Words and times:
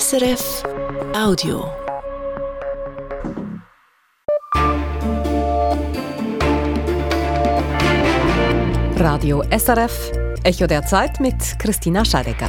SRF 0.00 0.62
Audio. 1.14 1.70
Radio 8.96 9.44
SRF, 9.50 10.12
Echo 10.44 10.66
der 10.66 10.86
Zeit 10.86 11.20
mit 11.20 11.34
Christina 11.58 12.06
Scheidecker. 12.06 12.48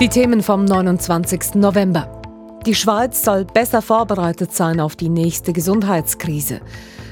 Die 0.00 0.08
Themen 0.08 0.42
vom 0.42 0.64
29. 0.64 1.54
November. 1.54 2.20
Die 2.66 2.74
Schweiz 2.74 3.22
soll 3.22 3.44
besser 3.44 3.80
vorbereitet 3.80 4.52
sein 4.52 4.80
auf 4.80 4.96
die 4.96 5.08
nächste 5.08 5.52
Gesundheitskrise. 5.52 6.62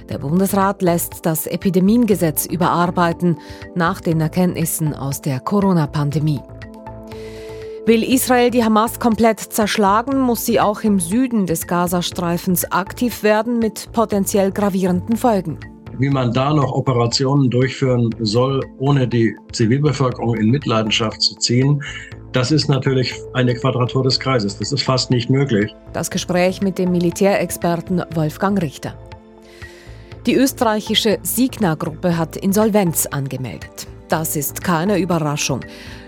Der 0.09 0.18
Bundesrat 0.18 0.82
lässt 0.82 1.25
das 1.25 1.46
Epidemiengesetz 1.46 2.45
überarbeiten 2.46 3.39
nach 3.75 4.00
den 4.00 4.20
Erkenntnissen 4.20 4.95
aus 4.95 5.23
der 5.23 5.41
Corona-Pandemie. 5.41 6.41
Will 7.87 8.02
Israel 8.02 8.51
die 8.51 8.65
Hamas 8.65 8.98
komplett 8.98 9.41
zerschlagen, 9.41 10.19
muss 10.19 10.46
sie 10.46 10.60
auch 10.60 10.82
im 10.82 11.01
Süden 11.01 11.46
des 11.46 11.66
Gazastreifens 11.66 12.70
aktiv 12.70 13.23
werden 13.23 13.59
mit 13.59 13.93
potenziell 13.93 14.52
gravierenden 14.52 15.16
Folgen. 15.16 15.59
Wie 15.98 16.10
man 16.10 16.32
da 16.32 16.52
noch 16.52 16.73
Operationen 16.73 17.51
durchführen 17.51 18.10
soll, 18.21 18.62
ohne 18.79 19.07
die 19.07 19.37
Zivilbevölkerung 19.52 20.34
in 20.37 20.51
Mitleidenschaft 20.51 21.23
zu 21.23 21.37
ziehen, 21.37 21.82
das 22.32 22.51
ist 22.51 22.68
natürlich 22.68 23.15
eine 23.32 23.55
Quadratur 23.55 24.02
des 24.02 24.18
Kreises. 24.18 24.59
Das 24.59 24.73
ist 24.73 24.82
fast 24.82 25.10
nicht 25.10 25.30
möglich. 25.30 25.73
Das 25.93 26.10
Gespräch 26.10 26.62
mit 26.62 26.79
dem 26.79 26.91
Militärexperten 26.91 28.02
Wolfgang 28.15 28.60
Richter. 28.60 28.98
Die 30.27 30.37
österreichische 30.37 31.19
Signa-Gruppe 31.23 32.16
hat 32.16 32.37
Insolvenz 32.37 33.05
angemeldet. 33.05 33.87
Das 34.09 34.37
ist 34.37 34.65
keine 34.65 34.98
Überraschung. 34.98 35.60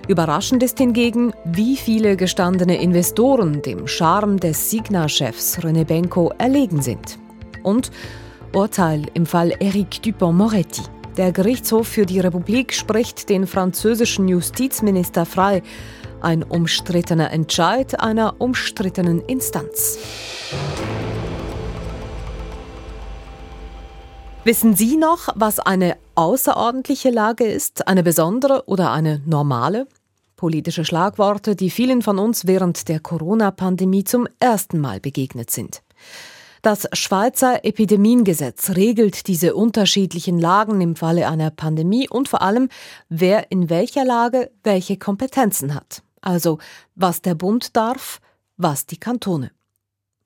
Überraschend 0.09 0.62
ist 0.62 0.79
hingegen, 0.79 1.34
wie 1.45 1.77
viele 1.77 2.16
gestandene 2.16 2.80
Investoren 2.80 3.60
dem 3.60 3.87
Charme 3.87 4.41
des 4.41 4.71
Signa-Chefs 4.71 5.59
René 5.59 5.85
Benko 5.85 6.32
erlegen 6.38 6.80
sind. 6.80 7.18
Und 7.63 7.91
Urteil 8.54 9.04
im 9.13 9.26
Fall 9.26 9.52
Eric 9.60 10.02
Dupont-Moretti. 10.02 10.82
Der 11.19 11.32
Gerichtshof 11.32 11.87
für 11.87 12.07
die 12.07 12.21
Republik 12.21 12.73
spricht 12.73 13.29
den 13.29 13.46
französischen 13.46 14.29
Justizminister 14.29 15.26
frei. 15.26 15.63
Ein 16.23 16.43
umstrittener 16.43 17.30
Entscheid 17.32 18.01
einer 18.01 18.41
umstrittenen 18.41 19.21
Instanz. 19.26 19.98
Wissen 24.47 24.77
Sie 24.77 24.97
noch, 24.97 25.27
was 25.35 25.59
eine 25.59 25.97
außerordentliche 26.15 27.11
Lage 27.11 27.45
ist, 27.45 27.89
eine 27.89 28.05
besondere 28.05 28.63
oder 28.69 28.93
eine 28.93 29.21
normale? 29.27 29.88
Politische 30.37 30.85
Schlagworte, 30.85 31.57
die 31.57 31.69
vielen 31.69 32.01
von 32.01 32.21
uns 32.21 32.47
während 32.47 32.87
der 32.87 33.01
Corona-Pandemie 33.01 34.05
zum 34.05 34.29
ersten 34.38 34.79
Mal 34.79 35.01
begegnet 35.01 35.51
sind. 35.51 35.83
Das 36.63 36.87
Schweizer 36.93 37.65
Epidemiengesetz 37.65 38.77
regelt 38.77 39.27
diese 39.27 39.57
unterschiedlichen 39.57 40.38
Lagen 40.38 40.81
im 40.81 40.95
Falle 40.95 41.29
einer 41.29 41.51
Pandemie 41.51 42.09
und 42.09 42.29
vor 42.29 42.41
allem, 42.41 42.69
wer 43.09 43.51
in 43.51 43.69
welcher 43.69 44.05
Lage 44.05 44.53
welche 44.63 44.97
Kompetenzen 44.97 45.75
hat. 45.75 46.05
Also 46.21 46.59
was 46.95 47.21
der 47.21 47.35
Bund 47.35 47.75
darf, 47.77 48.21
was 48.57 48.87
die 48.87 48.99
Kantone. 48.99 49.51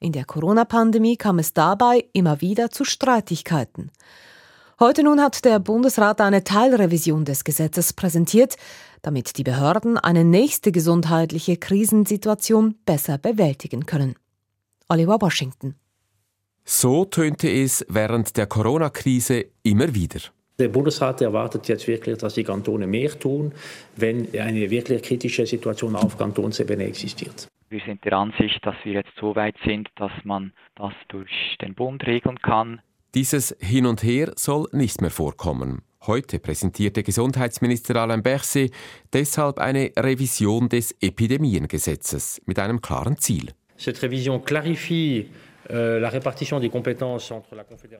In 0.03 0.13
der 0.13 0.25
Corona-Pandemie 0.25 1.19
kam 1.19 1.39
es 1.39 1.53
dabei 1.53 2.07
immer 2.15 2.41
wieder 2.41 2.71
zu 2.71 2.85
Streitigkeiten. 2.85 3.91
Heute 4.81 5.03
nun 5.03 5.21
hat 5.21 5.45
der 5.45 5.59
Bundesrat 5.59 6.23
eine 6.23 6.43
Teilrevision 6.43 7.27
des 7.27 7.45
Gesetzes 7.45 7.93
präsentiert, 7.93 8.57
damit 9.03 9.37
die 9.37 9.43
Behörden 9.43 9.99
eine 9.99 10.25
nächste 10.25 10.73
gesundheitliche 10.73 11.59
Krisensituation 11.59 12.77
besser 12.87 13.19
bewältigen 13.19 13.85
können. 13.85 14.15
Oliver 14.89 15.21
Washington. 15.21 15.75
So 16.65 17.05
tönte 17.05 17.51
es 17.51 17.85
während 17.91 18.39
der 18.39 18.47
Corona-Krise 18.47 19.45
immer 19.63 19.95
wieder. 19.95 20.21
Der 20.59 20.69
Bundesrat 20.69 21.21
erwartet 21.21 21.69
jetzt 21.69 21.87
wirklich, 21.87 22.17
dass 22.17 22.35
die 22.35 22.45
Kantone 22.45 22.87
mehr 22.87 23.19
tun, 23.19 23.53
wenn 23.97 24.29
eine 24.33 24.71
wirklich 24.71 25.03
kritische 25.03 25.45
Situation 25.45 25.95
auf 25.95 26.17
Kantonsebene 26.17 26.85
existiert. 26.85 27.49
Wir 27.73 27.81
sind 27.87 28.05
der 28.05 28.15
Ansicht, 28.15 28.67
dass 28.67 28.75
wir 28.83 28.95
jetzt 28.95 29.13
so 29.21 29.37
weit 29.37 29.55
sind, 29.65 29.89
dass 29.95 30.11
man 30.25 30.53
das 30.75 30.93
durch 31.07 31.31
den 31.63 31.77
Bund 31.77 32.05
regeln 32.05 32.41
kann. 32.41 32.81
Dieses 33.15 33.57
Hin 33.61 33.87
und 33.87 34.03
Her 34.03 34.33
soll 34.35 34.67
nicht 34.73 35.01
mehr 35.01 35.13
vorkommen. 35.13 35.83
Heute 36.05 36.41
präsentierte 36.41 37.05
Gesundheitsminister 37.05 37.95
Alain 37.95 38.25
Berset 38.25 38.73
deshalb 39.13 39.61
eine 39.61 39.93
Revision 39.97 40.69
des 40.69 40.97
Epidemiengesetzes 41.01 42.43
mit 42.45 42.59
einem 42.59 42.81
klaren 42.81 43.19
Ziel. 43.19 43.53
Cette 43.79 44.03
révision 44.03 44.45
clarifie 44.45 45.29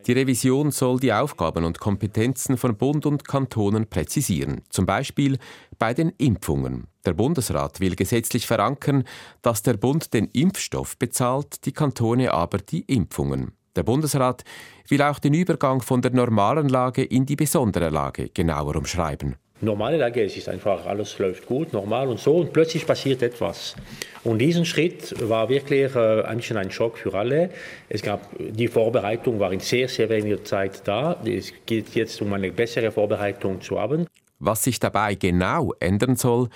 die 0.07 0.13
Revision 0.13 0.71
soll 0.71 0.99
die 0.99 1.13
Aufgaben 1.13 1.65
und 1.65 1.79
Kompetenzen 1.79 2.57
von 2.57 2.77
Bund 2.77 3.07
und 3.07 3.27
Kantonen 3.27 3.87
präzisieren, 3.87 4.63
zum 4.71 4.87
Beispiel 4.87 5.39
bei 5.79 5.95
den 5.95 6.11
Impfungen. 6.19 6.89
Der 7.07 7.15
Bundesrat 7.15 7.81
will 7.81 7.95
gesetzlich 7.95 8.47
verankern, 8.47 9.05
dass 9.43 9.63
der 9.63 9.75
Bund 9.75 10.13
den 10.13 10.27
Impfstoff 10.33 10.99
bezahlt, 10.99 11.65
die 11.65 11.73
Kantone 11.73 12.33
aber 12.33 12.59
die 12.59 12.83
Impfungen. 12.83 13.53
Der 13.77 13.85
Bundesrat 13.85 14.43
will 14.89 15.03
auch 15.03 15.21
den 15.21 15.35
Übergang 15.35 15.81
von 15.81 16.03
der 16.03 16.11
normalen 16.11 16.69
Lage 16.69 17.05
in 17.05 17.25
die 17.25 17.37
besondere 17.37 17.91
Lage 17.91 18.29
genauer 18.29 18.75
umschreiben. 18.77 19.37
Normale 19.63 19.99
Lage, 19.99 20.25
es 20.25 20.37
ist 20.37 20.49
einfach, 20.49 20.87
alles 20.87 21.19
läuft 21.19 21.47
gut, 21.47 21.73
normal 21.73 22.09
und 22.09 22.19
so, 22.19 22.37
und 22.37 22.53
plötzlich 22.53 22.87
passiert 22.87 23.23
etwas. 23.23 23.77
Und 24.25 24.39
diesen 24.39 24.65
Schritt 24.65 25.15
war 25.29 25.49
wirklich 25.49 25.95
äh, 25.95 26.23
ein 26.23 26.39
bisschen 26.39 26.57
ein 26.57 26.71
Schock 26.71 26.97
für 26.97 27.13
alle. 27.15 27.51
Es 27.89 28.03
gab, 28.03 28.29
die 28.39 28.69
Vorbereitung 28.69 29.39
war 29.39 29.53
in 29.53 29.61
sehr, 29.61 29.89
sehr 29.89 30.09
weniger 30.09 30.43
Zeit 30.45 30.83
da. 30.87 31.21
Es 31.25 31.53
geht 31.67 31.95
jetzt 31.95 32.21
um 32.23 32.33
eine 32.33 32.51
bessere 32.53 32.91
Vorbereitung 32.91 33.61
zu 33.61 33.79
haben. 33.79 34.07
Was 34.39 34.65
sich 34.65 34.81
dabei 34.81 35.15
genau 35.15 35.75
ändern 35.79 36.17
soll, 36.17 36.49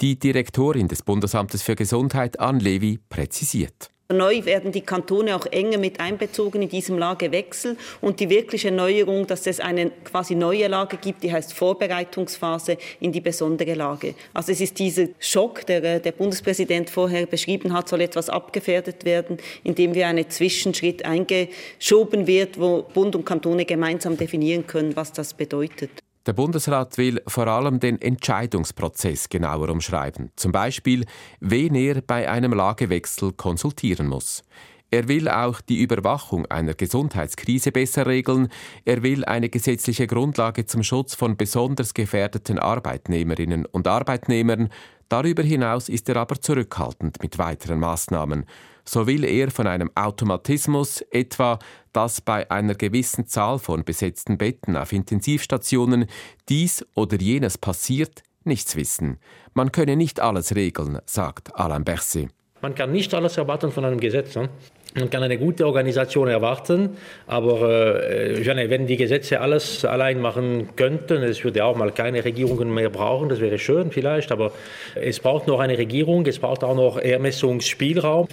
die 0.00 0.18
Direktorin 0.18 0.88
des 0.88 1.02
Bundesamtes 1.02 1.62
für 1.62 1.76
Gesundheit, 1.76 2.40
Ann 2.40 2.60
Levy, 2.60 2.98
präzisiert. 3.08 3.90
Neu 4.10 4.46
werden 4.46 4.72
die 4.72 4.80
Kantone 4.80 5.36
auch 5.36 5.44
enger 5.44 5.76
mit 5.76 6.00
einbezogen 6.00 6.62
in 6.62 6.70
diesem 6.70 6.96
Lagewechsel 6.96 7.76
und 8.00 8.20
die 8.20 8.30
wirkliche 8.30 8.70
Neuerung, 8.70 9.26
dass 9.26 9.46
es 9.46 9.60
eine 9.60 9.90
quasi 10.02 10.34
neue 10.34 10.66
Lage 10.66 10.96
gibt, 10.96 11.22
die 11.22 11.30
heißt 11.30 11.52
Vorbereitungsphase 11.52 12.78
in 13.00 13.12
die 13.12 13.20
besondere 13.20 13.74
Lage. 13.74 14.14
Also 14.32 14.52
es 14.52 14.62
ist 14.62 14.78
dieser 14.78 15.08
Schock, 15.18 15.66
der 15.66 15.84
äh, 15.84 16.00
der 16.00 16.12
Bundespräsident 16.12 16.88
vorher 16.88 17.26
beschrieben 17.26 17.74
hat, 17.74 17.90
soll 17.90 18.00
etwas 18.00 18.30
abgefährdet 18.30 19.04
werden, 19.04 19.36
indem 19.62 19.92
wir 19.92 20.06
einen 20.06 20.30
Zwischenschritt 20.30 21.04
eingeschoben 21.04 22.26
wird, 22.26 22.58
wo 22.58 22.84
Bund 22.84 23.14
und 23.14 23.26
Kantone 23.26 23.66
gemeinsam 23.66 24.16
definieren 24.16 24.66
können, 24.66 24.96
was 24.96 25.12
das 25.12 25.34
bedeutet. 25.34 25.90
Der 26.28 26.34
Bundesrat 26.34 26.98
will 26.98 27.22
vor 27.26 27.46
allem 27.46 27.80
den 27.80 27.98
Entscheidungsprozess 28.02 29.30
genauer 29.30 29.70
umschreiben, 29.70 30.30
zum 30.36 30.52
Beispiel, 30.52 31.06
wen 31.40 31.74
er 31.74 32.02
bei 32.02 32.30
einem 32.30 32.52
Lagewechsel 32.52 33.32
konsultieren 33.32 34.08
muss. 34.08 34.42
Er 34.90 35.08
will 35.08 35.30
auch 35.30 35.62
die 35.62 35.80
Überwachung 35.80 36.44
einer 36.44 36.74
Gesundheitskrise 36.74 37.72
besser 37.72 38.04
regeln. 38.04 38.48
Er 38.84 39.02
will 39.02 39.24
eine 39.24 39.48
gesetzliche 39.48 40.06
Grundlage 40.06 40.66
zum 40.66 40.82
Schutz 40.82 41.14
von 41.14 41.38
besonders 41.38 41.94
gefährdeten 41.94 42.58
Arbeitnehmerinnen 42.58 43.64
und 43.64 43.86
Arbeitnehmern. 43.86 44.68
Darüber 45.08 45.42
hinaus 45.42 45.88
ist 45.88 46.10
er 46.10 46.16
aber 46.16 46.38
zurückhaltend 46.42 47.22
mit 47.22 47.38
weiteren 47.38 47.80
Maßnahmen 47.80 48.44
so 48.88 49.06
will 49.06 49.24
er 49.24 49.50
von 49.50 49.66
einem 49.66 49.90
Automatismus, 49.94 51.02
etwa 51.10 51.58
dass 51.92 52.20
bei 52.20 52.50
einer 52.50 52.74
gewissen 52.74 53.26
Zahl 53.26 53.58
von 53.58 53.84
besetzten 53.84 54.38
Betten 54.38 54.76
auf 54.76 54.92
Intensivstationen 54.92 56.06
dies 56.48 56.86
oder 56.94 57.18
jenes 57.18 57.58
passiert, 57.58 58.22
nichts 58.44 58.76
wissen. 58.76 59.18
Man 59.52 59.72
könne 59.72 59.96
nicht 59.96 60.20
alles 60.20 60.54
regeln, 60.54 60.98
sagt 61.06 61.54
Alain 61.56 61.84
Berset. 61.84 62.30
Man 62.60 62.74
kann 62.74 62.92
nicht 62.92 63.14
alles 63.14 63.36
erwarten 63.36 63.70
von 63.70 63.84
einem 63.84 64.00
Gesetz. 64.00 64.34
Ne? 64.34 64.48
Man 64.94 65.10
kann 65.10 65.22
eine 65.22 65.38
gute 65.38 65.66
Organisation 65.66 66.28
erwarten, 66.28 66.96
aber 67.26 68.02
äh, 68.10 68.70
wenn 68.70 68.86
die 68.86 68.96
Gesetze 68.96 69.40
alles 69.40 69.84
allein 69.84 70.20
machen 70.20 70.70
könnten, 70.76 71.22
es 71.22 71.44
würde 71.44 71.64
auch 71.64 71.76
mal 71.76 71.92
keine 71.92 72.24
Regierungen 72.24 72.72
mehr 72.72 72.90
brauchen, 72.90 73.28
das 73.28 73.40
wäre 73.40 73.58
schön 73.58 73.92
vielleicht, 73.92 74.32
aber 74.32 74.52
es 74.94 75.20
braucht 75.20 75.46
noch 75.46 75.60
eine 75.60 75.78
Regierung, 75.78 76.26
es 76.26 76.38
braucht 76.38 76.64
auch 76.64 76.74
noch 76.74 76.98
Ermessungsspielraum. 76.98 78.28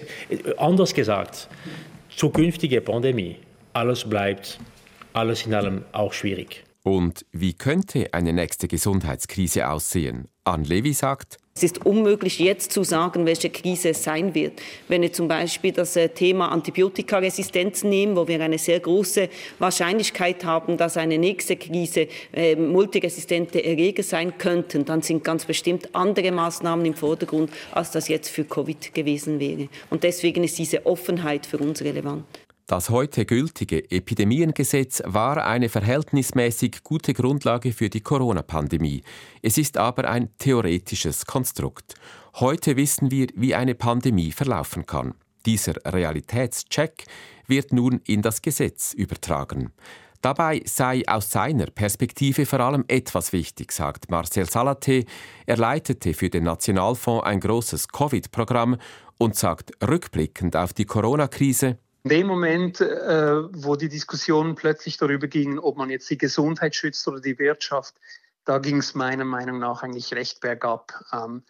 Anders 0.57 0.93
gesagt, 0.93 1.49
zukünftige 2.09 2.81
Pandemie, 2.81 3.37
alles 3.73 4.05
bleibt 4.05 4.57
alles 5.15 5.45
in 5.45 5.53
allem 5.53 5.85
auch 5.93 6.13
schwierig. 6.13 6.63
Und 6.85 7.25
wie 7.31 7.53
könnte 7.53 8.13
eine 8.13 8.31
nächste 8.31 8.67
Gesundheitskrise 8.67 9.69
aussehen? 9.69 10.27
Anne 10.43 10.65
Levy 10.65 10.93
sagt, 10.93 11.39
es 11.55 11.63
ist 11.63 11.83
unmöglich, 11.83 12.37
jetzt 12.37 12.73
zu 12.73 12.83
sagen, 12.83 13.25
welche 13.25 13.49
Krise 13.49 13.89
es 13.89 14.03
sein 14.03 14.35
wird. 14.35 14.61
Wenn 14.87 15.01
wir 15.01 15.11
zum 15.11 15.27
Beispiel 15.27 15.71
das 15.71 15.95
äh, 15.95 16.09
Thema 16.09 16.51
Antibiotikaresistenz 16.51 17.83
nehmen, 17.83 18.15
wo 18.15 18.27
wir 18.27 18.39
eine 18.39 18.59
sehr 18.59 18.79
große 18.79 19.29
Wahrscheinlichkeit 19.57 20.45
haben, 20.45 20.77
dass 20.77 20.95
eine 20.97 21.17
nächste 21.17 21.55
Krise 21.55 22.07
äh, 22.33 22.55
multiresistente 22.55 23.63
Erreger 23.63 24.03
sein 24.03 24.37
könnten, 24.37 24.85
dann 24.85 25.01
sind 25.01 25.23
ganz 25.23 25.45
bestimmt 25.45 25.95
andere 25.95 26.31
Maßnahmen 26.31 26.85
im 26.85 26.93
Vordergrund, 26.93 27.49
als 27.71 27.89
das 27.89 28.09
jetzt 28.09 28.29
für 28.29 28.43
Covid 28.43 28.93
gewesen 28.93 29.39
wäre. 29.39 29.69
Und 29.89 30.03
deswegen 30.03 30.43
ist 30.43 30.59
diese 30.59 30.85
Offenheit 30.85 31.47
für 31.47 31.57
uns 31.57 31.81
relevant. 31.81 32.25
Das 32.67 32.89
heute 32.89 33.25
gültige 33.25 33.91
Epidemiengesetz 33.91 35.03
war 35.05 35.45
eine 35.45 35.69
verhältnismäßig 35.69 36.83
gute 36.83 37.13
Grundlage 37.13 37.71
für 37.71 37.89
die 37.89 38.01
Corona-Pandemie. 38.01 39.03
Es 39.43 39.59
ist 39.59 39.77
aber 39.77 40.09
ein 40.09 40.35
theoretisches 40.39 41.27
Konstrukt. 41.27 41.93
Heute 42.39 42.75
wissen 42.75 43.11
wir, 43.11 43.27
wie 43.35 43.53
eine 43.53 43.75
Pandemie 43.75 44.31
verlaufen 44.31 44.87
kann. 44.87 45.13
Dieser 45.45 45.75
Realitätscheck 45.85 47.05
wird 47.45 47.71
nun 47.71 48.01
in 48.07 48.23
das 48.23 48.41
Gesetz 48.41 48.93
übertragen. 48.93 49.71
Dabei 50.23 50.63
sei 50.65 51.03
aus 51.05 51.29
seiner 51.29 51.67
Perspektive 51.67 52.47
vor 52.47 52.61
allem 52.61 52.83
etwas 52.87 53.31
wichtig, 53.31 53.73
sagt 53.73 54.09
Marcel 54.09 54.45
Salaté. 54.45 55.05
Er 55.45 55.57
leitete 55.57 56.15
für 56.15 56.31
den 56.31 56.45
Nationalfonds 56.45 57.27
ein 57.27 57.41
großes 57.41 57.89
Covid-Programm 57.89 58.77
und 59.19 59.35
sagt 59.35 59.71
rückblickend 59.87 60.55
auf 60.55 60.73
die 60.73 60.85
Corona-Krise, 60.85 61.77
in 62.05 62.09
dem 62.09 62.27
Moment, 62.27 62.81
äh, 62.81 63.51
wo 63.51 63.75
die 63.75 63.89
Diskussion 63.89 64.53
plötzlich 64.53 64.97
darüber 64.97 65.25
ging, 65.25 65.57
ob 65.57 65.75
man 65.75 65.89
jetzt 65.89 66.07
die 66.07 66.19
Gesundheit 66.19 66.75
schützt 66.75 67.07
oder 67.07 67.19
die 67.19 67.39
Wirtschaft, 67.39 67.95
da 68.43 68.59
ging 68.59 68.77
es 68.77 68.93
meiner 68.93 69.25
Meinung 69.25 69.57
nach 69.57 69.81
eigentlich 69.81 70.13
recht 70.13 70.39
bergab. 70.39 70.93
Ähm, 71.11 71.41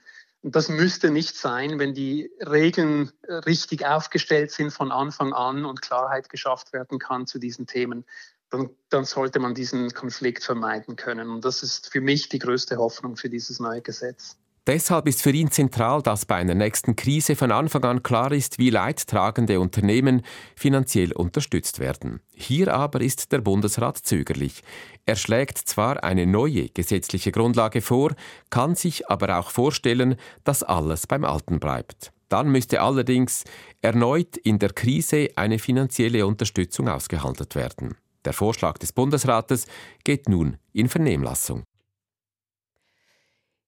das 0.43 0.69
müsste 0.69 1.11
nicht 1.11 1.35
sein, 1.35 1.77
wenn 1.77 1.93
die 1.93 2.31
Regeln 2.39 3.11
richtig 3.27 3.85
aufgestellt 3.85 4.51
sind 4.51 4.71
von 4.71 4.93
Anfang 4.93 5.33
an 5.33 5.65
und 5.65 5.81
Klarheit 5.81 6.29
geschafft 6.29 6.71
werden 6.71 6.99
kann 6.99 7.27
zu 7.27 7.37
diesen 7.37 7.67
Themen. 7.67 8.05
Dann, 8.49 8.69
dann, 8.87 9.03
sollte 9.03 9.39
man 9.39 9.55
diesen 9.55 9.93
Konflikt 9.93 10.45
vermeiden 10.45 10.95
können. 10.95 11.31
Und 11.31 11.43
das 11.43 11.63
ist 11.63 11.91
für 11.91 11.99
mich 11.99 12.29
die 12.29 12.39
größte 12.39 12.77
Hoffnung 12.77 13.17
für 13.17 13.27
dieses 13.27 13.59
neue 13.59 13.81
Gesetz. 13.81 14.37
Deshalb 14.67 15.07
ist 15.07 15.21
für 15.21 15.29
ihn 15.29 15.51
zentral, 15.51 16.01
dass 16.01 16.25
bei 16.25 16.37
einer 16.37 16.55
nächsten 16.55 16.95
Krise 16.95 17.35
von 17.35 17.51
Anfang 17.51 17.83
an 17.83 18.01
klar 18.01 18.31
ist, 18.31 18.57
wie 18.57 18.71
leidtragende 18.71 19.59
Unternehmen 19.59 20.23
finanziell 20.55 21.11
unterstützt 21.11 21.77
werden. 21.77 22.19
Hier 22.33 22.73
aber 22.73 23.01
ist 23.01 23.31
der 23.31 23.41
Bundesrat 23.41 23.97
zögerlich. 23.97 24.63
Er 25.05 25.17
schlägt 25.17 25.59
zwar 25.59 26.03
eine 26.03 26.25
neue 26.25 26.69
gesetzliche 26.69 27.31
Grundlage 27.31 27.81
vor, 27.81 28.15
kann 28.49 28.73
sich 28.73 29.07
aber 29.07 29.37
auch 29.37 29.51
vorstellen, 29.51 30.15
dass 30.43 30.63
alles 30.63 31.05
beim 31.05 31.25
Alten 31.25 31.59
bleibt. 31.59 32.11
Dann 32.29 32.49
müsste 32.49 32.81
allerdings 32.81 33.43
erneut 33.81 34.35
in 34.35 34.57
der 34.57 34.73
Krise 34.73 35.29
eine 35.35 35.59
finanzielle 35.59 36.25
Unterstützung 36.25 36.89
ausgehandelt 36.89 37.53
werden. 37.53 37.97
Der 38.25 38.33
Vorschlag 38.33 38.79
des 38.79 38.93
Bundesrates 38.93 39.67
geht 40.03 40.27
nun 40.27 40.57
in 40.73 40.89
Vernehmlassung. 40.89 41.65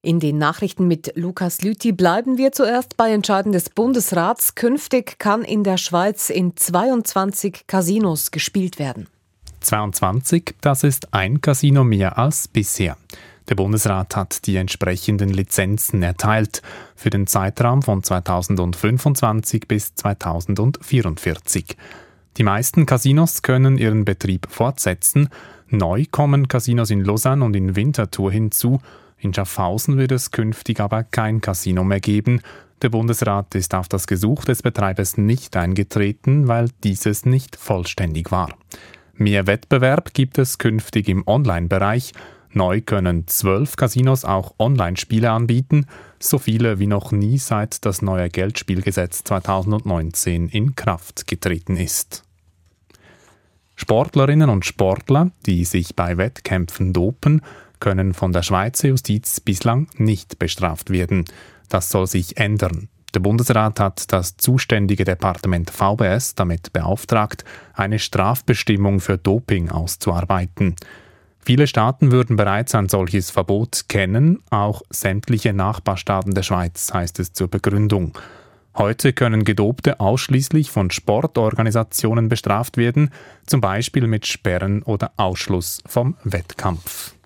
In 0.03 0.19
den 0.19 0.37
Nachrichten 0.37 0.87
mit 0.87 1.13
Lukas 1.15 1.61
Lüthi 1.61 1.91
bleiben 1.91 2.37
wir 2.37 2.51
zuerst 2.51 2.97
bei 2.97 3.11
Entscheiden 3.11 3.51
des 3.51 3.69
Bundesrats. 3.69 4.55
Künftig 4.55 5.17
kann 5.17 5.43
in 5.43 5.63
der 5.63 5.77
Schweiz 5.77 6.29
in 6.29 6.55
22 6.55 7.65
Casinos 7.67 8.31
gespielt 8.31 8.77
werden. 8.79 9.07
22, 9.61 10.55
das 10.61 10.83
ist 10.83 11.13
ein 11.13 11.41
Casino 11.41 11.83
mehr 11.83 12.17
als 12.17 12.47
bisher. 12.47 12.95
Der 13.49 13.55
Bundesrat 13.55 14.15
hat 14.15 14.45
die 14.45 14.57
entsprechenden 14.57 15.29
Lizenzen 15.29 16.03
erteilt 16.03 16.61
für 16.95 17.09
den 17.09 17.27
Zeitraum 17.27 17.81
von 17.81 18.03
2025 18.03 19.67
bis 19.67 19.95
2044. 19.95 21.75
Die 22.37 22.43
meisten 22.43 22.85
Casinos 22.85 23.41
können 23.41 23.77
ihren 23.77 24.05
Betrieb 24.05 24.47
fortsetzen. 24.49 25.29
Neu 25.69 26.05
kommen 26.11 26.47
Casinos 26.47 26.91
in 26.91 27.03
Lausanne 27.03 27.43
und 27.43 27.55
in 27.55 27.75
Winterthur 27.75 28.31
hinzu 28.31 28.79
in 29.19 29.33
Schaffhausen 29.33 29.97
wird 29.97 30.11
es 30.11 30.31
künftig 30.31 30.79
aber 30.79 31.03
kein 31.03 31.41
Casino 31.41 31.83
mehr 31.83 31.99
geben. 31.99 32.41
Der 32.81 32.89
Bundesrat 32.89 33.55
ist 33.55 33.73
auf 33.73 33.87
das 33.87 34.05
Gesuch 34.05 34.45
des 34.45 34.61
Betreibers 34.61 35.17
nicht 35.17 35.55
eingetreten, 35.55 36.47
weil 36.47 36.69
dieses 36.83 37.25
nicht 37.25 37.55
vollständig 37.55 38.31
war. 38.31 38.49
Mehr 39.15 39.47
Wettbewerb 39.47 40.13
gibt 40.13 40.37
es 40.37 40.59
künftig 40.59 41.09
im 41.09 41.27
Online-Bereich. 41.27 42.13
Neu 42.53 42.81
können 42.81 43.27
zwölf 43.27 43.75
Casinos 43.75 44.25
auch 44.25 44.53
Online-Spiele 44.59 45.31
anbieten, 45.31 45.87
so 46.19 46.37
viele 46.37 46.77
wie 46.77 46.87
noch 46.87 47.11
nie 47.11 47.39
seit 47.39 47.83
das 47.85 48.03
neue 48.03 48.29
Geldspielgesetz 48.29 49.23
2019 49.23 50.47
in 50.49 50.75
Kraft 50.75 51.25
getreten 51.25 51.77
ist. 51.77 52.23
Sportlerinnen 53.75 54.49
und 54.49 54.65
Sportler, 54.65 55.31
die 55.45 55.63
sich 55.65 55.95
bei 55.95 56.17
Wettkämpfen 56.17 56.93
dopen, 56.93 57.41
können 57.79 58.13
von 58.13 58.31
der 58.31 58.43
Schweizer 58.43 58.89
Justiz 58.89 59.39
bislang 59.39 59.87
nicht 59.97 60.39
bestraft 60.39 60.89
werden. 60.89 61.25
Das 61.69 61.89
soll 61.89 62.07
sich 62.07 62.37
ändern. 62.37 62.89
Der 63.13 63.19
Bundesrat 63.21 63.79
hat 63.79 64.11
das 64.11 64.37
zuständige 64.37 65.03
Departement 65.03 65.71
VBS 65.71 66.35
damit 66.35 66.73
beauftragt, 66.73 67.45
eine 67.73 67.99
Strafbestimmung 67.99 68.99
für 68.99 69.17
Doping 69.17 69.69
auszuarbeiten. 69.69 70.75
Viele 71.39 71.65
Staaten 71.65 72.11
würden 72.11 72.35
bereits 72.35 72.75
ein 72.75 72.89
solches 72.89 73.31
Verbot 73.31 73.85
kennen, 73.87 74.43
auch 74.49 74.81
sämtliche 74.89 75.53
Nachbarstaaten 75.53 76.33
der 76.33 76.43
Schweiz, 76.43 76.93
heißt 76.93 77.19
es 77.19 77.31
zur 77.31 77.47
Begründung. 77.47 78.17
Heute 78.75 79.13
können 79.13 79.43
Gedopte 79.43 79.99
ausschließlich 79.99 80.69
von 80.69 80.91
Sportorganisationen 80.91 82.29
bestraft 82.29 82.77
werden, 82.77 83.09
zum 83.47 83.61
Beispiel 83.61 84.05
mit 84.05 84.27
Sperren 84.27 84.83
oder 84.83 85.13
Ausschluss 85.17 85.81
vom 85.87 86.15
Wettkampf. 86.23 87.16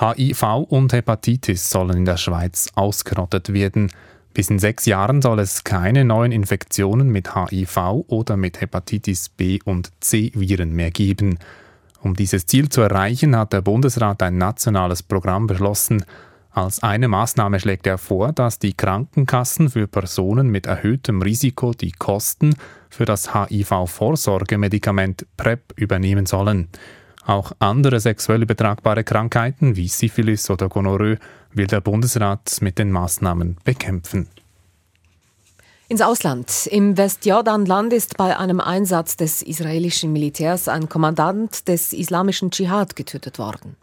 HIV 0.00 0.66
und 0.68 0.92
Hepatitis 0.94 1.68
sollen 1.68 1.98
in 1.98 2.04
der 2.06 2.16
Schweiz 2.16 2.70
ausgerottet 2.74 3.52
werden. 3.52 3.92
Bis 4.32 4.48
in 4.48 4.58
sechs 4.58 4.86
Jahren 4.86 5.20
soll 5.20 5.40
es 5.40 5.62
keine 5.64 6.06
neuen 6.06 6.32
Infektionen 6.32 7.10
mit 7.10 7.34
HIV 7.34 8.04
oder 8.06 8.38
mit 8.38 8.62
Hepatitis 8.62 9.28
B 9.28 9.58
und 9.64 9.90
C 10.00 10.32
Viren 10.34 10.72
mehr 10.72 10.90
geben. 10.90 11.38
Um 12.00 12.14
dieses 12.14 12.46
Ziel 12.46 12.70
zu 12.70 12.80
erreichen, 12.80 13.36
hat 13.36 13.52
der 13.52 13.60
Bundesrat 13.60 14.22
ein 14.22 14.38
nationales 14.38 15.02
Programm 15.02 15.46
beschlossen. 15.46 16.02
Als 16.50 16.82
eine 16.82 17.08
Maßnahme 17.08 17.60
schlägt 17.60 17.86
er 17.86 17.98
vor, 17.98 18.32
dass 18.32 18.58
die 18.58 18.72
Krankenkassen 18.72 19.68
für 19.68 19.86
Personen 19.86 20.48
mit 20.48 20.64
erhöhtem 20.64 21.20
Risiko 21.20 21.74
die 21.74 21.92
Kosten 21.92 22.54
für 22.88 23.04
das 23.04 23.34
HIV-Vorsorgemedikament 23.34 25.26
PrEP 25.36 25.74
übernehmen 25.76 26.24
sollen. 26.24 26.68
Auch 27.30 27.52
andere 27.60 28.00
sexuell 28.00 28.42
übertragbare 28.42 29.04
Krankheiten 29.04 29.76
wie 29.76 29.86
Syphilis 29.86 30.50
oder 30.50 30.68
Gonorrhoe 30.68 31.16
will 31.52 31.68
der 31.68 31.80
Bundesrat 31.80 32.58
mit 32.60 32.76
den 32.76 32.90
Maßnahmen 32.90 33.56
bekämpfen. 33.62 34.26
Ins 35.86 36.02
Ausland. 36.02 36.66
Im 36.72 36.96
Westjordanland 36.96 37.92
ist 37.92 38.16
bei 38.16 38.36
einem 38.36 38.58
Einsatz 38.58 39.16
des 39.16 39.42
israelischen 39.42 40.12
Militärs 40.12 40.66
ein 40.66 40.88
Kommandant 40.88 41.68
des 41.68 41.92
islamischen 41.92 42.50
Dschihad 42.50 42.96
getötet 42.96 43.38
worden. 43.38 43.76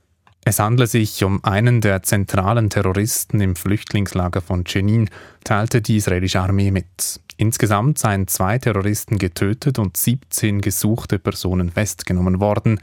Es 0.43 0.59
handle 0.59 0.85
sich 0.85 1.23
um 1.23 1.41
einen 1.45 1.79
der 1.79 2.03
zentralen 2.03 2.69
Terroristen 2.69 3.39
im 3.39 3.55
Flüchtlingslager 3.55 4.41
von 4.41 4.65
Jenin, 4.67 5.09
teilte 5.45 5.81
die 5.81 5.95
israelische 5.95 6.41
Armee 6.41 6.71
mit. 6.71 7.21
Insgesamt 7.37 7.97
seien 7.99 8.27
zwei 8.27 8.57
Terroristen 8.57 9.19
getötet 9.19 9.79
und 9.79 9.95
17 9.95 10.59
gesuchte 10.59 11.17
Personen 11.17 11.69
festgenommen 11.69 12.41
worden. 12.41 12.79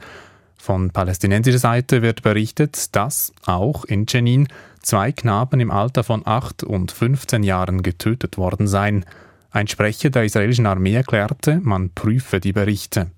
Von 0.65 0.89
palästinensischer 0.89 1.59
Seite 1.59 2.01
wird 2.01 2.23
berichtet, 2.23 2.95
dass 2.95 3.31
auch 3.45 3.85
in 3.85 4.07
Jenin 4.09 4.47
zwei 4.81 5.11
Knaben 5.11 5.59
im 5.59 5.69
Alter 5.69 6.03
von 6.03 6.23
8 6.25 6.63
und 6.63 6.91
15 6.91 7.43
Jahren 7.43 7.83
getötet 7.83 8.39
worden 8.39 8.65
seien. 8.65 9.05
Ein 9.51 9.67
Sprecher 9.67 10.09
der 10.09 10.23
israelischen 10.23 10.65
Armee 10.65 10.95
erklärte, 10.95 11.59
man 11.61 11.91
prüfe 11.91 12.39
die 12.39 12.51
Berichte. 12.51 13.11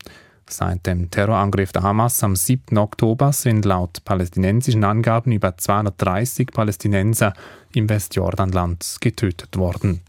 Seit 0.50 0.86
dem 0.88 1.10
Terrorangriff 1.10 1.72
der 1.72 1.84
Hamas 1.84 2.22
am 2.22 2.36
7. 2.36 2.78
Oktober 2.78 3.32
sind 3.32 3.64
laut 3.64 4.04
palästinensischen 4.04 4.84
Angaben 4.84 5.32
über 5.32 5.56
230 5.56 6.52
Palästinenser 6.52 7.34
im 7.74 7.88
Westjordanland 7.88 8.98
getötet 9.00 9.56
worden. 9.56 10.02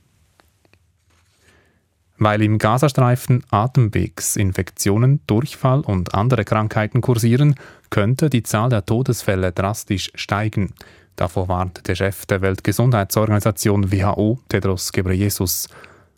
Weil 2.18 2.42
im 2.42 2.58
Gazastreifen 2.58 3.44
Atemwegsinfektionen, 3.50 5.20
Durchfall 5.26 5.80
und 5.80 6.14
andere 6.14 6.44
Krankheiten 6.44 7.00
kursieren, 7.00 7.54
könnte 7.90 8.28
die 8.28 8.42
Zahl 8.42 8.70
der 8.70 8.84
Todesfälle 8.84 9.52
drastisch 9.52 10.10
steigen. 10.14 10.74
Davor 11.14 11.48
warnt 11.48 11.86
der 11.86 11.94
Chef 11.94 12.26
der 12.26 12.42
Weltgesundheitsorganisation 12.42 13.92
WHO, 13.92 14.40
Tedros 14.48 14.92
Ghebreyesus. 14.92 15.68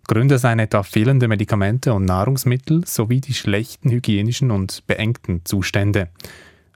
Gründe 0.06 0.38
seien 0.38 0.58
etwa 0.58 0.82
fehlende 0.82 1.28
Medikamente 1.28 1.92
und 1.94 2.04
Nahrungsmittel 2.04 2.86
sowie 2.86 3.20
die 3.20 3.34
schlechten 3.34 3.90
hygienischen 3.90 4.50
und 4.50 4.86
beengten 4.86 5.44
Zustände. 5.44 6.08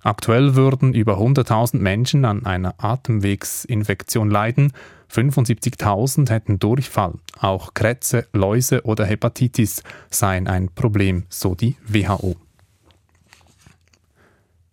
Aktuell 0.05 0.55
würden 0.55 0.93
über 0.93 1.17
100.000 1.17 1.79
Menschen 1.79 2.27
an 2.27 2.45
einer 2.45 2.75
Atemwegsinfektion 2.77 4.31
leiden, 4.31 4.75
75.000 5.11 6.29
hätten 6.29 6.59
Durchfall. 6.59 7.15
Auch 7.41 7.73
Krätze, 7.73 8.27
Läuse 8.35 8.83
oder 8.85 9.07
Hepatitis 9.07 9.83
seien 10.11 10.47
ein 10.47 10.69
Problem, 10.69 11.25
so 11.31 11.55
die 11.55 11.77
WHO. 11.87 12.37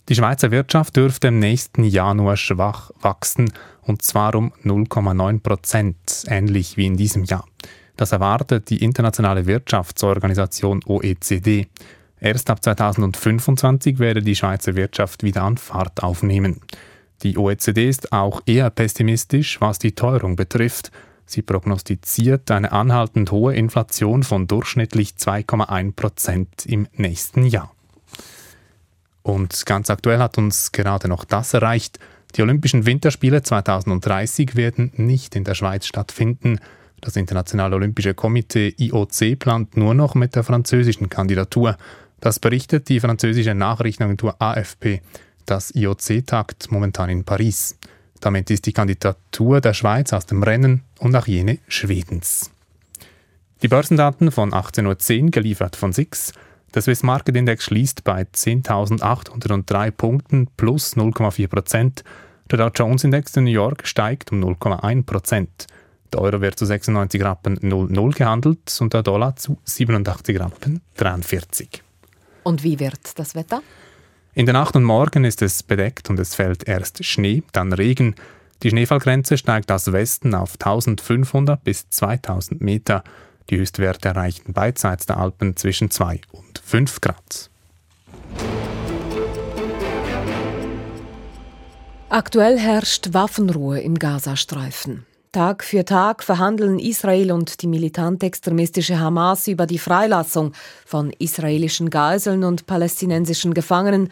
Die 0.10 0.16
Schweizer 0.16 0.52
Wirtschaft 0.52 0.98
dürfte 0.98 1.30
im 1.30 1.40
nächsten 1.40 1.86
Jahr 1.86 2.14
nur 2.14 2.36
schwach 2.36 2.92
wachsen, 3.00 3.54
und 3.84 4.02
zwar 4.02 4.36
um 4.36 4.52
0,9 4.66 5.40
Prozent, 5.40 6.26
ähnlich 6.28 6.76
wie 6.76 6.88
in 6.88 6.98
diesem 6.98 7.24
Jahr. 7.24 7.46
Das 7.96 8.12
erwartet 8.12 8.70
die 8.70 8.84
internationale 8.84 9.46
Wirtschaftsorganisation 9.46 10.82
OECD. 10.86 11.68
Erst 12.22 12.52
ab 12.52 12.64
2025 12.64 13.98
werde 13.98 14.22
die 14.22 14.36
Schweizer 14.36 14.76
Wirtschaft 14.76 15.24
wieder 15.24 15.42
an 15.42 15.58
Fahrt 15.58 16.04
aufnehmen. 16.04 16.62
Die 17.24 17.36
OECD 17.36 17.90
ist 17.90 18.14
auch 18.14 18.42
eher 18.46 18.70
pessimistisch, 18.70 19.60
was 19.60 19.80
die 19.80 19.94
Teuerung 19.94 20.36
betrifft. 20.36 20.92
Sie 21.26 21.42
prognostiziert 21.42 22.52
eine 22.52 22.72
anhaltend 22.72 23.32
hohe 23.32 23.56
Inflation 23.56 24.22
von 24.22 24.46
durchschnittlich 24.46 25.14
2,1 25.18 25.96
Prozent 25.96 26.66
im 26.68 26.88
nächsten 26.94 27.46
Jahr. 27.46 27.74
Und 29.24 29.66
ganz 29.66 29.90
aktuell 29.90 30.20
hat 30.20 30.38
uns 30.38 30.72
gerade 30.72 31.08
noch 31.08 31.26
das 31.26 31.56
erreicht. 31.56 31.98
Die 32.36 32.44
Olympischen 32.44 32.86
Winterspiele 32.86 33.42
2030 33.42 34.56
werden 34.56 34.92
nicht 34.96 35.36
in 35.36 35.44
der 35.44 35.56
Schweiz 35.56 35.88
stattfinden. 35.88 36.60
Das 37.02 37.16
Internationale 37.16 37.76
Olympische 37.76 38.14
Komitee 38.14 38.76
IOC 38.78 39.40
plant 39.40 39.76
nur 39.76 39.96
noch 39.96 40.14
mit 40.14 40.36
der 40.36 40.44
französischen 40.44 41.10
Kandidatur. 41.10 41.78
Das 42.22 42.40
berichtet 42.40 42.88
die 42.88 43.00
französische 43.00 43.56
Nachrichtenagentur 43.56 44.36
AFP. 44.40 45.02
Das 45.48 45.76
IOC 45.76 46.26
tagt 46.26 46.72
momentan 46.72 47.10
in 47.10 47.26
Paris. 47.26 47.78
Damit 48.22 48.52
ist 48.52 48.68
die 48.68 48.74
Kandidatur 48.74 49.60
der 49.60 49.74
Schweiz 49.74 50.14
aus 50.14 50.28
dem 50.28 50.44
Rennen 50.44 50.84
und 51.00 51.16
auch 51.16 51.26
jene 51.26 51.58
Schwedens. 51.68 52.52
Die 53.64 53.68
Börsendaten 53.68 54.32
von 54.32 54.52
18.10 54.52 55.24
Uhr 55.24 55.32
geliefert 55.32 55.76
von 55.76 55.94
SIX. 55.94 56.32
Der 56.76 56.84
Swiss 56.84 57.02
Market 57.02 57.36
Index 57.36 57.66
schließt 57.66 58.04
bei 58.04 58.22
10.803 58.22 59.92
Punkten 59.92 60.48
plus 60.58 60.96
0,4 60.96 61.48
Prozent. 61.48 62.04
Der 62.52 62.60
Dow 62.60 62.70
Jones 62.74 63.04
Index 63.04 63.36
in 63.36 63.46
New 63.46 63.52
York 63.52 63.88
steigt 63.88 64.32
um 64.32 64.44
0,1 64.44 65.06
Prozent. 65.06 65.68
Der 66.14 66.22
Euro 66.22 66.40
wird 66.42 66.60
zu 66.60 66.66
96 66.66 67.24
Rappen 67.24 67.58
00 67.62 68.12
gehandelt 68.12 68.78
und 68.80 68.94
der 68.94 69.02
Dollar 69.02 69.36
zu 69.38 69.58
87 69.64 70.40
Rappen 70.40 70.82
43. 70.98 71.82
Und 72.44 72.64
wie 72.64 72.80
wird 72.80 73.18
das 73.18 73.36
Wetter? 73.36 73.62
In 74.34 74.46
der 74.46 74.54
Nacht 74.54 74.76
und 74.76 74.84
Morgen 74.84 75.26
ist 75.26 75.42
es 75.42 75.62
bedeckt 75.62 76.10
und 76.10 76.20
es 76.20 76.36
fällt 76.36 76.68
erst 76.68 77.04
Schnee, 77.04 77.44
dann 77.52 77.74
Regen. 77.74 78.16
Die 78.64 78.70
Schneefallgrenze 78.70 79.38
steigt 79.38 79.72
aus 79.72 79.92
Westen 79.92 80.34
auf 80.36 80.54
1500 80.54 81.64
bis 81.64 81.90
2000 81.90 82.62
Meter. 82.62 83.04
Die 83.50 83.58
Höchstwerte 83.58 84.10
erreichen 84.10 84.54
beidseits 84.54 85.06
der 85.06 85.18
Alpen 85.18 85.58
zwischen 85.58 85.92
2 85.92 86.22
und 86.32 86.60
5 86.64 87.02
Grad. 87.02 87.50
Aktuell 92.10 92.60
herrscht 92.60 93.14
Waffenruhe 93.14 93.80
im 93.80 93.98
Gazastreifen. 93.98 95.06
Tag 95.34 95.64
für 95.64 95.86
Tag 95.86 96.24
verhandeln 96.24 96.78
Israel 96.78 97.32
und 97.32 97.62
die 97.62 97.68
militant-extremistische 97.68 99.00
Hamas 99.00 99.48
über 99.48 99.66
die 99.66 99.80
Freilassung 99.80 100.52
von 100.86 101.12
israelischen 101.20 101.90
Geiseln 101.90 102.44
und 102.44 102.66
palästinensischen 102.66 103.54
Gefangenen 103.54 104.10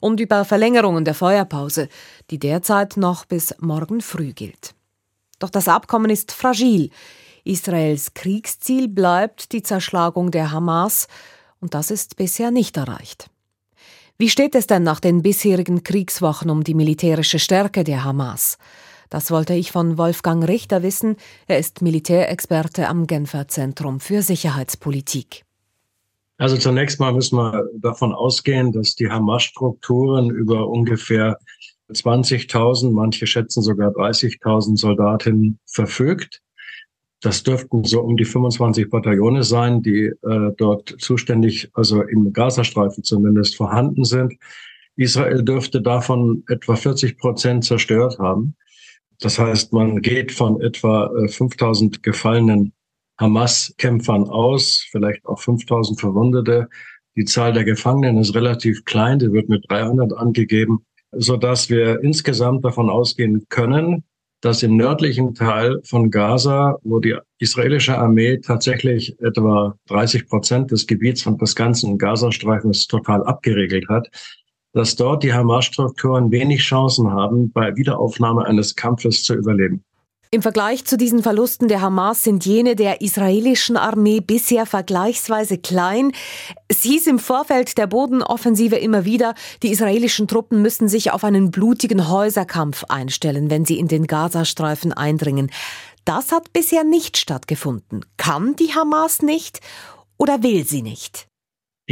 und 0.00 0.18
über 0.18 0.46
Verlängerungen 0.46 1.04
der 1.04 1.12
Feuerpause, 1.12 1.90
die 2.30 2.38
derzeit 2.38 2.96
noch 2.96 3.26
bis 3.26 3.54
morgen 3.60 4.00
früh 4.00 4.32
gilt. 4.32 4.74
Doch 5.40 5.50
das 5.50 5.68
Abkommen 5.68 6.10
ist 6.10 6.32
fragil. 6.32 6.88
Israels 7.44 8.14
Kriegsziel 8.14 8.88
bleibt 8.88 9.52
die 9.52 9.62
Zerschlagung 9.62 10.30
der 10.30 10.52
Hamas, 10.52 11.06
und 11.60 11.74
das 11.74 11.90
ist 11.90 12.16
bisher 12.16 12.50
nicht 12.50 12.78
erreicht. 12.78 13.28
Wie 14.16 14.30
steht 14.30 14.54
es 14.54 14.66
denn 14.66 14.84
nach 14.84 15.00
den 15.00 15.20
bisherigen 15.20 15.82
Kriegswochen 15.84 16.48
um 16.48 16.64
die 16.64 16.74
militärische 16.74 17.38
Stärke 17.38 17.84
der 17.84 18.04
Hamas? 18.04 18.56
Das 19.12 19.30
wollte 19.30 19.52
ich 19.52 19.72
von 19.72 19.98
Wolfgang 19.98 20.48
Richter 20.48 20.82
wissen. 20.82 21.16
Er 21.46 21.58
ist 21.58 21.82
Militärexperte 21.82 22.88
am 22.88 23.06
Genfer 23.06 23.46
Zentrum 23.46 24.00
für 24.00 24.22
Sicherheitspolitik. 24.22 25.42
Also 26.38 26.56
zunächst 26.56 26.98
mal 26.98 27.12
müssen 27.12 27.36
wir 27.36 27.62
davon 27.76 28.14
ausgehen, 28.14 28.72
dass 28.72 28.94
die 28.94 29.10
Hamas-Strukturen 29.10 30.30
über 30.30 30.66
ungefähr 30.66 31.36
20.000, 31.90 32.90
manche 32.90 33.26
schätzen 33.26 33.60
sogar 33.62 33.90
30.000 33.90 34.78
Soldatinnen 34.78 35.58
verfügt. 35.66 36.40
Das 37.20 37.42
dürften 37.42 37.84
so 37.84 38.00
um 38.00 38.16
die 38.16 38.24
25 38.24 38.88
Bataillone 38.88 39.44
sein, 39.44 39.82
die 39.82 40.04
äh, 40.06 40.52
dort 40.56 40.96
zuständig, 41.00 41.68
also 41.74 42.00
im 42.00 42.32
Gazastreifen 42.32 43.04
zumindest 43.04 43.56
vorhanden 43.56 44.04
sind. 44.04 44.32
Israel 44.96 45.42
dürfte 45.42 45.82
davon 45.82 46.44
etwa 46.48 46.76
40 46.76 47.18
Prozent 47.18 47.64
zerstört 47.66 48.18
haben. 48.18 48.56
Das 49.22 49.38
heißt, 49.38 49.72
man 49.72 50.02
geht 50.02 50.32
von 50.32 50.60
etwa 50.60 51.08
5000 51.28 51.96
äh, 51.96 52.00
gefallenen 52.02 52.72
Hamas-Kämpfern 53.20 54.24
aus, 54.24 54.84
vielleicht 54.90 55.24
auch 55.26 55.40
5000 55.40 56.00
Verwundete. 56.00 56.68
Die 57.14 57.24
Zahl 57.24 57.52
der 57.52 57.62
Gefangenen 57.62 58.18
ist 58.18 58.34
relativ 58.34 58.84
klein, 58.84 59.20
die 59.20 59.32
wird 59.32 59.48
mit 59.48 59.64
300 59.68 60.12
angegeben, 60.12 60.84
so 61.12 61.36
dass 61.36 61.70
wir 61.70 62.00
insgesamt 62.02 62.64
davon 62.64 62.90
ausgehen 62.90 63.46
können, 63.48 64.02
dass 64.40 64.64
im 64.64 64.76
nördlichen 64.76 65.34
Teil 65.34 65.80
von 65.84 66.10
Gaza, 66.10 66.78
wo 66.82 66.98
die 66.98 67.16
israelische 67.38 67.96
Armee 67.96 68.38
tatsächlich 68.38 69.16
etwa 69.20 69.76
30 69.86 70.26
Prozent 70.26 70.72
des 70.72 70.88
Gebiets 70.88 71.24
und 71.26 71.40
des 71.40 71.54
ganzen 71.54 71.96
Gazastreifens 71.96 72.88
total 72.88 73.22
abgeregelt 73.22 73.88
hat, 73.88 74.08
dass 74.72 74.96
dort 74.96 75.22
die 75.22 75.32
Hamas-Strukturen 75.32 76.30
wenig 76.30 76.60
Chancen 76.60 77.10
haben, 77.10 77.50
bei 77.52 77.76
Wiederaufnahme 77.76 78.44
eines 78.44 78.74
Kampfes 78.74 79.24
zu 79.24 79.34
überleben. 79.34 79.84
Im 80.34 80.40
Vergleich 80.40 80.86
zu 80.86 80.96
diesen 80.96 81.22
Verlusten 81.22 81.68
der 81.68 81.82
Hamas 81.82 82.24
sind 82.24 82.46
jene 82.46 82.74
der 82.74 83.02
israelischen 83.02 83.76
Armee 83.76 84.20
bisher 84.20 84.64
vergleichsweise 84.64 85.58
klein. 85.58 86.12
Es 86.68 86.80
hieß 86.84 87.06
im 87.08 87.18
Vorfeld 87.18 87.76
der 87.76 87.86
Bodenoffensive 87.86 88.76
immer 88.76 89.04
wieder, 89.04 89.34
die 89.62 89.70
israelischen 89.70 90.28
Truppen 90.28 90.62
müssen 90.62 90.88
sich 90.88 91.10
auf 91.10 91.22
einen 91.22 91.50
blutigen 91.50 92.08
Häuserkampf 92.08 92.84
einstellen, 92.84 93.50
wenn 93.50 93.66
sie 93.66 93.78
in 93.78 93.88
den 93.88 94.06
Gazastreifen 94.06 94.94
eindringen. 94.94 95.50
Das 96.06 96.32
hat 96.32 96.54
bisher 96.54 96.82
nicht 96.82 97.18
stattgefunden. 97.18 98.06
Kann 98.16 98.56
die 98.56 98.74
Hamas 98.74 99.20
nicht 99.20 99.60
oder 100.16 100.42
will 100.42 100.64
sie 100.64 100.80
nicht? 100.80 101.28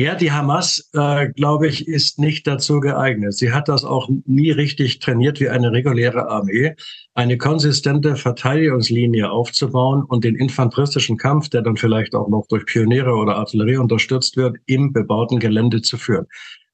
Ja, 0.00 0.14
die 0.14 0.32
Hamas, 0.32 0.88
äh, 0.94 1.28
glaube 1.28 1.68
ich, 1.68 1.86
ist 1.86 2.18
nicht 2.18 2.46
dazu 2.46 2.80
geeignet. 2.80 3.34
Sie 3.34 3.52
hat 3.52 3.68
das 3.68 3.84
auch 3.84 4.08
nie 4.24 4.50
richtig 4.50 4.98
trainiert 4.98 5.40
wie 5.40 5.50
eine 5.50 5.72
reguläre 5.72 6.30
Armee, 6.30 6.74
eine 7.12 7.36
konsistente 7.36 8.16
Verteidigungslinie 8.16 9.30
aufzubauen 9.30 10.02
und 10.04 10.24
den 10.24 10.36
infanteristischen 10.36 11.18
Kampf, 11.18 11.50
der 11.50 11.60
dann 11.60 11.76
vielleicht 11.76 12.14
auch 12.14 12.30
noch 12.30 12.46
durch 12.48 12.64
Pioniere 12.64 13.12
oder 13.12 13.36
Artillerie 13.36 13.76
unterstützt 13.76 14.38
wird, 14.38 14.56
im 14.64 14.94
bebauten 14.94 15.38
Gelände 15.38 15.82
zu 15.82 15.98
führen. 15.98 16.26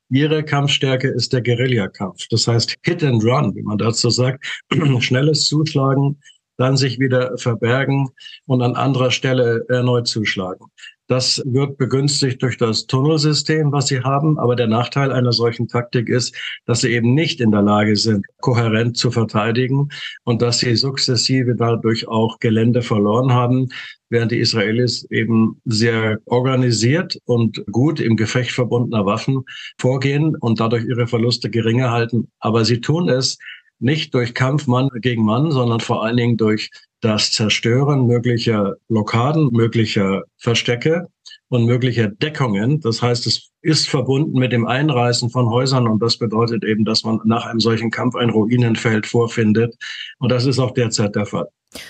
Ihre 0.09 0.45
Kampfstärke 0.45 1.09
ist 1.09 1.33
der 1.33 1.43
Guerillakampf. 1.43 2.29
Das 2.31 2.47
heißt 2.47 2.77
Hit 2.85 3.03
and 3.03 3.25
Run, 3.25 3.57
wie 3.57 3.63
man 3.63 3.79
dazu 3.79 4.09
sagt. 4.09 4.47
Schnelles 5.01 5.47
Zuschlagen, 5.47 6.21
dann 6.59 6.77
sich 6.77 7.01
wieder 7.01 7.37
verbergen 7.39 8.09
und 8.47 8.63
an 8.63 8.77
anderer 8.77 9.11
Stelle 9.11 9.65
erneut 9.69 10.07
zuschlagen. 10.07 10.67
Das 11.09 11.41
wird 11.47 11.79
begünstigt 11.79 12.43
durch 12.43 12.57
das 12.57 12.87
Tunnelsystem, 12.87 13.71
was 13.71 13.87
sie 13.87 14.01
haben. 14.01 14.39
Aber 14.39 14.57
der 14.57 14.67
Nachteil 14.67 15.13
einer 15.13 15.33
solchen 15.33 15.69
Taktik 15.69 16.09
ist, 16.09 16.35
dass 16.65 16.81
sie 16.81 16.93
eben 16.93 17.15
nicht 17.15 17.41
in 17.41 17.53
der 17.53 17.63
Lage 17.63 17.95
sind, 17.97 18.27
kohärent 18.41 18.97
zu 18.97 19.13
verteidigen 19.13 19.89
und 20.25 20.43
dass 20.43 20.59
sie 20.59 20.75
sukzessive 20.75 21.55
dadurch 21.55 22.09
auch 22.09 22.41
Gelände 22.41 22.83
verloren 22.83 23.33
haben, 23.33 23.69
während 24.09 24.33
die 24.33 24.39
Israelis 24.39 25.05
eben 25.11 25.61
sehr 25.65 26.19
organisiert 26.27 27.19
und 27.25 27.65
gut 27.71 28.01
im 28.01 28.17
Gefecht 28.17 28.53
verbundener 28.53 29.07
Waffen 29.07 29.45
vorgehen 29.79 30.37
und 30.37 30.61
dadurch 30.61 30.85
ihre 30.85 31.07
Verluste 31.07 31.51
geringer 31.51 31.91
halten. 31.91 32.31
Aber 32.41 32.65
sie 32.65 32.81
tun 32.81 33.09
es 33.09 33.39
nicht 33.79 34.15
durch 34.15 34.35
Kampf 34.35 34.67
Mann 34.67 34.89
gegen 35.01 35.25
Mann, 35.25 35.51
sondern 35.51 35.81
vor 35.81 36.05
allen 36.05 36.17
Dingen 36.17 36.37
durch 36.37 36.71
das 37.01 37.33
Zerstören 37.33 38.07
möglicher 38.07 38.75
Blockaden, 38.89 39.51
möglicher 39.53 40.23
Verstecke 40.39 41.09
und 41.49 41.67
möglicher 41.67 42.09
Deckungen. 42.09 42.81
Das 42.81 43.03
heißt, 43.03 43.27
es 43.27 43.51
ist 43.61 43.89
verbunden 43.89 44.39
mit 44.39 44.53
dem 44.53 44.67
Einreißen 44.67 45.31
von 45.31 45.49
Häusern 45.49 45.87
und 45.87 46.03
das 46.03 46.17
bedeutet 46.17 46.65
eben, 46.65 46.85
dass 46.85 47.05
man 47.05 47.21
nach 47.25 47.47
einem 47.47 47.61
solchen 47.61 47.91
Kampf 47.91 48.17
ein 48.17 48.31
Ruinenfeld 48.31 49.07
vorfindet. 49.07 49.75
Und 50.19 50.33
das 50.33 50.47
ist 50.47 50.59
auch 50.59 50.73
derzeit 50.73 51.15
der 51.15 51.27
Fall. 51.27 51.47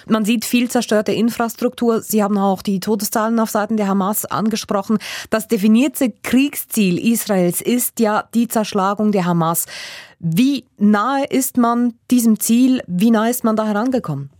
Man 0.08 0.24
sieht 0.24 0.44
viel 0.44 0.70
zerstörte 0.70 1.12
Infrastruktur. 1.12 2.00
Sie 2.00 2.22
haben 2.22 2.38
auch 2.38 2.62
die 2.62 2.80
Todeszahlen 2.80 3.38
auf 3.38 3.50
Seiten 3.50 3.76
der 3.76 3.88
Hamas 3.88 4.24
angesprochen. 4.24 4.98
Das 5.30 5.48
definierte 5.48 6.12
Kriegsziel 6.22 6.98
Israels 6.98 7.60
ist 7.60 8.00
ja 8.00 8.28
die 8.34 8.48
Zerschlagung 8.48 9.12
der 9.12 9.24
Hamas. 9.24 9.66
Wie 10.18 10.64
nahe 10.78 11.24
ist 11.26 11.56
man 11.56 11.94
diesem 12.10 12.40
Ziel? 12.40 12.82
Wie 12.86 13.10
nahe 13.10 13.30
ist 13.30 13.44
man 13.44 13.56
da 13.56 13.66
herangekommen? 13.66 14.30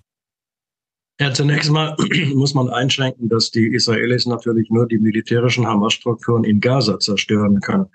Ja, 1.18 1.32
zunächst 1.32 1.70
mal 1.70 1.96
muss 2.34 2.54
man 2.54 2.68
einschränken, 2.68 3.28
dass 3.28 3.50
die 3.50 3.68
Israelis 3.68 4.26
natürlich 4.26 4.68
nur 4.70 4.86
die 4.86 4.98
militärischen 4.98 5.66
Hamas-Strukturen 5.66 6.44
in 6.44 6.60
Gaza 6.60 6.98
zerstören 6.98 7.60
können. 7.60 7.86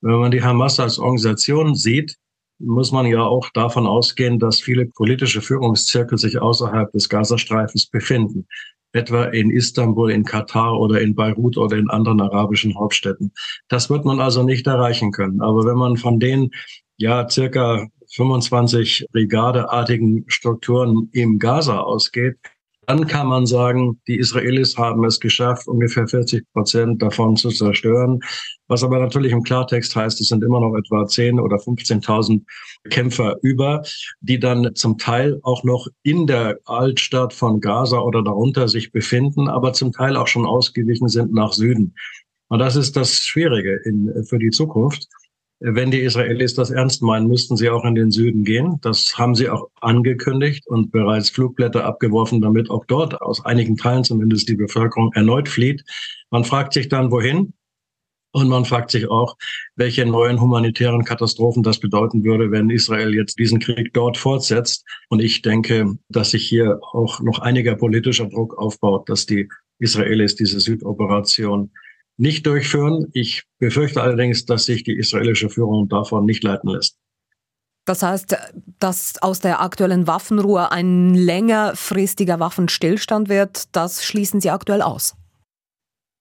Wenn 0.00 0.18
man 0.18 0.32
die 0.32 0.42
Hamas 0.42 0.80
als 0.80 0.98
Organisation 0.98 1.74
sieht, 1.74 2.16
muss 2.58 2.92
man 2.92 3.06
ja 3.06 3.22
auch 3.22 3.50
davon 3.50 3.86
ausgehen, 3.86 4.38
dass 4.38 4.60
viele 4.60 4.86
politische 4.86 5.40
Führungszirkel 5.40 6.18
sich 6.18 6.40
außerhalb 6.40 6.90
des 6.92 7.08
Gazastreifens 7.08 7.86
befinden. 7.86 8.46
Etwa 8.92 9.24
in 9.24 9.50
Istanbul, 9.50 10.10
in 10.10 10.24
Katar 10.24 10.78
oder 10.78 11.00
in 11.00 11.14
Beirut 11.14 11.56
oder 11.56 11.76
in 11.76 11.90
anderen 11.90 12.20
arabischen 12.20 12.78
Hauptstädten. 12.78 13.32
Das 13.68 13.90
wird 13.90 14.04
man 14.04 14.20
also 14.20 14.44
nicht 14.44 14.66
erreichen 14.66 15.10
können. 15.10 15.40
Aber 15.40 15.64
wenn 15.64 15.76
man 15.76 15.96
von 15.96 16.20
den 16.20 16.50
ja 16.96 17.28
circa 17.28 17.88
25 18.14 19.08
brigadeartigen 19.10 20.24
Strukturen 20.28 21.08
im 21.12 21.40
Gaza 21.40 21.80
ausgeht, 21.80 22.36
dann 22.86 23.06
kann 23.06 23.26
man 23.26 23.46
sagen, 23.46 24.00
die 24.06 24.18
Israelis 24.18 24.76
haben 24.76 25.04
es 25.04 25.18
geschafft, 25.18 25.66
ungefähr 25.66 26.06
40 26.06 26.44
Prozent 26.52 27.02
davon 27.02 27.36
zu 27.36 27.48
zerstören. 27.48 28.20
Was 28.68 28.82
aber 28.82 28.98
natürlich 28.98 29.32
im 29.32 29.42
Klartext 29.42 29.94
heißt, 29.94 30.20
es 30.20 30.28
sind 30.28 30.42
immer 30.42 30.60
noch 30.60 30.74
etwa 30.76 31.06
10 31.06 31.38
oder 31.38 31.56
15.000 31.56 32.42
Kämpfer 32.88 33.36
über, 33.42 33.82
die 34.20 34.38
dann 34.38 34.74
zum 34.74 34.96
Teil 34.96 35.38
auch 35.42 35.64
noch 35.64 35.86
in 36.02 36.26
der 36.26 36.58
Altstadt 36.64 37.34
von 37.34 37.60
Gaza 37.60 37.98
oder 37.98 38.22
darunter 38.22 38.68
sich 38.68 38.90
befinden, 38.90 39.48
aber 39.48 39.74
zum 39.74 39.92
Teil 39.92 40.16
auch 40.16 40.28
schon 40.28 40.46
ausgewichen 40.46 41.08
sind 41.08 41.34
nach 41.34 41.52
Süden. 41.52 41.94
Und 42.48 42.58
das 42.58 42.76
ist 42.76 42.96
das 42.96 43.18
Schwierige 43.18 43.80
in, 43.84 44.24
für 44.24 44.38
die 44.38 44.50
Zukunft. 44.50 45.08
Wenn 45.60 45.90
die 45.90 46.00
Israelis 46.00 46.54
das 46.54 46.70
ernst 46.70 47.00
meinen, 47.02 47.26
müssten 47.26 47.56
sie 47.56 47.70
auch 47.70 47.84
in 47.84 47.94
den 47.94 48.10
Süden 48.10 48.44
gehen. 48.44 48.78
Das 48.82 49.16
haben 49.16 49.34
sie 49.34 49.48
auch 49.48 49.68
angekündigt 49.80 50.66
und 50.66 50.90
bereits 50.90 51.30
Flugblätter 51.30 51.84
abgeworfen, 51.84 52.40
damit 52.40 52.70
auch 52.70 52.84
dort 52.86 53.20
aus 53.22 53.44
einigen 53.44 53.76
Teilen 53.76 54.04
zumindest 54.04 54.48
die 54.48 54.56
Bevölkerung 54.56 55.12
erneut 55.14 55.48
flieht. 55.48 55.82
Man 56.30 56.44
fragt 56.44 56.74
sich 56.74 56.88
dann, 56.88 57.10
wohin? 57.10 57.54
Und 58.34 58.48
man 58.48 58.64
fragt 58.64 58.90
sich 58.90 59.08
auch, 59.08 59.36
welche 59.76 60.04
neuen 60.04 60.40
humanitären 60.40 61.04
Katastrophen 61.04 61.62
das 61.62 61.78
bedeuten 61.78 62.24
würde, 62.24 62.50
wenn 62.50 62.68
Israel 62.68 63.14
jetzt 63.14 63.38
diesen 63.38 63.60
Krieg 63.60 63.94
dort 63.94 64.16
fortsetzt. 64.16 64.84
Und 65.08 65.20
ich 65.20 65.40
denke, 65.40 65.96
dass 66.08 66.32
sich 66.32 66.44
hier 66.48 66.80
auch 66.92 67.20
noch 67.20 67.38
einiger 67.38 67.76
politischer 67.76 68.26
Druck 68.26 68.58
aufbaut, 68.58 69.08
dass 69.08 69.26
die 69.26 69.48
Israelis 69.78 70.34
diese 70.34 70.58
Südoperation 70.58 71.70
nicht 72.16 72.44
durchführen. 72.44 73.06
Ich 73.12 73.44
befürchte 73.60 74.02
allerdings, 74.02 74.44
dass 74.46 74.64
sich 74.64 74.82
die 74.82 74.98
israelische 74.98 75.48
Führung 75.48 75.88
davon 75.88 76.24
nicht 76.26 76.42
leiten 76.42 76.70
lässt. 76.70 76.98
Das 77.84 78.02
heißt, 78.02 78.36
dass 78.80 79.22
aus 79.22 79.38
der 79.38 79.60
aktuellen 79.60 80.08
Waffenruhe 80.08 80.72
ein 80.72 81.14
längerfristiger 81.14 82.40
Waffenstillstand 82.40 83.28
wird, 83.28 83.76
das 83.76 84.04
schließen 84.04 84.40
Sie 84.40 84.50
aktuell 84.50 84.82
aus. 84.82 85.14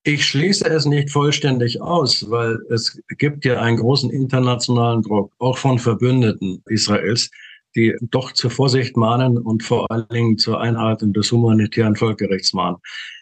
Ich 0.05 0.25
schließe 0.25 0.65
es 0.65 0.85
nicht 0.85 1.11
vollständig 1.11 1.81
aus, 1.81 2.29
weil 2.29 2.59
es 2.69 3.01
gibt 3.17 3.45
ja 3.45 3.61
einen 3.61 3.77
großen 3.77 4.09
internationalen 4.09 5.01
Druck, 5.01 5.31
auch 5.39 5.57
von 5.57 5.79
Verbündeten 5.79 6.61
Israels, 6.65 7.31
die 7.73 7.95
doch 8.01 8.33
zur 8.33 8.51
Vorsicht 8.51 8.97
mahnen 8.97 9.37
und 9.37 9.63
vor 9.63 9.89
allen 9.89 10.09
Dingen 10.09 10.37
zur 10.37 10.59
Einhaltung 10.59 11.13
des 11.13 11.31
humanitären 11.31 11.95
Völkerrechts 11.95 12.51
mahnen. 12.51 12.77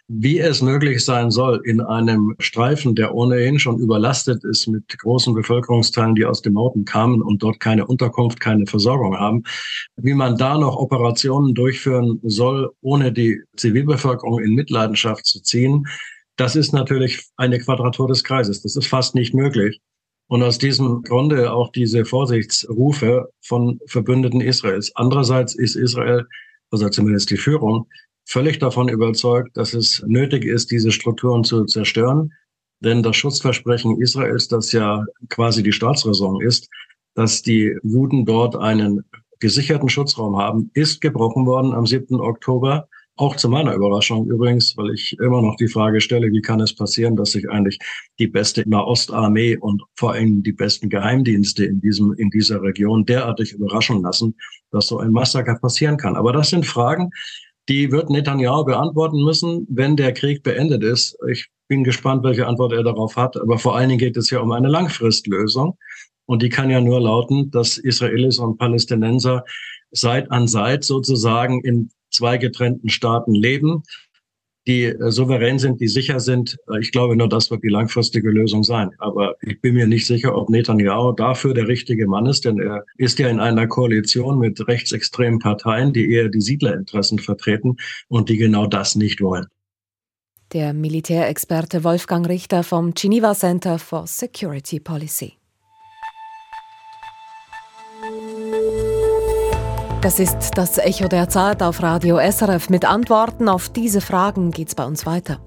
Wie 0.08 0.40
es 0.40 0.64
möglich 0.64 1.06
sein 1.06 1.30
soll, 1.30 1.62
in 1.66 1.82
einem 1.82 2.36
Streifen, 2.40 2.96
der 2.96 3.14
ohnehin 3.14 3.60
schon 3.60 3.78
überlastet 3.78 4.44
ist 4.44 4.66
mit 4.66 4.98
großen 4.98 5.36
Bevölkerungsteilen, 5.36 6.16
die 6.16 6.26
aus 6.26 6.42
dem 6.42 6.54
Norden 6.54 6.84
kamen 6.84 7.22
und 7.22 7.44
dort 7.44 7.60
keine 7.60 7.86
Unterkunft, 7.86 8.40
keine 8.40 8.66
Versorgung 8.66 9.16
haben, 9.16 9.44
wie 9.98 10.16
man 10.16 10.36
da 10.36 10.58
noch 10.58 10.78
Operationen 10.78 11.54
durchführen 11.54 12.20
soll, 12.24 12.72
ohne 12.82 13.14
die 13.14 13.40
Zivilbevölkerung 13.56 14.40
in 14.40 14.56
Mitleidenschaft 14.56 15.28
zu 15.28 15.44
ziehen, 15.44 15.86
das 16.38 16.56
ist 16.56 16.74
natürlich 16.74 17.26
eine 17.38 17.60
Quadratur 17.60 18.08
des 18.08 18.24
Kreises. 18.24 18.62
Das 18.62 18.76
ist 18.76 18.88
fast 18.88 19.16
nicht 19.16 19.34
möglich. 19.34 19.80
Und 20.28 20.44
aus 20.44 20.58
diesem 20.58 21.04
Grunde 21.04 21.52
auch 21.52 21.72
diese 21.72 22.06
Vorsichtsrufe 22.06 23.30
von 23.42 23.80
Verbündeten 23.88 24.40
Israels. 24.40 24.92
Andererseits 24.96 25.56
ist 25.56 25.76
Israel, 25.76 26.26
also 26.72 26.88
zumindest 26.90 27.30
die 27.32 27.38
Führung, 27.38 27.88
völlig 28.26 28.60
davon 28.60 28.88
überzeugt, 28.88 29.58
dass 29.58 29.74
es 29.74 30.02
nötig 30.08 30.46
ist, 30.46 30.72
diese 30.72 30.92
Strukturen 30.92 31.44
zu 31.44 31.66
zerstören. 31.66 32.32
Denn 32.80 33.04
das 33.04 33.18
Schutzversprechen 33.18 34.02
Israels, 34.02 34.48
das 34.48 34.72
ja 34.72 35.06
quasi 35.30 35.64
die 35.64 35.74
Staatsräson 35.74 36.42
ist, 36.42 36.70
dass 37.14 37.42
die 37.42 37.78
Juden 37.84 38.26
dort 38.26 38.56
einen 38.56 39.04
gesicherten 39.40 39.90
Schutzraum 39.90 40.38
haben, 40.38 40.72
ist 40.74 41.02
gebrochen 41.02 41.46
worden 41.46 41.74
am 41.74 41.86
7. 41.86 42.20
Oktober. 42.22 42.88
Auch 43.22 43.36
zu 43.36 43.50
meiner 43.50 43.76
Überraschung 43.76 44.26
übrigens, 44.26 44.76
weil 44.78 44.96
ich 44.96 45.16
immer 45.20 45.44
noch 45.44 45.56
die 45.56 45.68
Frage 45.68 46.02
stelle, 46.02 46.32
wie 46.32 46.42
kann 46.42 46.60
es 46.60 46.74
passieren, 46.74 47.16
dass 47.16 47.34
sich 47.34 47.48
eigentlich 47.48 47.78
die 48.18 48.26
beste 48.26 48.68
Nahostarmee 48.68 49.58
und 49.58 49.84
vor 49.96 50.14
allem 50.14 50.42
die 50.42 50.54
besten 50.54 50.90
Geheimdienste 50.90 51.66
in 51.66 51.80
diesem, 51.82 52.14
in 52.14 52.32
dieser 52.32 52.64
Region 52.64 53.06
derartig 53.06 53.54
überraschen 53.54 54.02
lassen, 54.02 54.36
dass 54.72 54.88
so 54.88 54.98
ein 54.98 55.12
Massaker 55.12 55.54
passieren 55.60 55.98
kann. 55.98 56.16
Aber 56.16 56.34
das 56.34 56.50
sind 56.50 56.66
Fragen, 56.66 57.12
die 57.70 57.92
wird 57.92 58.10
Netanyahu 58.10 58.66
beantworten 58.66 59.24
müssen, 59.24 59.68
wenn 59.70 59.96
der 59.96 60.14
Krieg 60.14 60.42
beendet 60.42 60.84
ist. 60.84 61.16
Ich 61.30 61.48
bin 61.68 61.84
gespannt, 61.84 62.24
welche 62.24 62.48
Antwort 62.48 62.74
er 62.74 62.82
darauf 62.82 63.18
hat. 63.18 63.38
Aber 63.38 63.60
vor 63.60 63.76
allen 63.76 63.90
Dingen 63.90 64.00
geht 64.00 64.18
es 64.18 64.32
ja 64.32 64.40
um 64.40 64.52
eine 64.52 64.68
Langfristlösung. 64.68 65.78
Und 66.26 66.42
die 66.42 66.50
kann 66.50 66.72
ja 66.72 66.82
nur 66.82 67.00
lauten, 67.00 67.52
dass 67.52 67.78
Israelis 67.78 68.40
und 68.40 68.58
Palästinenser 68.58 69.46
Seit 69.92 70.32
an 70.32 70.48
Seit 70.48 70.84
sozusagen 70.84 71.62
in 71.62 71.92
zwei 72.12 72.38
getrennten 72.38 72.90
Staaten 72.90 73.34
leben 73.34 73.84
die 74.68 74.86
äh, 74.86 75.12
souverän 75.12 75.60
sind, 75.60 75.82
die 75.82 75.88
sicher 75.88 76.20
sind. 76.20 76.58
Äh, 76.72 76.80
ich 76.80 76.92
glaube, 76.92 77.16
nur 77.16 77.30
das 77.30 77.50
wird 77.52 77.64
die 77.64 77.70
langfristige 77.70 78.30
Lösung 78.30 78.64
sein. 78.64 78.92
Aber 79.00 79.36
ich 79.42 79.60
bin 79.62 79.76
mir 79.76 79.88
nicht 79.88 80.06
sicher, 80.06 80.36
ob 80.36 80.50
Netanyahu 80.50 81.14
dafür 81.14 81.54
der 81.54 81.68
richtige 81.68 82.08
Mann 82.08 82.26
ist, 82.26 82.46
denn 82.46 82.60
er 82.60 82.86
ist 82.98 83.20
ja 83.20 83.30
in 83.30 83.40
einer 83.40 83.68
Koalition 83.68 84.40
mit 84.40 84.66
rechtsextremen 84.68 85.40
Parteien, 85.40 85.94
die 85.94 86.12
eher 86.12 86.30
die 86.30 86.42
Siedlerinteressen 86.42 87.20
vertreten 87.20 87.78
und 88.08 88.30
die 88.30 88.38
genau 88.38 88.68
das 88.68 88.96
nicht 88.96 89.22
wollen. 89.22 89.48
Der 90.54 90.74
Militärexperte 90.74 91.84
Wolfgang 91.84 92.28
Richter 92.28 92.64
vom 92.64 92.94
Geneva 92.94 93.34
Center 93.34 93.80
for 93.80 94.06
Security 94.06 94.82
Policy. 94.82 95.41
Das 100.02 100.18
ist 100.18 100.58
das 100.58 100.80
Echo 100.80 101.08
der 101.08 101.30
Zeit 101.30 101.62
auf 101.62 101.84
Radio 101.84 102.18
SRF. 102.18 102.70
Mit 102.70 102.86
Antworten 102.86 103.48
auf 103.48 103.70
diese 103.70 104.02
Fragen 104.02 104.50
geht's 104.50 104.74
bei 104.74 104.84
uns 104.84 105.06
weiter. 105.06 105.40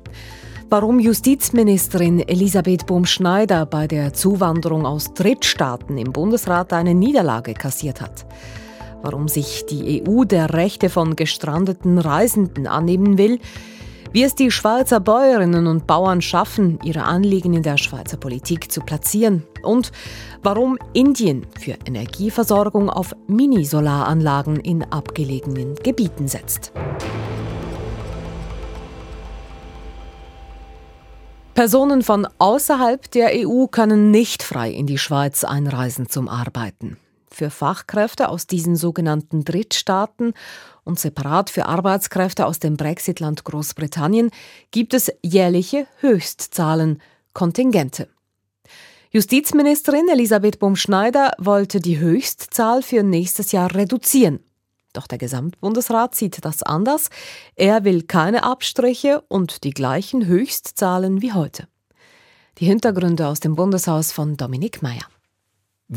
Warum 0.71 1.01
Justizministerin 1.01 2.21
Elisabeth 2.21 2.87
Bohm-Schneider 2.87 3.67
bei 3.67 3.89
der 3.89 4.13
Zuwanderung 4.13 4.87
aus 4.87 5.13
Drittstaaten 5.13 5.99
im 5.99 6.13
Bundesrat 6.13 6.73
eine 6.73 6.95
Niederlage 6.95 7.55
kassiert 7.55 8.01
hat. 8.01 8.27
Warum 9.03 9.27
sich 9.27 9.67
die 9.67 10.05
EU 10.07 10.23
der 10.23 10.55
Rechte 10.55 10.89
von 10.89 11.17
gestrandeten 11.17 11.99
Reisenden 11.99 12.69
annehmen 12.69 13.19
will 13.19 13.41
wie 14.15 14.23
es 14.23 14.37
die 14.37 14.53
Schweizer 14.53 15.01
Bäuerinnen 15.01 15.67
und 15.67 15.89
Bauern 15.89 16.23
schaffen, 16.23 16.79
ihre 16.85 17.03
Anliegen 17.03 17.53
in 17.53 17.65
der 17.65 17.77
Schweizer 17.77 18.17
Politik 18.17 18.71
zu 18.71 18.81
platzieren 18.81 19.43
und 19.65 19.91
warum 20.41 20.79
Indien 20.93 21.45
für 21.59 21.77
Energieversorgung 21.85 22.91
auf 22.91 23.17
Mini-Solaranlagen 23.27 24.61
in 24.61 24.85
abgelegenen 24.85 25.75
Gebieten 25.75 26.29
setzt. 26.29 26.71
Personen 31.55 32.03
von 32.03 32.29
außerhalb 32.39 33.11
der 33.11 33.33
EU 33.35 33.67
können 33.67 34.13
nicht 34.13 34.45
frei 34.45 34.71
in 34.71 34.87
die 34.87 34.99
Schweiz 34.99 35.43
einreisen 35.43 36.09
zum 36.09 36.29
Arbeiten. 36.29 36.99
Für 37.29 37.51
Fachkräfte 37.51 38.29
aus 38.29 38.47
diesen 38.47 38.77
sogenannten 38.77 39.45
Drittstaaten 39.45 40.35
und 40.85 40.99
separat 40.99 41.51
für 41.51 41.67
Arbeitskräfte 41.67 42.47
aus 42.47 42.59
dem 42.59 42.77
Brexitland 42.77 43.45
Großbritannien 43.45 44.31
gibt 44.71 44.95
es 44.95 45.13
jährliche 45.23 45.87
Höchstzahlen, 46.01 47.01
Kontingente. 47.33 48.09
Justizministerin 49.11 50.09
Elisabeth 50.09 50.59
Bumschneider 50.59 51.33
wollte 51.39 51.81
die 51.81 51.99
Höchstzahl 51.99 52.83
für 52.83 53.03
nächstes 53.03 53.53
Jahr 53.53 53.75
reduzieren. 53.75 54.41
Doch 54.93 55.07
der 55.07 55.19
Gesamtbundesrat 55.19 56.15
sieht 56.15 56.45
das 56.45 56.63
anders. 56.63 57.11
Er 57.57 57.85
will 57.85 58.03
keine 58.03 58.45
Abstriche 58.45 59.23
und 59.29 59.65
die 59.65 59.71
gleichen 59.71 60.27
Höchstzahlen 60.27 61.21
wie 61.21 61.33
heute. 61.33 61.69
Die 62.59 62.67
Hintergründe 62.67 63.27
aus 63.27 63.41
dem 63.41 63.57
Bundeshaus 63.57 64.13
von 64.13 64.37
Dominik 64.37 64.83
Mayer. 64.83 65.07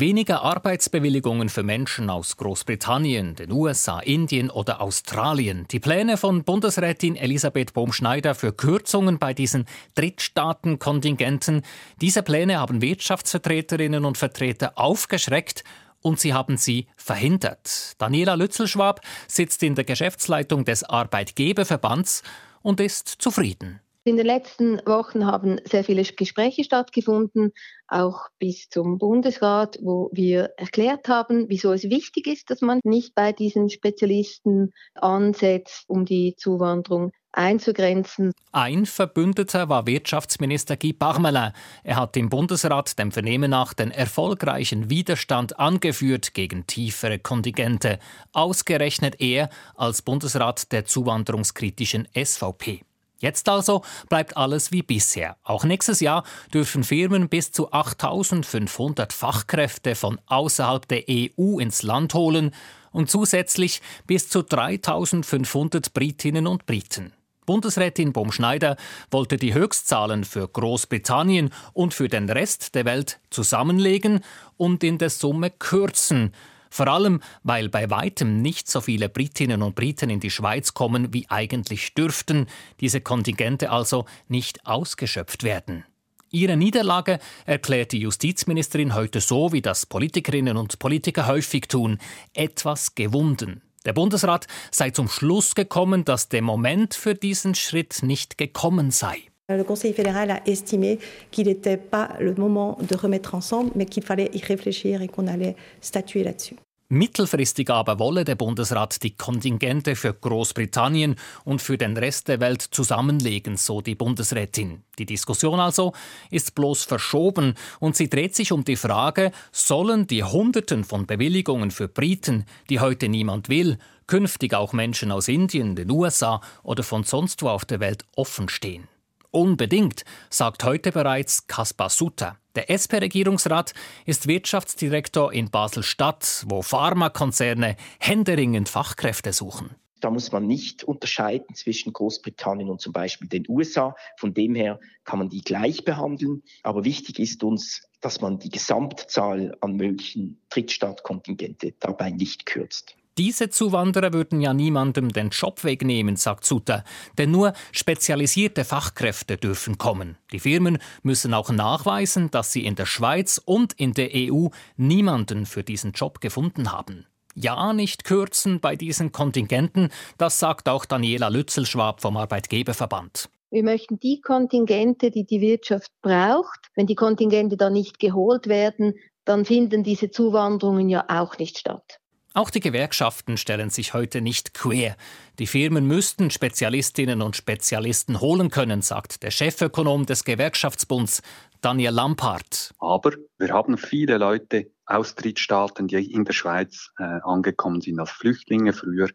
Weniger 0.00 0.42
Arbeitsbewilligungen 0.42 1.48
für 1.48 1.64
Menschen 1.64 2.08
aus 2.08 2.36
Großbritannien, 2.36 3.34
den 3.34 3.50
USA, 3.50 3.98
Indien 3.98 4.48
oder 4.48 4.80
Australien. 4.80 5.66
Die 5.72 5.80
Pläne 5.80 6.16
von 6.16 6.44
Bundesrätin 6.44 7.16
Elisabeth 7.16 7.72
Bohm-Schneider 7.72 8.36
für 8.36 8.52
Kürzungen 8.52 9.18
bei 9.18 9.34
diesen 9.34 9.64
Drittstaatenkontingenten, 9.96 11.62
diese 12.00 12.22
Pläne 12.22 12.60
haben 12.60 12.80
Wirtschaftsvertreterinnen 12.80 14.04
und 14.04 14.16
Vertreter 14.16 14.78
aufgeschreckt 14.78 15.64
und 16.00 16.20
sie 16.20 16.32
haben 16.32 16.58
sie 16.58 16.86
verhindert. 16.94 17.94
Daniela 17.98 18.34
Lützelschwab 18.34 19.00
sitzt 19.26 19.64
in 19.64 19.74
der 19.74 19.84
Geschäftsleitung 19.84 20.64
des 20.64 20.84
Arbeitgeberverbands 20.84 22.22
und 22.62 22.78
ist 22.78 23.08
zufrieden. 23.08 23.80
In 24.04 24.16
den 24.16 24.26
letzten 24.26 24.78
Wochen 24.86 25.26
haben 25.26 25.60
sehr 25.64 25.84
viele 25.84 26.02
Gespräche 26.02 26.64
stattgefunden, 26.64 27.52
auch 27.88 28.28
bis 28.38 28.68
zum 28.68 28.98
Bundesrat, 28.98 29.78
wo 29.82 30.08
wir 30.12 30.50
erklärt 30.56 31.08
haben, 31.08 31.46
wieso 31.48 31.72
es 31.72 31.84
wichtig 31.84 32.26
ist, 32.26 32.50
dass 32.50 32.60
man 32.60 32.80
nicht 32.84 33.14
bei 33.14 33.32
diesen 33.32 33.68
Spezialisten 33.68 34.72
ansetzt, 34.94 35.84
um 35.88 36.04
die 36.04 36.34
Zuwanderung 36.36 37.12
einzugrenzen. 37.32 38.32
Ein 38.52 38.86
Verbündeter 38.86 39.68
war 39.68 39.86
Wirtschaftsminister 39.86 40.76
Guy 40.76 40.92
Parmelin. 40.92 41.52
Er 41.84 41.96
hat 41.96 42.16
im 42.16 42.28
Bundesrat 42.30 42.98
dem 42.98 43.12
Vernehmen 43.12 43.50
nach 43.50 43.74
den 43.74 43.90
erfolgreichen 43.90 44.90
Widerstand 44.90 45.58
angeführt 45.58 46.34
gegen 46.34 46.66
tiefere 46.66 47.18
Kontingente. 47.18 47.98
Ausgerechnet 48.32 49.20
er 49.20 49.50
als 49.74 50.02
Bundesrat 50.02 50.72
der 50.72 50.84
zuwanderungskritischen 50.84 52.08
SVP. 52.16 52.87
Jetzt 53.20 53.48
also 53.48 53.82
bleibt 54.08 54.36
alles 54.36 54.70
wie 54.70 54.82
bisher. 54.82 55.36
Auch 55.42 55.64
nächstes 55.64 56.00
Jahr 56.00 56.22
dürfen 56.54 56.84
Firmen 56.84 57.28
bis 57.28 57.50
zu 57.50 57.72
8500 57.72 59.12
Fachkräfte 59.12 59.96
von 59.96 60.20
außerhalb 60.26 60.86
der 60.86 61.04
EU 61.08 61.58
ins 61.58 61.82
Land 61.82 62.14
holen 62.14 62.52
und 62.92 63.10
zusätzlich 63.10 63.82
bis 64.06 64.28
zu 64.28 64.42
3500 64.42 65.92
Britinnen 65.92 66.46
und 66.46 66.66
Briten. 66.66 67.12
Bundesrätin 67.44 68.12
Baumschneider 68.12 68.76
wollte 69.10 69.36
die 69.36 69.54
Höchstzahlen 69.54 70.24
für 70.24 70.46
Großbritannien 70.46 71.50
und 71.72 71.94
für 71.94 72.08
den 72.08 72.28
Rest 72.28 72.74
der 72.74 72.84
Welt 72.84 73.20
zusammenlegen 73.30 74.20
und 74.58 74.84
in 74.84 74.98
der 74.98 75.10
Summe 75.10 75.50
kürzen. 75.50 76.34
Vor 76.70 76.88
allem, 76.88 77.20
weil 77.42 77.68
bei 77.68 77.90
weitem 77.90 78.42
nicht 78.42 78.68
so 78.68 78.80
viele 78.80 79.08
Britinnen 79.08 79.62
und 79.62 79.74
Briten 79.74 80.10
in 80.10 80.20
die 80.20 80.30
Schweiz 80.30 80.74
kommen, 80.74 81.12
wie 81.12 81.26
eigentlich 81.28 81.94
dürften, 81.94 82.46
diese 82.80 83.00
Kontingente 83.00 83.70
also 83.70 84.04
nicht 84.28 84.66
ausgeschöpft 84.66 85.42
werden. 85.44 85.84
Ihre 86.30 86.56
Niederlage 86.56 87.20
erklärt 87.46 87.92
die 87.92 88.00
Justizministerin 88.00 88.94
heute 88.94 89.20
so, 89.20 89.52
wie 89.52 89.62
das 89.62 89.86
Politikerinnen 89.86 90.58
und 90.58 90.78
Politiker 90.78 91.26
häufig 91.26 91.68
tun, 91.68 91.98
etwas 92.34 92.94
gewunden. 92.94 93.62
Der 93.86 93.94
Bundesrat 93.94 94.46
sei 94.70 94.90
zum 94.90 95.08
Schluss 95.08 95.54
gekommen, 95.54 96.04
dass 96.04 96.28
der 96.28 96.42
Moment 96.42 96.94
für 96.94 97.14
diesen 97.14 97.54
Schritt 97.54 98.02
nicht 98.02 98.36
gekommen 98.36 98.90
sei. 98.90 99.27
Le 99.50 99.64
Conseil 99.64 99.94
fédéral 99.94 100.30
a 100.30 100.46
estimé 100.46 100.98
qu'il 101.30 101.46
n'était 101.46 101.78
pas 101.78 102.10
le 102.20 102.34
moment 102.34 102.76
de 102.86 102.94
remettre 102.94 103.34
ensemble, 103.34 103.70
mais 103.74 103.86
qu'il 103.86 104.02
fallait 104.02 104.30
y 104.34 104.40
réfléchir 104.40 105.00
et 105.00 105.08
qu'on 105.08 105.26
allait 105.26 105.56
statuer 105.80 106.22
là-dessus. 106.22 106.56
Mittelfristig 106.90 107.70
aber 107.70 107.98
wolle 107.98 108.24
der 108.24 108.34
Bundesrat 108.34 109.02
die 109.02 109.14
Kontingente 109.14 109.94
für 109.94 110.12
Großbritannien 110.14 111.16
und 111.44 111.62
für 111.62 111.78
den 111.78 111.96
Rest 111.96 112.28
der 112.28 112.40
Welt 112.40 112.62
zusammenlegen, 112.62 113.56
so 113.56 113.80
die 113.80 113.94
Bundesrätin. 113.94 114.82
Die 114.98 115.06
Diskussion 115.06 115.60
also 115.60 115.92
ist 116.30 116.54
bloß 116.54 116.84
verschoben 116.84 117.54
und 117.80 117.96
sie 117.96 118.08
dreht 118.08 118.34
sich 118.34 118.52
um 118.52 118.64
die 118.64 118.76
Frage, 118.76 119.32
sollen 119.52 120.06
die 120.06 120.24
Hunderten 120.24 120.84
von 120.84 121.06
Bewilligungen 121.06 121.70
für 121.70 121.88
Briten, 121.88 122.44
die 122.68 122.80
heute 122.80 123.08
niemand 123.08 123.48
will, 123.48 123.78
künftig 124.06 124.54
auch 124.54 124.72
Menschen 124.74 125.10
aus 125.10 125.28
Indien, 125.28 125.74
den 125.76 125.90
USA 125.90 126.40
oder 126.62 126.82
von 126.82 127.04
sonst 127.04 127.42
wo 127.42 127.48
auf 127.48 127.66
der 127.66 127.80
Welt 127.80 128.04
offen 128.16 128.48
stehen? 128.48 128.88
Unbedingt, 129.30 130.04
sagt 130.30 130.64
heute 130.64 130.90
bereits 130.90 131.46
Kaspar 131.46 131.90
Sutter. 131.90 132.38
Der 132.54 132.70
SP-Regierungsrat 132.70 133.74
ist 134.06 134.26
Wirtschaftsdirektor 134.26 135.32
in 135.32 135.50
Basel-Stadt, 135.50 136.44
wo 136.48 136.62
Pharmakonzerne 136.62 137.76
händeringend 138.00 138.70
Fachkräfte 138.70 139.32
suchen. 139.32 139.76
Da 140.00 140.10
muss 140.10 140.32
man 140.32 140.46
nicht 140.46 140.84
unterscheiden 140.84 141.54
zwischen 141.54 141.92
Großbritannien 141.92 142.70
und 142.70 142.80
zum 142.80 142.92
Beispiel 142.92 143.28
den 143.28 143.44
USA. 143.48 143.94
Von 144.16 144.32
dem 144.32 144.54
her 144.54 144.80
kann 145.04 145.18
man 145.18 145.28
die 145.28 145.42
gleich 145.42 145.84
behandeln. 145.84 146.42
Aber 146.62 146.84
wichtig 146.84 147.18
ist 147.18 147.42
uns, 147.42 147.82
dass 148.00 148.20
man 148.20 148.38
die 148.38 148.50
Gesamtzahl 148.50 149.56
an 149.60 149.74
möglichen 149.74 150.40
Drittstaatkontingente 150.50 151.74
dabei 151.80 152.10
nicht 152.10 152.46
kürzt. 152.46 152.97
Diese 153.18 153.50
Zuwanderer 153.50 154.12
würden 154.12 154.40
ja 154.40 154.54
niemandem 154.54 155.08
den 155.08 155.30
Job 155.30 155.64
wegnehmen, 155.64 156.14
sagt 156.14 156.44
Sutter, 156.44 156.84
denn 157.18 157.32
nur 157.32 157.52
spezialisierte 157.72 158.64
Fachkräfte 158.64 159.36
dürfen 159.36 159.76
kommen. 159.76 160.16
Die 160.30 160.38
Firmen 160.38 160.78
müssen 161.02 161.34
auch 161.34 161.50
nachweisen, 161.50 162.30
dass 162.30 162.52
sie 162.52 162.64
in 162.64 162.76
der 162.76 162.86
Schweiz 162.86 163.42
und 163.44 163.72
in 163.72 163.92
der 163.92 164.10
EU 164.14 164.50
niemanden 164.76 165.46
für 165.46 165.64
diesen 165.64 165.90
Job 165.92 166.20
gefunden 166.20 166.70
haben. 166.70 167.06
Ja, 167.34 167.72
nicht 167.72 168.04
kürzen 168.04 168.60
bei 168.60 168.76
diesen 168.76 169.10
Kontingenten, 169.10 169.88
das 170.16 170.38
sagt 170.38 170.68
auch 170.68 170.84
Daniela 170.84 171.26
Lützelschwab 171.26 172.00
vom 172.00 172.16
Arbeitgeberverband. 172.16 173.28
Wir 173.50 173.64
möchten 173.64 173.98
die 173.98 174.20
Kontingente, 174.20 175.10
die 175.10 175.24
die 175.24 175.40
Wirtschaft 175.40 175.90
braucht, 176.02 176.70
wenn 176.76 176.86
die 176.86 176.94
Kontingente 176.94 177.56
dann 177.56 177.72
nicht 177.72 177.98
geholt 177.98 178.46
werden, 178.46 178.94
dann 179.24 179.44
finden 179.44 179.82
diese 179.82 180.12
Zuwanderungen 180.12 180.88
ja 180.88 181.04
auch 181.08 181.36
nicht 181.38 181.58
statt. 181.58 181.98
Auch 182.38 182.50
die 182.50 182.60
Gewerkschaften 182.60 183.36
stellen 183.36 183.68
sich 183.68 183.94
heute 183.94 184.20
nicht 184.20 184.54
quer. 184.54 184.96
Die 185.40 185.48
Firmen 185.48 185.88
müssten 185.88 186.30
Spezialistinnen 186.30 187.20
und 187.20 187.34
Spezialisten 187.34 188.20
holen 188.20 188.48
können, 188.48 188.80
sagt 188.80 189.24
der 189.24 189.32
Chefökonom 189.32 190.06
des 190.06 190.22
Gewerkschaftsbunds 190.22 191.20
Daniel 191.62 191.90
Lampard. 191.90 192.76
Aber 192.78 193.10
wir 193.38 193.52
haben 193.52 193.76
viele 193.76 194.18
Leute 194.18 194.70
aus 194.86 195.16
Drittstaaten, 195.16 195.88
die 195.88 196.12
in 196.12 196.24
der 196.24 196.32
Schweiz 196.32 196.92
äh, 197.00 197.02
angekommen 197.24 197.80
sind 197.80 197.98
als 197.98 198.10
Flüchtlinge 198.10 198.72
früher, 198.72 199.08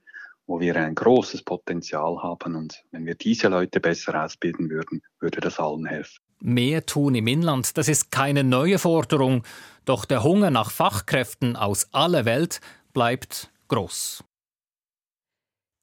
wo 0.45 0.59
wir 0.59 0.75
ein 0.75 0.93
großes 0.93 1.43
Potenzial 1.43 2.21
haben. 2.21 2.57
Und 2.57 2.83
wenn 2.91 3.05
wir 3.05 3.15
diese 3.15 3.47
Leute 3.47 3.79
besser 3.79 4.21
ausbilden 4.21 4.69
würden, 4.69 5.01
würde 5.21 5.39
das 5.39 5.61
allen 5.61 5.85
helfen. 5.85 6.17
Mehr 6.41 6.85
tun 6.85 7.15
im 7.15 7.27
Inland, 7.27 7.77
das 7.77 7.87
ist 7.87 8.11
keine 8.11 8.43
neue 8.43 8.79
Forderung. 8.79 9.43
Doch 9.85 10.03
der 10.03 10.23
Hunger 10.23 10.51
nach 10.51 10.71
Fachkräften 10.71 11.55
aus 11.55 11.87
aller 11.93 12.25
Welt 12.25 12.59
bleibt 12.93 13.51
groß. 13.67 14.23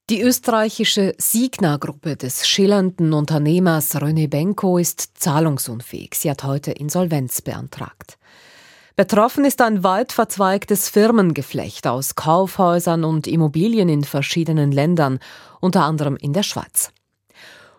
Die 0.08 0.22
österreichische 0.22 1.14
Signa-Gruppe 1.18 2.16
des 2.16 2.48
schillernden 2.48 3.12
Unternehmers 3.12 3.94
René 3.94 4.28
Benko 4.28 4.78
ist 4.78 5.18
zahlungsunfähig. 5.18 6.14
Sie 6.14 6.28
hat 6.28 6.42
heute 6.42 6.72
Insolvenz 6.72 7.42
beantragt. 7.42 8.18
Betroffen 8.96 9.44
ist 9.44 9.60
ein 9.60 9.84
weit 9.84 10.12
verzweigtes 10.12 10.88
Firmengeflecht 10.88 11.86
aus 11.86 12.16
Kaufhäusern 12.16 13.04
und 13.04 13.28
Immobilien 13.28 13.88
in 13.88 14.02
verschiedenen 14.02 14.72
Ländern, 14.72 15.20
unter 15.60 15.84
anderem 15.84 16.16
in 16.16 16.32
der 16.32 16.42
Schweiz. 16.42 16.92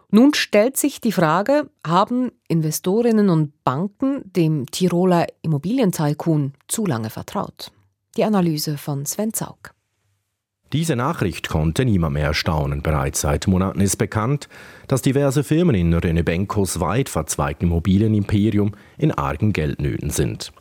Nun 0.09 0.33
stellt 0.33 0.77
sich 0.77 1.01
die 1.01 1.11
Frage, 1.11 1.69
haben 1.85 2.31
Investorinnen 2.47 3.29
und 3.29 3.63
Banken 3.63 4.21
dem 4.25 4.65
Tiroler 4.67 5.27
Immobilientycoon 5.41 6.53
zu 6.67 6.85
lange 6.85 7.09
vertraut? 7.09 7.71
Die 8.17 8.25
Analyse 8.25 8.77
von 8.77 9.05
Sven 9.05 9.31
Zaug. 9.33 9.73
Diese 10.73 10.97
Nachricht 10.97 11.47
konnte 11.47 11.85
niemand 11.85 12.15
mehr 12.15 12.25
erstaunen. 12.25 12.81
Bereits 12.81 13.21
seit 13.21 13.47
Monaten 13.47 13.79
ist 13.79 13.95
bekannt, 13.95 14.49
dass 14.89 15.01
diverse 15.01 15.45
Firmen 15.45 15.75
in 15.75 15.95
René 15.95 16.21
Benkos 16.21 16.81
weit 16.81 17.07
verzweigten 17.07 17.67
Immobilienimperium 17.67 18.73
in 18.97 19.13
argen 19.13 19.53
Geldnöten 19.53 20.09
sind. 20.09 20.51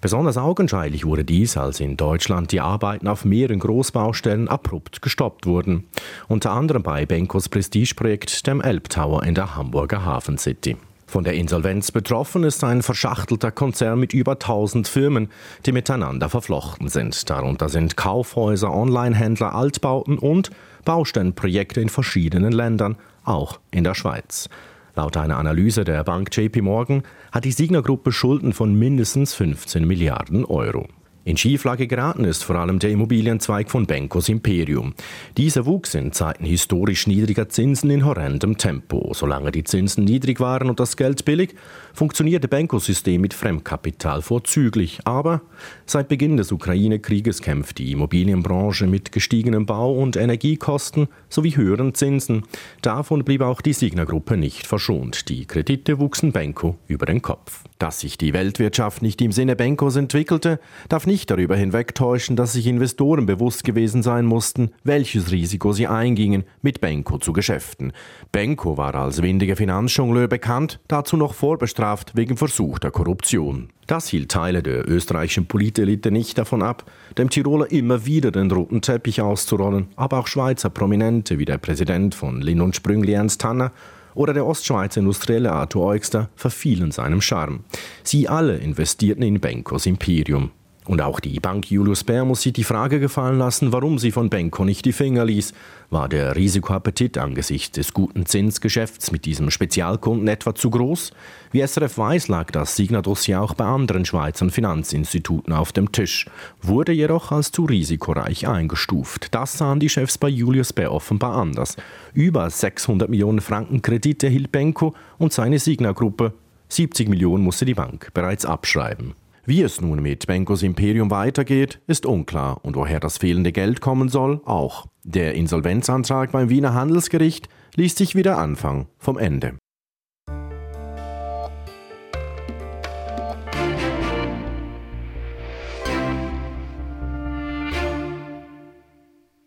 Besonders 0.00 0.38
augenscheinlich 0.38 1.04
wurde 1.04 1.26
dies, 1.26 1.58
als 1.58 1.80
in 1.80 1.98
Deutschland 1.98 2.52
die 2.52 2.60
Arbeiten 2.62 3.06
auf 3.06 3.26
mehreren 3.26 3.58
Großbaustellen 3.58 4.48
abrupt 4.48 5.02
gestoppt 5.02 5.44
wurden. 5.44 5.84
Unter 6.28 6.52
anderem 6.52 6.82
bei 6.82 7.04
Benkos 7.04 7.50
Prestigeprojekt, 7.50 8.46
dem 8.46 8.62
Elbtower 8.62 9.24
in 9.24 9.34
der 9.34 9.56
Hamburger 9.56 10.06
Hafen 10.06 10.38
City. 10.38 10.78
Von 11.06 11.24
der 11.24 11.34
Insolvenz 11.34 11.92
betroffen 11.92 12.44
ist 12.44 12.64
ein 12.64 12.82
verschachtelter 12.82 13.50
Konzern 13.50 14.00
mit 14.00 14.12
über 14.12 14.32
1000 14.32 14.88
Firmen, 14.88 15.28
die 15.66 15.72
miteinander 15.72 16.28
verflochten 16.28 16.88
sind. 16.88 17.28
Darunter 17.30 17.68
sind 17.68 17.96
Kaufhäuser, 17.96 18.72
Onlinehändler, 18.72 19.54
Altbauten 19.54 20.18
und 20.18 20.50
Baustellenprojekte 20.84 21.80
in 21.80 21.88
verschiedenen 21.88 22.52
Ländern, 22.52 22.96
auch 23.24 23.60
in 23.70 23.84
der 23.84 23.94
Schweiz. 23.94 24.48
Laut 24.96 25.16
einer 25.16 25.38
Analyse 25.38 25.84
der 25.84 26.04
Bank 26.04 26.34
JP 26.34 26.62
Morgan 26.62 27.02
hat 27.32 27.44
die 27.44 27.52
Signa-Gruppe 27.52 28.12
Schulden 28.12 28.52
von 28.52 28.74
mindestens 28.74 29.34
15 29.34 29.86
Milliarden 29.86 30.44
Euro. 30.44 30.86
In 31.26 31.38
Schieflage 31.38 31.86
geraten 31.86 32.24
ist 32.24 32.44
vor 32.44 32.56
allem 32.56 32.78
der 32.78 32.90
Immobilienzweig 32.90 33.70
von 33.70 33.86
Benkos 33.86 34.28
Imperium. 34.28 34.92
Dieser 35.38 35.64
wuchs 35.64 35.94
in 35.94 36.12
Zeiten 36.12 36.44
historisch 36.44 37.06
niedriger 37.06 37.48
Zinsen 37.48 37.88
in 37.88 38.04
horrendem 38.04 38.58
Tempo. 38.58 39.10
Solange 39.14 39.50
die 39.50 39.64
Zinsen 39.64 40.04
niedrig 40.04 40.38
waren 40.38 40.68
und 40.68 40.80
das 40.80 40.98
Geld 40.98 41.24
billig, 41.24 41.54
funktionierte 41.94 42.46
Benkos 42.46 42.84
System 42.84 43.22
mit 43.22 43.32
Fremdkapital 43.32 44.20
vorzüglich. 44.20 44.98
Aber 45.04 45.40
seit 45.86 46.08
Beginn 46.08 46.36
des 46.36 46.52
Ukraine-Krieges 46.52 47.40
kämpft 47.40 47.78
die 47.78 47.92
Immobilienbranche 47.92 48.86
mit 48.86 49.10
gestiegenen 49.10 49.64
Bau- 49.64 49.94
und 49.94 50.16
Energiekosten 50.16 51.08
sowie 51.34 51.56
höheren 51.56 51.94
Zinsen. 51.94 52.44
Davon 52.80 53.24
blieb 53.24 53.42
auch 53.42 53.60
die 53.60 53.72
Signa-Gruppe 53.72 54.36
nicht 54.36 54.66
verschont. 54.66 55.28
Die 55.28 55.46
Kredite 55.46 55.98
wuchsen 55.98 56.32
Benko 56.32 56.76
über 56.86 57.06
den 57.06 57.20
Kopf. 57.20 57.64
Dass 57.78 58.00
sich 58.00 58.16
die 58.16 58.32
Weltwirtschaft 58.32 59.02
nicht 59.02 59.20
im 59.20 59.32
Sinne 59.32 59.56
Benkos 59.56 59.96
entwickelte, 59.96 60.60
darf 60.88 61.06
nicht 61.06 61.30
darüber 61.30 61.56
hinwegtäuschen, 61.56 62.36
dass 62.36 62.52
sich 62.52 62.66
Investoren 62.66 63.26
bewusst 63.26 63.64
gewesen 63.64 64.02
sein 64.02 64.24
mussten, 64.24 64.70
welches 64.84 65.30
Risiko 65.32 65.72
sie 65.72 65.88
eingingen, 65.88 66.44
mit 66.62 66.80
Benko 66.80 67.18
zu 67.18 67.32
Geschäften. 67.32 67.92
Benko 68.32 68.78
war 68.78 68.94
als 68.94 69.20
windiger 69.20 69.56
Finanzjongleur 69.56 70.28
bekannt, 70.28 70.80
dazu 70.88 71.16
noch 71.16 71.34
vorbestraft 71.34 72.16
wegen 72.16 72.36
versuchter 72.36 72.90
Korruption. 72.90 73.68
Das 73.86 74.08
hielt 74.08 74.30
Teile 74.30 74.62
der 74.62 74.88
österreichischen 74.88 75.46
Politelite 75.46 76.10
nicht 76.10 76.38
davon 76.38 76.62
ab, 76.62 76.90
dem 77.18 77.28
Tiroler 77.28 77.70
immer 77.70 78.06
wieder 78.06 78.30
den 78.30 78.50
roten 78.50 78.80
Teppich 78.80 79.20
auszurollen, 79.20 79.88
aber 79.96 80.18
auch 80.18 80.26
Schweizer 80.26 80.70
Prominente 80.70 81.38
wie 81.38 81.44
der 81.44 81.58
Präsident 81.58 82.14
von 82.14 82.40
Linn 82.40 82.60
und 82.60 82.76
Sprüngli 82.76 83.12
Ernst 83.12 83.40
Tanner 83.40 83.72
oder 84.14 84.32
der 84.32 84.46
Ostschweizer 84.46 85.00
Industrielle 85.00 85.52
Arthur 85.52 85.86
Eugster 85.86 86.30
verfielen 86.36 86.92
seinem 86.92 87.20
Charme. 87.20 87.64
Sie 88.02 88.28
alle 88.28 88.56
investierten 88.56 89.22
in 89.22 89.40
Benkos 89.40 89.86
Imperium. 89.86 90.50
Und 90.86 91.00
auch 91.00 91.18
die 91.18 91.40
Bank 91.40 91.70
Julius 91.70 92.04
Baer 92.04 92.26
muss 92.26 92.42
sich 92.42 92.52
die 92.52 92.62
Frage 92.62 93.00
gefallen 93.00 93.38
lassen, 93.38 93.72
warum 93.72 93.98
sie 93.98 94.10
von 94.10 94.28
Benko 94.28 94.66
nicht 94.66 94.84
die 94.84 94.92
Finger 94.92 95.24
ließ. 95.24 95.54
War 95.88 96.10
der 96.10 96.36
Risikoappetit 96.36 97.16
angesichts 97.16 97.76
des 97.76 97.94
guten 97.94 98.26
Zinsgeschäfts 98.26 99.10
mit 99.10 99.24
diesem 99.24 99.50
Spezialkunden 99.50 100.28
etwa 100.28 100.54
zu 100.54 100.68
groß? 100.68 101.12
Wie 101.52 101.66
SRF 101.66 101.96
weiß, 101.96 102.28
lag 102.28 102.50
das 102.50 102.76
Signa-Dossier 102.76 103.40
auch 103.40 103.54
bei 103.54 103.64
anderen 103.64 104.04
Schweizer 104.04 104.50
Finanzinstituten 104.50 105.54
auf 105.54 105.72
dem 105.72 105.90
Tisch, 105.90 106.26
wurde 106.60 106.92
jedoch 106.92 107.32
als 107.32 107.50
zu 107.50 107.64
risikoreich 107.64 108.46
eingestuft. 108.46 109.34
Das 109.34 109.56
sahen 109.56 109.80
die 109.80 109.88
Chefs 109.88 110.18
bei 110.18 110.28
Julius 110.28 110.74
Baer 110.74 110.92
offenbar 110.92 111.34
anders. 111.36 111.76
Über 112.12 112.50
600 112.50 113.08
Millionen 113.08 113.40
Franken 113.40 113.80
Kredit 113.80 114.22
erhielt 114.22 114.52
Benko 114.52 114.94
und 115.16 115.32
seine 115.32 115.58
Signa-Gruppe. 115.58 116.34
70 116.68 117.08
Millionen 117.08 117.42
musste 117.42 117.64
die 117.64 117.74
Bank 117.74 118.10
bereits 118.12 118.44
abschreiben. 118.44 119.14
Wie 119.46 119.60
es 119.60 119.82
nun 119.82 120.00
mit 120.00 120.26
Benkos 120.26 120.62
Imperium 120.62 121.10
weitergeht, 121.10 121.78
ist 121.86 122.06
unklar 122.06 122.64
und 122.64 122.76
woher 122.76 122.98
das 122.98 123.18
fehlende 123.18 123.52
Geld 123.52 123.82
kommen 123.82 124.08
soll, 124.08 124.40
auch. 124.46 124.86
Der 125.02 125.34
Insolvenzantrag 125.34 126.32
beim 126.32 126.48
Wiener 126.48 126.72
Handelsgericht 126.72 127.50
liest 127.74 127.98
sich 127.98 128.14
wieder 128.14 128.38
Anfang 128.38 128.86
vom 128.96 129.18
Ende. 129.18 129.58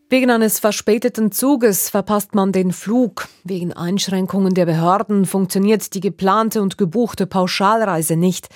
Wegen 0.10 0.30
eines 0.30 0.60
verspäteten 0.60 1.32
Zuges 1.32 1.90
verpasst 1.90 2.36
man 2.36 2.52
den 2.52 2.72
Flug. 2.72 3.28
Wegen 3.44 3.74
Einschränkungen 3.74 4.54
der 4.54 4.68
Behörden 4.68 5.26
funktioniert 5.26 5.96
die 5.96 6.02
geplante 6.02 6.62
und 6.62 6.78
gebuchte 6.78 7.26
Pauschalreise 7.26 8.16
nicht. 8.16 8.48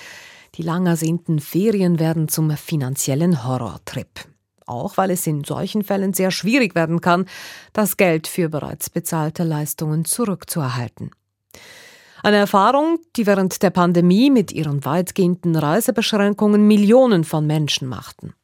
Die 0.56 0.62
lang 0.62 0.86
ersehnten 0.86 1.40
Ferien 1.40 1.98
werden 1.98 2.28
zum 2.28 2.50
finanziellen 2.56 3.44
Horrortrip. 3.44 4.28
Auch 4.66 4.98
weil 4.98 5.10
es 5.10 5.26
in 5.26 5.44
solchen 5.44 5.82
Fällen 5.82 6.12
sehr 6.12 6.30
schwierig 6.30 6.74
werden 6.74 7.00
kann, 7.00 7.26
das 7.72 7.96
Geld 7.96 8.26
für 8.26 8.50
bereits 8.50 8.90
bezahlte 8.90 9.44
Leistungen 9.44 10.04
zurückzuerhalten. 10.04 11.10
Eine 12.22 12.36
Erfahrung, 12.36 12.98
die 13.16 13.26
während 13.26 13.62
der 13.62 13.70
Pandemie 13.70 14.30
mit 14.30 14.52
ihren 14.52 14.84
weitgehenden 14.84 15.56
Reisebeschränkungen 15.56 16.66
Millionen 16.66 17.24
von 17.24 17.46
Menschen 17.46 17.88
machten. 17.88 18.34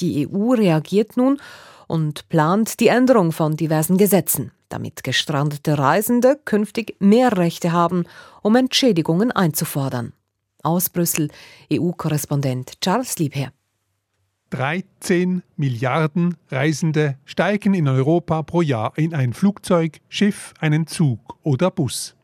Die 0.00 0.28
EU 0.28 0.52
reagiert 0.52 1.16
nun 1.16 1.40
und 1.86 2.28
plant 2.28 2.80
die 2.80 2.88
Änderung 2.88 3.32
von 3.32 3.56
diversen 3.56 3.96
Gesetzen, 3.96 4.50
damit 4.68 5.04
gestrandete 5.04 5.78
Reisende 5.78 6.38
künftig 6.44 6.96
mehr 6.98 7.38
Rechte 7.38 7.72
haben, 7.72 8.04
um 8.42 8.56
Entschädigungen 8.56 9.32
einzufordern. 9.32 10.12
Aus 10.66 10.90
Brüssel 10.90 11.28
EU-Korrespondent 11.72 12.80
Charles 12.80 13.20
Liebherr. 13.20 13.52
13 14.50 15.44
Milliarden 15.56 16.36
Reisende 16.50 17.18
steigen 17.24 17.72
in 17.72 17.86
Europa 17.86 18.42
pro 18.42 18.62
Jahr 18.62 18.92
in 18.96 19.14
ein 19.14 19.32
Flugzeug, 19.32 20.00
Schiff, 20.08 20.54
einen 20.58 20.88
Zug 20.88 21.38
oder 21.44 21.70
Bus. 21.70 22.16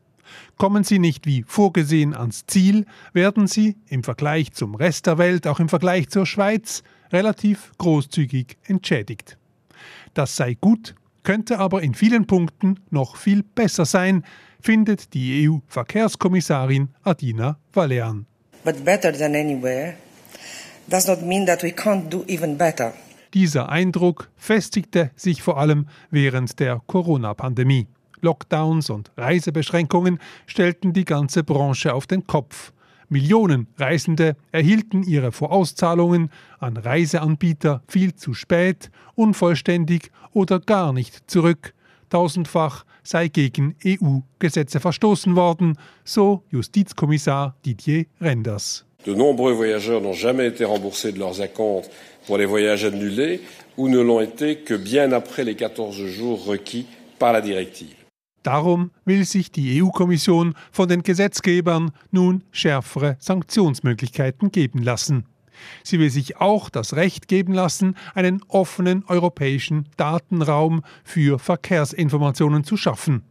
Kommen 0.57 0.83
sie 0.83 0.99
nicht 0.99 1.25
wie 1.25 1.43
vorgesehen 1.47 2.13
ans 2.13 2.45
Ziel, 2.45 2.85
werden 3.13 3.47
sie 3.47 3.77
im 3.87 4.03
Vergleich 4.03 4.51
zum 4.51 4.75
Rest 4.75 5.07
der 5.07 5.17
Welt, 5.17 5.47
auch 5.47 5.61
im 5.61 5.69
Vergleich 5.69 6.09
zur 6.09 6.25
Schweiz, 6.25 6.83
relativ 7.13 7.71
großzügig 7.77 8.57
entschädigt. 8.65 9.37
Das 10.13 10.35
sei 10.35 10.55
gut, 10.55 10.95
könnte 11.23 11.59
aber 11.59 11.81
in 11.81 11.93
vielen 11.93 12.27
Punkten 12.27 12.81
noch 12.89 13.15
viel 13.15 13.41
besser 13.43 13.85
sein, 13.85 14.25
findet 14.59 15.13
die 15.13 15.47
EU-Verkehrskommissarin 15.47 16.89
Adina 17.03 17.57
Valean 17.71 18.25
but 18.63 18.83
better 18.83 19.11
than 19.11 19.35
anywhere 19.35 19.95
does 20.89 21.07
not 21.07 21.21
mean 21.21 21.45
that 21.45 21.63
we 21.63 21.69
can't 21.69 22.09
do 22.09 22.23
even 22.27 22.57
better. 22.57 22.93
Dieser 23.33 23.69
Eindruck 23.69 24.29
festigte 24.37 25.09
sich 25.15 25.41
vor 25.41 25.57
allem 25.57 25.87
während 26.11 26.59
der 26.59 26.81
Corona-Pandemie. 26.85 27.87
Lockdowns 28.21 28.89
und 28.89 29.11
Reisebeschränkungen 29.17 30.19
stellten 30.45 30.93
die 30.93 31.05
ganze 31.05 31.43
Branche 31.43 31.93
auf 31.93 32.07
den 32.07 32.25
Kopf. 32.27 32.71
Millionen 33.09 33.67
Reisende 33.77 34.35
erhielten 34.51 35.03
ihre 35.03 35.31
Vorauszahlungen 35.31 36.31
an 36.59 36.77
Reiseanbieter 36.77 37.83
viel 37.87 38.15
zu 38.15 38.33
spät, 38.33 38.89
unvollständig 39.15 40.11
oder 40.31 40.59
gar 40.59 40.93
nicht 40.93 41.29
zurück. 41.29 41.73
Tausendfach 42.13 42.85
sei 43.03 43.27
gegen 43.27 43.75
EU-Gesetze 43.83 44.79
verstoßen 44.79 45.35
worden, 45.35 45.75
so 46.05 46.43
Justizkommissar 46.51 47.55
Didier 47.65 48.05
Renders. 48.21 48.85
De 49.05 49.15
nombreux 49.15 49.53
voyageurs 49.53 49.99
n'ont 49.99 50.13
jamais 50.13 50.47
été 50.47 50.63
remboursés 50.63 51.11
de 51.11 51.17
leurs 51.17 51.41
acomptes 51.41 51.89
pour 52.27 52.37
les 52.37 52.45
voyages 52.45 52.85
annulés 52.85 53.41
ou 53.77 53.89
ne 53.89 53.99
l'ont 53.99 54.21
été 54.21 54.57
que 54.57 54.75
bien 54.75 55.11
après 55.11 55.43
les 55.43 55.55
14 55.55 56.05
jours 56.05 56.45
requis 56.45 56.85
par 57.17 57.33
la 57.33 57.41
directive. 57.41 57.95
Darum 58.43 58.91
will 59.05 59.25
sich 59.25 59.51
die 59.51 59.81
EU-Kommission 59.81 60.53
von 60.71 60.87
den 60.87 61.01
Gesetzgebern 61.01 61.91
nun 62.11 62.43
schärfere 62.51 63.15
Sanktionsmöglichkeiten 63.19 64.51
geben 64.51 64.83
lassen. 64.83 65.25
Sie 65.83 65.99
will 65.99 66.09
sich 66.09 66.37
auch 66.37 66.69
das 66.69 66.95
Recht 66.95 67.27
geben 67.27 67.53
lassen, 67.53 67.95
einen 68.13 68.41
offenen 68.47 69.03
europäischen 69.07 69.87
Datenraum 69.97 70.83
für 71.03 71.39
Verkehrsinformationen 71.39 72.63
zu 72.63 72.77
schaffen. 72.77 73.23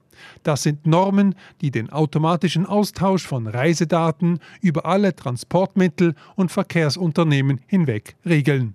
Das 0.43 0.63
sind 0.63 0.87
Normen, 0.87 1.35
die 1.61 1.71
den 1.71 1.91
automatischen 1.91 2.67
Austausch 2.67 3.27
von 3.27 3.47
Reisedaten 3.47 4.39
über 4.61 4.87
alle 4.87 5.15
Transportmittel 5.15 6.15
und 6.37 6.53
Verkehrsunternehmen 6.53 7.61
hinweg 7.67 8.17
regeln. 8.25 8.75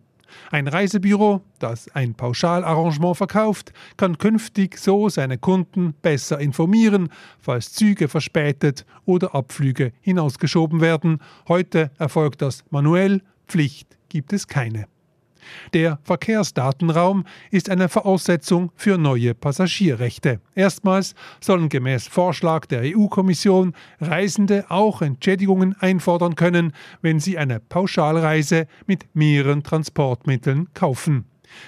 Ein 0.51 0.67
Reisebüro, 0.67 1.41
das 1.59 1.89
ein 1.95 2.13
Pauschalarrangement 2.13 3.17
verkauft, 3.17 3.71
kann 3.95 4.17
künftig 4.17 4.77
so 4.77 5.09
seine 5.09 5.37
Kunden 5.37 5.93
besser 6.01 6.39
informieren, 6.39 7.09
falls 7.39 7.73
Züge 7.73 8.07
verspätet 8.07 8.85
oder 9.05 9.33
Abflüge 9.33 9.93
hinausgeschoben 10.01 10.81
werden. 10.81 11.19
Heute 11.47 11.91
erfolgt 11.97 12.41
das 12.41 12.63
manuell 12.69 13.21
Pflicht 13.47 13.97
gibt 14.09 14.33
es 14.33 14.47
keine. 14.47 14.87
Der 15.73 15.99
Verkehrsdatenraum 16.03 17.25
ist 17.51 17.69
eine 17.69 17.89
Voraussetzung 17.89 18.71
für 18.75 18.97
neue 18.97 19.33
Passagierrechte. 19.33 20.41
Erstmals 20.55 21.15
sollen 21.39 21.69
gemäß 21.69 22.07
Vorschlag 22.07 22.65
der 22.65 22.81
EU-Kommission 22.83 23.73
Reisende 23.99 24.65
auch 24.69 25.01
Entschädigungen 25.01 25.75
einfordern 25.79 26.35
können, 26.35 26.73
wenn 27.01 27.19
sie 27.19 27.37
eine 27.37 27.59
Pauschalreise 27.59 28.67
mit 28.85 29.05
mehreren 29.13 29.63
Transportmitteln 29.63 30.67
kaufen 30.73 31.25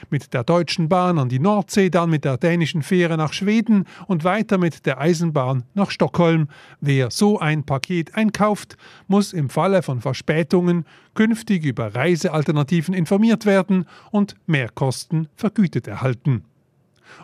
mit 0.10 0.34
der 0.34 0.44
Deutschen 0.44 0.90
Bahn 0.90 1.18
an 1.18 1.30
die 1.30 1.40
Nordsee, 1.40 1.90
dann 1.90 2.10
mit 2.10 2.26
der 2.26 2.38
dänischen 2.38 2.82
Fähre 2.82 3.18
nach 3.18 3.34
Schweden 3.34 3.86
und 4.08 4.24
weiter 4.24 4.58
mit 4.58 4.86
der 4.86 5.00
Eisenbahn 5.00 5.64
nach 5.74 5.92
Stockholm. 5.92 6.48
Wer 6.82 7.12
so 7.12 7.40
ein 7.40 7.64
Paket 7.64 8.16
einkauft, 8.16 8.78
muss 9.08 9.34
im 9.34 9.50
Falle 9.50 9.82
von 9.82 10.02
Verspätungen 10.02 10.86
künftig 11.14 11.66
über 11.66 11.96
Reisealternativen 11.96 12.94
informiert 12.94 13.46
werden 13.46 13.86
und 14.12 14.36
Mehrkosten 14.46 15.28
vergütet 15.36 15.88
erhalten. 15.88 16.44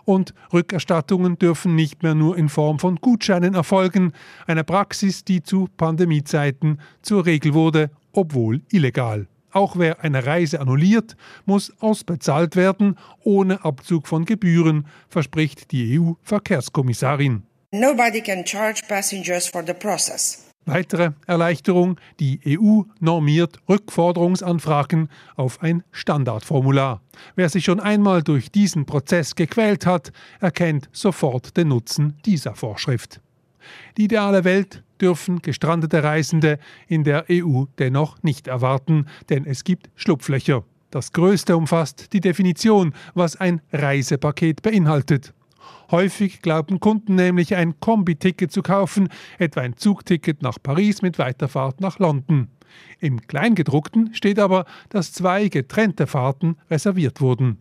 Und 0.04 0.34
Rückerstattungen 0.54 1.38
dürfen 1.38 1.76
nicht 1.76 2.04
mehr 2.04 2.16
nur 2.16 2.38
in 2.38 2.50
Form 2.50 2.80
von 2.80 2.98
Gutscheinen 2.98 3.56
erfolgen, 3.56 4.14
eine 4.48 4.64
Praxis, 4.64 5.24
die 5.24 5.44
zu 5.44 5.70
Pandemiezeiten 5.78 6.80
zur 7.02 7.26
Regel 7.26 7.54
wurde, 7.54 7.90
obwohl 8.12 8.62
illegal. 8.72 9.28
Auch 9.56 9.78
wer 9.78 10.04
eine 10.04 10.26
Reise 10.26 10.60
annulliert, 10.60 11.16
muss 11.46 11.74
ausbezahlt 11.80 12.56
werden, 12.56 12.98
ohne 13.24 13.64
Abzug 13.64 14.08
von 14.08 14.26
Gebühren, 14.26 14.88
verspricht 15.08 15.72
die 15.72 16.00
EU-Verkehrskommissarin. 16.00 17.44
Nobody 17.72 18.22
can 18.22 18.46
charge 18.46 18.82
passengers 18.88 19.48
for 19.48 19.64
the 19.66 19.74
process. 19.74 20.46
Weitere 20.68 21.12
Erleichterung, 21.28 22.00
die 22.20 22.40
EU 22.48 22.82
normiert 23.00 23.60
Rückforderungsanfragen 23.70 25.10
auf 25.36 25.62
ein 25.62 25.84
Standardformular. 25.92 27.02
Wer 27.36 27.50
sich 27.50 27.66
schon 27.66 27.80
einmal 27.80 28.24
durch 28.24 28.52
diesen 28.52 28.88
Prozess 28.88 29.36
gequält 29.36 29.86
hat, 29.86 30.12
erkennt 30.40 30.90
sofort 30.92 31.56
den 31.56 31.68
Nutzen 31.68 32.18
dieser 32.26 32.56
Vorschrift. 32.56 33.22
Die 33.98 34.06
ideale 34.06 34.44
Welt 34.44 34.84
dürfen 35.02 35.42
gestrandete 35.42 36.04
Reisende 36.04 36.60
in 36.88 37.04
der 37.04 37.26
EU 37.30 37.66
dennoch 37.80 38.22
nicht 38.24 38.48
erwarten, 38.48 39.08
denn 39.30 39.46
es 39.46 39.64
gibt 39.64 39.90
Schlupflöcher. 39.96 40.64
Das 40.92 41.12
größte 41.12 41.58
umfasst 41.58 42.14
die 42.14 42.22
Definition, 42.22 42.94
was 43.14 43.36
ein 43.36 43.62
Reisepaket 43.74 44.62
beinhaltet. 44.62 45.34
Häufig 45.92 46.42
glauben 46.42 46.80
Kunden 46.80 47.16
nämlich 47.16 47.56
ein 47.56 47.80
Kombi-Ticket 47.80 48.52
zu 48.52 48.62
kaufen, 48.62 49.10
etwa 49.38 49.62
ein 49.62 49.78
Zugticket 49.78 50.42
nach 50.42 50.58
Paris 50.62 51.02
mit 51.02 51.20
Weiterfahrt 51.20 51.82
nach 51.82 52.00
London. 52.00 52.48
Im 53.00 53.22
Kleingedruckten 53.28 54.14
steht 54.14 54.40
aber, 54.40 54.66
dass 54.90 55.14
zwei 55.14 55.48
getrennte 55.48 56.08
Fahrten 56.08 56.58
reserviert 56.70 57.22
wurden. 57.22 57.58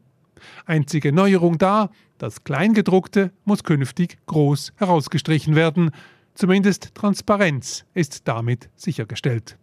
Einzige 0.66 1.12
Neuerung 1.12 1.58
da, 1.58 1.90
das 2.18 2.44
Kleingedruckte 2.44 3.32
muss 3.44 3.64
künftig 3.64 4.18
groß 4.26 4.72
herausgestrichen 4.76 5.54
werden. 5.54 5.90
Zumindest 6.34 6.94
Transparenz 6.94 7.84
ist 7.94 8.26
damit 8.26 8.68
sichergestellt. 8.76 9.56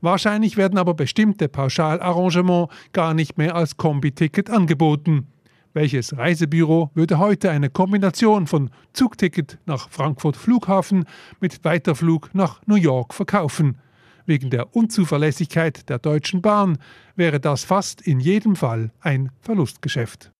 Wahrscheinlich 0.00 0.56
werden 0.56 0.78
aber 0.78 0.94
bestimmte 0.94 1.48
Pauschalarrangements 1.48 2.72
gar 2.92 3.14
nicht 3.14 3.38
mehr 3.38 3.54
als 3.54 3.76
Kombi-Ticket 3.76 4.50
angeboten. 4.50 5.26
Welches 5.74 6.16
Reisebüro 6.16 6.90
würde 6.94 7.18
heute 7.18 7.50
eine 7.50 7.68
Kombination 7.68 8.46
von 8.46 8.70
Zugticket 8.94 9.58
nach 9.66 9.90
Frankfurt 9.90 10.36
Flughafen 10.36 11.04
mit 11.40 11.64
Weiterflug 11.64 12.30
nach 12.32 12.62
New 12.66 12.76
York 12.76 13.12
verkaufen? 13.12 13.76
Wegen 14.24 14.50
der 14.50 14.74
Unzuverlässigkeit 14.74 15.88
der 15.88 15.98
Deutschen 15.98 16.40
Bahn 16.40 16.78
wäre 17.14 17.40
das 17.40 17.64
fast 17.64 18.00
in 18.00 18.18
jedem 18.20 18.56
Fall 18.56 18.90
ein 19.00 19.30
Verlustgeschäft. 19.40 20.32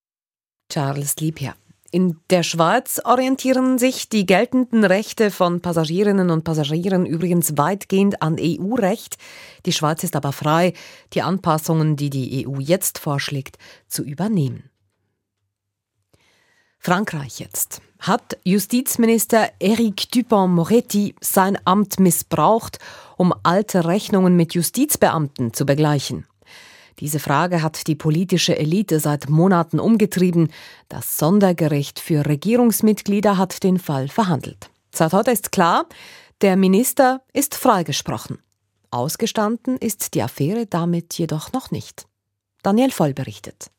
Charles 0.72 1.16
Liebherr. 1.16 1.54
In 1.92 2.18
der 2.30 2.42
Schweiz 2.42 3.00
orientieren 3.04 3.78
sich 3.78 4.08
die 4.08 4.26
geltenden 4.26 4.84
Rechte 4.84 5.30
von 5.30 5.60
Passagierinnen 5.60 6.30
und 6.30 6.42
Passagieren 6.42 7.06
übrigens 7.06 7.56
weitgehend 7.56 8.22
an 8.22 8.36
EU-Recht. 8.40 9.16
Die 9.66 9.72
Schweiz 9.72 10.02
ist 10.02 10.16
aber 10.16 10.32
frei, 10.32 10.72
die 11.12 11.22
Anpassungen, 11.22 11.96
die 11.96 12.10
die 12.10 12.46
EU 12.46 12.58
jetzt 12.58 12.98
vorschlägt, 12.98 13.58
zu 13.86 14.02
übernehmen. 14.02 14.70
Frankreich 16.78 17.40
jetzt. 17.40 17.80
Hat 17.98 18.36
Justizminister 18.44 19.50
Eric 19.58 20.10
Dupont-Moretti 20.12 21.14
sein 21.20 21.58
Amt 21.64 21.98
missbraucht, 21.98 22.78
um 23.16 23.34
alte 23.42 23.84
Rechnungen 23.84 24.36
mit 24.36 24.54
Justizbeamten 24.54 25.52
zu 25.52 25.66
begleichen? 25.66 26.26
Diese 26.98 27.18
Frage 27.18 27.62
hat 27.62 27.86
die 27.88 27.94
politische 27.94 28.56
Elite 28.56 29.00
seit 29.00 29.28
Monaten 29.28 29.78
umgetrieben. 29.78 30.48
Das 30.88 31.18
Sondergericht 31.18 32.00
für 32.00 32.24
Regierungsmitglieder 32.24 33.36
hat 33.36 33.62
den 33.62 33.78
Fall 33.78 34.08
verhandelt. 34.08 34.70
Seit 34.94 35.12
heute 35.12 35.30
ist 35.30 35.52
klar, 35.52 35.86
der 36.40 36.56
Minister 36.56 37.22
ist 37.32 37.54
freigesprochen. 37.54 38.38
Ausgestanden 38.90 39.76
ist 39.76 40.14
die 40.14 40.22
Affäre 40.22 40.66
damit 40.66 41.14
jedoch 41.18 41.52
noch 41.52 41.70
nicht. 41.70 42.06
Daniel 42.62 42.90
Voll 42.90 43.12
berichtet. 43.12 43.70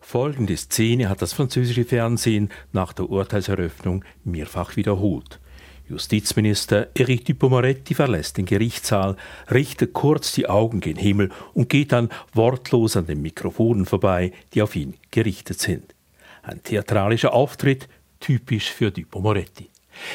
Folgende 0.00 0.56
Szene 0.56 1.08
hat 1.08 1.22
das 1.22 1.32
französische 1.32 1.84
Fernsehen 1.84 2.50
nach 2.72 2.92
der 2.92 3.08
Urteilseröffnung 3.08 4.04
mehrfach 4.22 4.76
wiederholt. 4.76 5.40
Justizminister 5.88 6.88
Eric 6.94 7.26
Dupond-Moretti 7.26 7.94
verlässt 7.94 8.38
den 8.38 8.46
Gerichtssaal, 8.46 9.16
richtet 9.50 9.92
kurz 9.92 10.32
die 10.32 10.48
Augen 10.48 10.80
gen 10.80 10.96
Himmel 10.96 11.30
und 11.52 11.68
geht 11.68 11.92
dann 11.92 12.08
wortlos 12.32 12.96
an 12.96 13.06
den 13.06 13.20
Mikrofonen 13.20 13.84
vorbei, 13.84 14.32
die 14.54 14.62
auf 14.62 14.74
ihn 14.76 14.94
gerichtet 15.10 15.60
sind. 15.60 15.94
Ein 16.42 16.62
theatralischer 16.62 17.34
Auftritt, 17.34 17.88
typisch 18.18 18.70
für 18.70 18.90
Dupond-Moretti. 18.90 19.68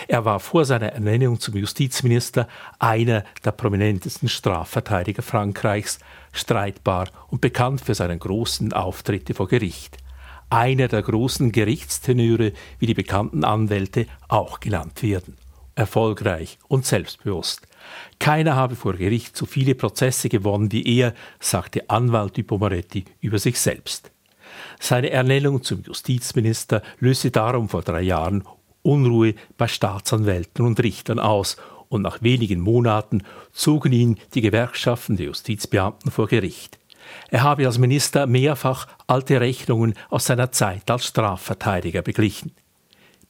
Er 0.07 0.25
war 0.25 0.39
vor 0.39 0.65
seiner 0.65 0.87
Ernennung 0.87 1.39
zum 1.39 1.55
Justizminister 1.55 2.47
einer 2.79 3.23
der 3.45 3.51
prominentesten 3.51 4.27
Strafverteidiger 4.27 5.21
Frankreichs, 5.21 5.99
streitbar 6.33 7.09
und 7.27 7.41
bekannt 7.41 7.81
für 7.81 7.95
seine 7.95 8.17
großen 8.17 8.73
Auftritte 8.73 9.33
vor 9.33 9.47
Gericht. 9.47 9.97
Einer 10.49 10.87
der 10.87 11.03
großen 11.03 11.51
Gerichtstenöre, 11.51 12.53
wie 12.79 12.87
die 12.87 12.95
bekannten 12.95 13.43
Anwälte 13.43 14.07
auch 14.27 14.59
genannt 14.59 15.03
werden. 15.03 15.37
Erfolgreich 15.79 16.59
und 16.67 16.85
selbstbewusst. 16.85 17.67
Keiner 18.19 18.55
habe 18.55 18.75
vor 18.75 18.93
Gericht 18.93 19.35
so 19.35 19.45
viele 19.45 19.75
Prozesse 19.75 20.29
gewonnen 20.29 20.71
wie 20.71 20.99
er, 20.99 21.13
sagte 21.39 21.89
Anwalt 21.89 22.37
Dupomaretti 22.37 23.05
über 23.21 23.39
sich 23.39 23.59
selbst. 23.59 24.11
Seine 24.79 25.09
Ernennung 25.09 25.63
zum 25.63 25.81
Justizminister 25.81 26.81
löste 26.99 27.31
darum 27.31 27.69
vor 27.69 27.81
drei 27.81 28.01
Jahren 28.01 28.43
Unruhe 28.81 29.35
bei 29.57 29.67
Staatsanwälten 29.67 30.65
und 30.65 30.81
Richtern 30.81 31.19
aus 31.19 31.57
und 31.89 32.01
nach 32.01 32.21
wenigen 32.21 32.59
Monaten 32.59 33.23
zogen 33.51 33.91
ihn 33.91 34.17
die 34.33 34.41
Gewerkschaften 34.41 35.17
der 35.17 35.27
Justizbeamten 35.27 36.11
vor 36.11 36.27
Gericht. 36.27 36.77
Er 37.29 37.43
habe 37.43 37.65
als 37.65 37.77
Minister 37.77 38.27
mehrfach 38.27 38.87
alte 39.07 39.41
Rechnungen 39.41 39.95
aus 40.09 40.25
seiner 40.25 40.51
Zeit 40.51 40.89
als 40.91 41.05
Strafverteidiger 41.05 42.01
beglichen. 42.01 42.51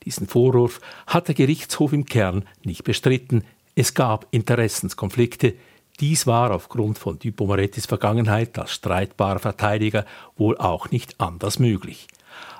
Diesen 0.05 0.27
Vorwurf 0.27 0.79
hat 1.07 1.27
der 1.27 1.35
Gerichtshof 1.35 1.93
im 1.93 2.05
Kern 2.05 2.45
nicht 2.63 2.83
bestritten. 2.83 3.43
Es 3.75 3.93
gab 3.93 4.27
Interessenskonflikte. 4.31 5.55
Dies 5.99 6.25
war 6.25 6.51
aufgrund 6.51 6.97
von 6.97 7.19
Dupomarettis 7.19 7.85
Vergangenheit 7.85 8.57
als 8.57 8.71
streitbarer 8.71 9.39
Verteidiger 9.39 10.05
wohl 10.37 10.57
auch 10.57 10.91
nicht 10.91 11.19
anders 11.19 11.59
möglich. 11.59 12.07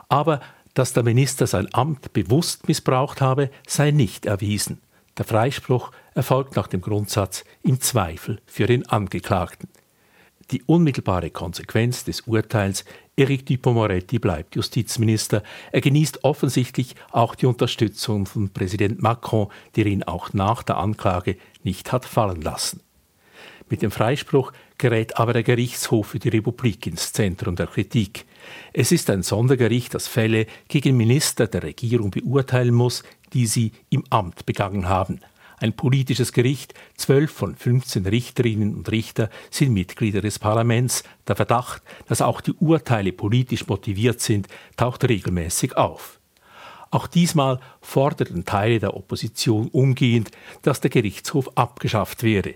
Aber 0.09 0.41
dass 0.73 0.93
der 0.93 1.03
Minister 1.03 1.47
sein 1.47 1.67
Amt 1.73 2.13
bewusst 2.13 2.67
missbraucht 2.67 3.21
habe, 3.21 3.49
sei 3.67 3.91
nicht 3.91 4.25
erwiesen. 4.25 4.81
Der 5.17 5.25
Freispruch 5.25 5.91
erfolgt 6.15 6.55
nach 6.55 6.67
dem 6.67 6.81
Grundsatz 6.81 7.43
im 7.63 7.81
Zweifel 7.81 8.41
für 8.45 8.67
den 8.67 8.87
Angeklagten. 8.87 9.67
Die 10.51 10.63
unmittelbare 10.63 11.29
Konsequenz 11.29 12.05
des 12.05 12.21
Urteils 12.21 12.85
Eric 13.19 13.45
Dupond-Moretti 13.47 14.17
bleibt 14.17 14.55
Justizminister. 14.55 15.43
Er 15.73 15.81
genießt 15.81 16.23
offensichtlich 16.23 16.95
auch 17.11 17.35
die 17.35 17.47
Unterstützung 17.47 18.25
von 18.25 18.49
Präsident 18.49 19.01
Macron, 19.01 19.49
der 19.75 19.87
ihn 19.87 20.03
auch 20.03 20.31
nach 20.31 20.63
der 20.63 20.77
Anklage 20.77 21.35
nicht 21.61 21.91
hat 21.91 22.05
fallen 22.05 22.41
lassen. 22.41 22.79
Mit 23.69 23.81
dem 23.81 23.91
Freispruch 23.91 24.53
gerät 24.77 25.17
aber 25.17 25.33
der 25.33 25.43
Gerichtshof 25.43 26.07
für 26.07 26.19
die 26.19 26.29
Republik 26.29 26.87
ins 26.87 27.11
Zentrum 27.11 27.57
der 27.57 27.67
Kritik. 27.67 28.25
Es 28.71 28.93
ist 28.93 29.09
ein 29.09 29.21
Sondergericht, 29.21 29.93
das 29.93 30.07
Fälle 30.07 30.47
gegen 30.69 30.95
Minister 30.95 31.47
der 31.47 31.63
Regierung 31.63 32.11
beurteilen 32.11 32.73
muss, 32.73 33.03
die 33.33 33.47
sie 33.47 33.73
im 33.89 34.05
Amt 34.09 34.45
begangen 34.45 34.87
haben. 34.87 35.19
Ein 35.59 35.73
politisches 35.73 36.31
Gericht, 36.31 36.73
zwölf 36.95 37.31
von 37.31 37.55
15 37.55 38.05
Richterinnen 38.05 38.75
und 38.75 38.89
Richter 38.91 39.29
sind 39.51 39.73
Mitglieder 39.73 40.21
des 40.21 40.39
Parlaments. 40.39 41.03
Der 41.27 41.35
Verdacht, 41.35 41.81
dass 42.07 42.21
auch 42.21 42.39
die 42.39 42.53
Urteile 42.53 43.11
politisch 43.11 43.67
motiviert 43.67 44.21
sind, 44.21 44.47
taucht 44.77 45.03
regelmäßig 45.07 45.75
auf. 45.75 46.19
Auch 46.91 47.07
diesmal 47.07 47.59
forderten 47.81 48.45
Teile 48.45 48.79
der 48.79 48.95
Opposition 48.95 49.67
umgehend, 49.67 50.31
dass 50.61 50.81
der 50.81 50.89
Gerichtshof 50.89 51.57
abgeschafft 51.57 52.23
werde. 52.23 52.55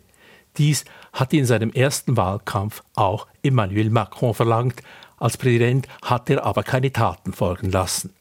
Dies 0.58 0.86
hat 1.12 1.34
in 1.34 1.46
seinem 1.46 1.72
ersten 1.72 2.16
Wahlkampf 2.16 2.84
auch 2.96 3.28
Emmanuel 3.42 3.90
Macron 3.90 4.34
verlangt, 4.34 4.82
als 5.18 5.38
Präsident 5.38 5.88
hat 6.02 6.30
er 6.30 6.46
aber 6.46 6.64
keine 6.64 6.92
Taten 6.92 7.34
folgen 7.34 7.72
lassen. 7.72 8.14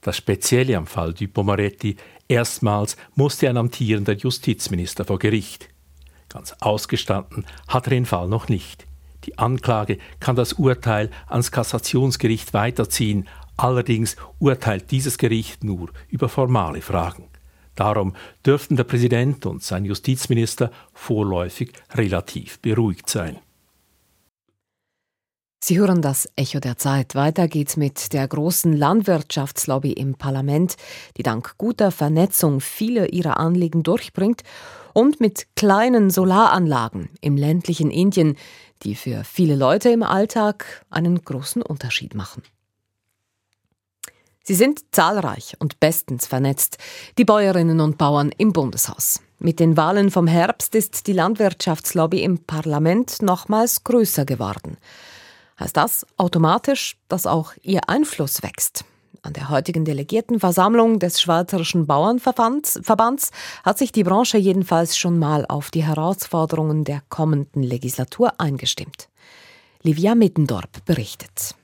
Das 0.00 0.16
Spezielle 0.16 0.76
am 0.76 0.86
Fall 0.86 1.12
Dupond-Moretti, 1.12 1.96
erstmals 2.26 2.96
musste 3.14 3.48
ein 3.48 3.56
amtierender 3.56 4.14
Justizminister 4.14 5.04
vor 5.04 5.18
Gericht. 5.18 5.68
Ganz 6.28 6.54
ausgestanden 6.60 7.44
hat 7.68 7.86
er 7.86 7.90
den 7.90 8.06
Fall 8.06 8.28
noch 8.28 8.48
nicht. 8.48 8.86
Die 9.24 9.36
Anklage 9.36 9.98
kann 10.18 10.36
das 10.36 10.54
Urteil 10.54 11.10
ans 11.26 11.52
Kassationsgericht 11.52 12.54
weiterziehen, 12.54 13.28
allerdings 13.56 14.16
urteilt 14.38 14.90
dieses 14.90 15.18
Gericht 15.18 15.64
nur 15.64 15.90
über 16.08 16.28
formale 16.28 16.80
Fragen. 16.80 17.24
Darum 17.74 18.14
dürften 18.44 18.76
der 18.76 18.84
Präsident 18.84 19.44
und 19.44 19.62
sein 19.62 19.84
Justizminister 19.84 20.70
vorläufig 20.94 21.72
relativ 21.92 22.58
beruhigt 22.60 23.10
sein. 23.10 23.38
Sie 25.62 25.78
hören 25.78 26.00
das 26.00 26.26
Echo 26.36 26.58
der 26.58 26.78
Zeit. 26.78 27.14
Weiter 27.14 27.46
geht's 27.46 27.76
mit 27.76 28.14
der 28.14 28.26
großen 28.26 28.74
Landwirtschaftslobby 28.74 29.92
im 29.92 30.14
Parlament, 30.14 30.76
die 31.18 31.22
dank 31.22 31.58
guter 31.58 31.90
Vernetzung 31.90 32.60
viele 32.60 33.08
ihrer 33.08 33.38
Anliegen 33.38 33.82
durchbringt, 33.82 34.42
und 34.94 35.20
mit 35.20 35.46
kleinen 35.56 36.10
Solaranlagen 36.10 37.10
im 37.20 37.36
ländlichen 37.36 37.90
Indien, 37.90 38.36
die 38.82 38.94
für 38.94 39.22
viele 39.22 39.54
Leute 39.54 39.90
im 39.90 40.02
Alltag 40.02 40.84
einen 40.88 41.22
großen 41.22 41.62
Unterschied 41.62 42.14
machen. 42.14 42.42
Sie 44.42 44.54
sind 44.54 44.80
zahlreich 44.92 45.54
und 45.58 45.78
bestens 45.78 46.26
vernetzt, 46.26 46.78
die 47.18 47.26
Bäuerinnen 47.26 47.80
und 47.80 47.98
Bauern 47.98 48.32
im 48.36 48.52
Bundeshaus. 48.52 49.20
Mit 49.38 49.60
den 49.60 49.76
Wahlen 49.76 50.10
vom 50.10 50.26
Herbst 50.26 50.74
ist 50.74 51.06
die 51.06 51.12
Landwirtschaftslobby 51.12 52.22
im 52.22 52.38
Parlament 52.38 53.20
nochmals 53.22 53.84
größer 53.84 54.24
geworden 54.24 54.78
heißt 55.60 55.76
das 55.76 56.06
automatisch, 56.16 56.96
dass 57.08 57.26
auch 57.26 57.52
ihr 57.62 57.88
Einfluss 57.88 58.42
wächst. 58.42 58.84
An 59.22 59.34
der 59.34 59.50
heutigen 59.50 59.84
Delegiertenversammlung 59.84 60.98
des 60.98 61.20
Schweizerischen 61.20 61.86
Bauernverbands 61.86 63.30
hat 63.62 63.76
sich 63.76 63.92
die 63.92 64.02
Branche 64.02 64.38
jedenfalls 64.38 64.96
schon 64.96 65.18
mal 65.18 65.44
auf 65.46 65.70
die 65.70 65.84
Herausforderungen 65.84 66.84
der 66.84 67.02
kommenden 67.10 67.62
Legislatur 67.62 68.32
eingestimmt. 68.38 69.10
Livia 69.82 70.14
Mittendorp 70.14 70.84
berichtet. 70.86 71.54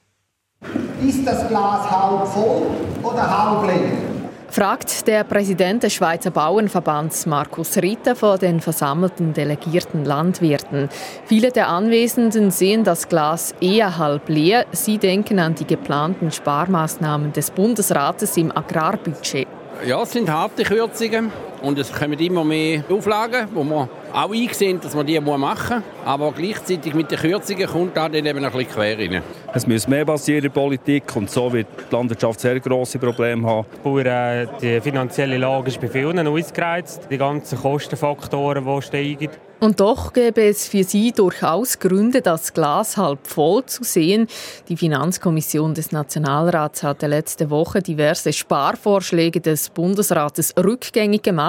Ist 1.07 1.27
das 1.27 1.49
Glas 1.49 1.91
halb 1.91 2.29
voll 2.29 2.67
oder 3.03 3.23
halb 3.23 3.67
leer? 3.67 4.16
Fragt 4.57 5.07
der 5.07 5.23
Präsident 5.23 5.83
des 5.83 5.93
Schweizer 5.93 6.31
Bauernverbands 6.31 7.27
Markus 7.27 7.77
Ritter 7.77 8.17
vor 8.17 8.39
den 8.39 8.63
versammelten 8.63 9.35
delegierten 9.35 10.07
Landwirten. 10.07 10.89
Viele 11.27 11.53
der 11.53 11.69
Anwesenden 11.69 12.51
sehen 12.51 12.83
das 12.83 13.11
Glas 13.11 13.55
eher 13.61 13.99
halb 13.99 14.31
leer. 14.31 14.65
Sie 14.73 14.97
denken 14.97 15.41
an 15.41 15.57
die 15.57 15.67
geplanten 15.67 16.33
Sparmaßnahmen 16.33 17.35
des 17.35 17.51
Bundesrates 17.51 18.35
im 18.39 18.51
Agrarbudget. 18.51 19.47
Ja, 19.85 20.03
es 20.03 20.13
sind 20.13 20.31
harte 20.31 20.63
Kürzungen 20.63 21.31
und 21.63 21.79
es 21.79 21.93
kommen 21.93 22.19
immer 22.19 22.45
mehr 22.45 22.85
Auflagen, 22.89 23.49
wo 23.53 23.63
man 23.63 23.89
auch 24.13 24.31
eingesehen, 24.31 24.81
dass 24.81 24.95
man 24.95 25.07
die 25.07 25.21
machen 25.21 25.77
muss. 25.77 25.83
Aber 26.05 26.33
gleichzeitig 26.33 26.95
mit 26.95 27.11
den 27.11 27.19
Kürzungen 27.19 27.67
kommt 27.67 27.97
da 27.97 28.09
dann 28.09 28.25
eben 28.25 28.45
ein 28.45 28.53
bisschen 28.53 28.69
quer 28.69 28.99
rein. 28.99 29.23
Es 29.53 29.67
muss 29.67 29.89
mehr 29.89 30.05
passieren 30.05 30.45
in 30.45 30.53
der 30.53 30.61
Politik 30.61 31.15
und 31.17 31.31
so 31.31 31.53
wird 31.53 31.67
die 31.91 31.95
Landwirtschaft 31.95 32.41
sehr 32.41 32.61
grosse 32.61 32.99
Probleme 32.99 33.49
haben. 33.49 33.67
Die, 33.75 33.83
Bauern, 33.83 34.07
äh, 34.07 34.47
die 34.61 34.81
finanzielle 34.81 35.39
Lage 35.39 35.69
ist 35.69 35.81
bei 35.81 35.89
vielen 35.89 36.27
ausgereizt. 36.27 37.09
Die 37.11 37.19
ganzen 37.19 37.59
Kostenfaktoren, 37.59 38.65
die 38.65 38.83
steigen. 38.83 39.31
Und 39.59 39.81
doch 39.81 40.13
gäbe 40.13 40.43
es 40.43 40.69
für 40.69 40.85
sie 40.85 41.13
durchaus 41.13 41.79
Gründe, 41.79 42.21
das 42.21 42.53
Glas 42.53 42.99
halb 42.99 43.27
voll 43.27 43.65
zu 43.65 43.85
sehen. 43.85 44.27
Die 44.69 44.77
Finanzkommission 44.77 45.73
des 45.73 45.93
Nationalrats 45.93 46.83
hatte 46.83 47.07
letzte 47.07 47.49
Woche 47.49 47.81
diverse 47.81 48.35
Sparvorschläge 48.35 49.41
des 49.41 49.71
Bundesrates 49.71 50.53
rückgängig 50.59 51.23
gemacht. 51.23 51.46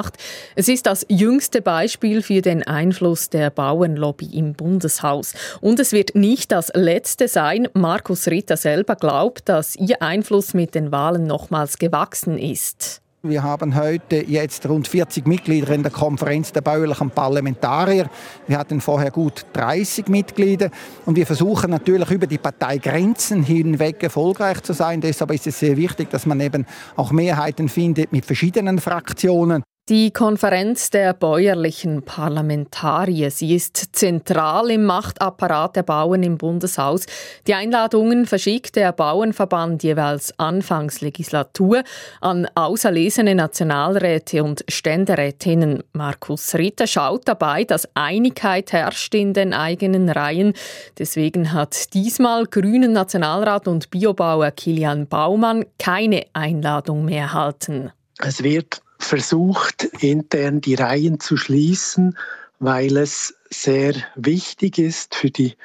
Es 0.55 0.67
ist 0.67 0.85
das 0.85 1.05
jüngste 1.09 1.61
Beispiel 1.61 2.21
für 2.21 2.41
den 2.41 2.63
Einfluss 2.63 3.29
der 3.29 3.49
Bauernlobby 3.49 4.27
im 4.37 4.53
Bundeshaus. 4.53 5.33
Und 5.61 5.79
es 5.79 5.91
wird 5.91 6.15
nicht 6.15 6.51
das 6.51 6.71
letzte 6.73 7.27
sein. 7.27 7.67
Markus 7.73 8.27
Ritter 8.27 8.57
selber 8.57 8.95
glaubt, 8.95 9.49
dass 9.49 9.75
ihr 9.75 10.01
Einfluss 10.01 10.53
mit 10.53 10.75
den 10.75 10.91
Wahlen 10.91 11.23
nochmals 11.23 11.77
gewachsen 11.77 12.37
ist. 12.37 13.01
Wir 13.23 13.41
haben 13.41 13.75
heute 13.75 14.17
jetzt 14.17 14.69
rund 14.69 14.87
40 14.87 15.25
Mitglieder 15.25 15.73
in 15.73 15.81
der 15.81 15.91
Konferenz 15.91 16.53
der 16.53 16.61
bäuerlichen 16.61 17.09
Parlamentarier. 17.09 18.09
Wir 18.47 18.59
hatten 18.59 18.79
vorher 18.79 19.09
gut 19.09 19.45
30 19.53 20.07
Mitglieder 20.07 20.69
und 21.05 21.15
wir 21.15 21.25
versuchen 21.25 21.71
natürlich 21.71 22.11
über 22.11 22.27
die 22.27 22.37
Parteigrenzen 22.37 23.41
hinweg 23.41 24.03
erfolgreich 24.03 24.61
zu 24.61 24.73
sein. 24.73 25.01
Deshalb 25.01 25.31
ist 25.31 25.47
es 25.47 25.59
sehr 25.59 25.75
wichtig, 25.77 26.11
dass 26.11 26.27
man 26.27 26.39
eben 26.39 26.67
auch 26.95 27.11
Mehrheiten 27.11 27.69
findet 27.69 28.11
mit 28.11 28.23
verschiedenen 28.23 28.79
Fraktionen. 28.79 29.63
Die 29.89 30.11
Konferenz 30.11 30.89
der 30.89 31.13
bäuerlichen 31.13 32.03
Parlamentarier, 32.03 33.31
sie 33.31 33.55
ist 33.55 33.95
zentral 33.95 34.69
im 34.69 34.83
Machtapparat 34.83 35.77
der 35.77 35.83
Bauern 35.83 36.23
im 36.23 36.37
Bundeshaus. 36.37 37.05
Die 37.47 37.53
Einladungen 37.53 38.25
verschickt 38.25 38.75
der 38.75 38.91
Bauernverband 38.91 39.83
jeweils 39.83 40.37
anfangs 40.37 40.99
Legislatur 40.99 41.83
an 42.19 42.49
auserlesene 42.53 43.33
Nationalräte 43.33 44.43
und 44.43 44.65
Ständerätinnen. 44.67 45.81
Markus 45.93 46.53
Ritter 46.55 46.85
schaut 46.85 47.25
dabei, 47.25 47.63
dass 47.63 47.87
Einigkeit 47.93 48.73
herrscht 48.73 49.15
in 49.15 49.33
den 49.33 49.53
eigenen 49.53 50.09
Reihen. 50.09 50.51
Deswegen 50.99 51.53
hat 51.53 51.93
diesmal 51.93 52.45
Grünen 52.45 52.91
Nationalrat 52.91 53.69
und 53.69 53.89
Biobauer 53.89 54.51
Kilian 54.51 55.07
Baumann 55.07 55.63
keine 55.79 56.25
Einladung 56.33 57.05
mehr 57.05 57.21
erhalten. 57.21 57.93
Es 58.19 58.43
wird 58.43 58.81
versucht, 58.99 59.83
intern 60.01 60.61
die 60.61 60.75
Reihen 60.75 61.19
zu 61.19 61.37
schließen, 61.37 62.17
weil 62.59 62.97
es 62.97 63.33
sehr 63.49 63.93
wichtig 64.15 64.77
ist 64.77 65.15
für 65.15 65.29
die 65.29 65.55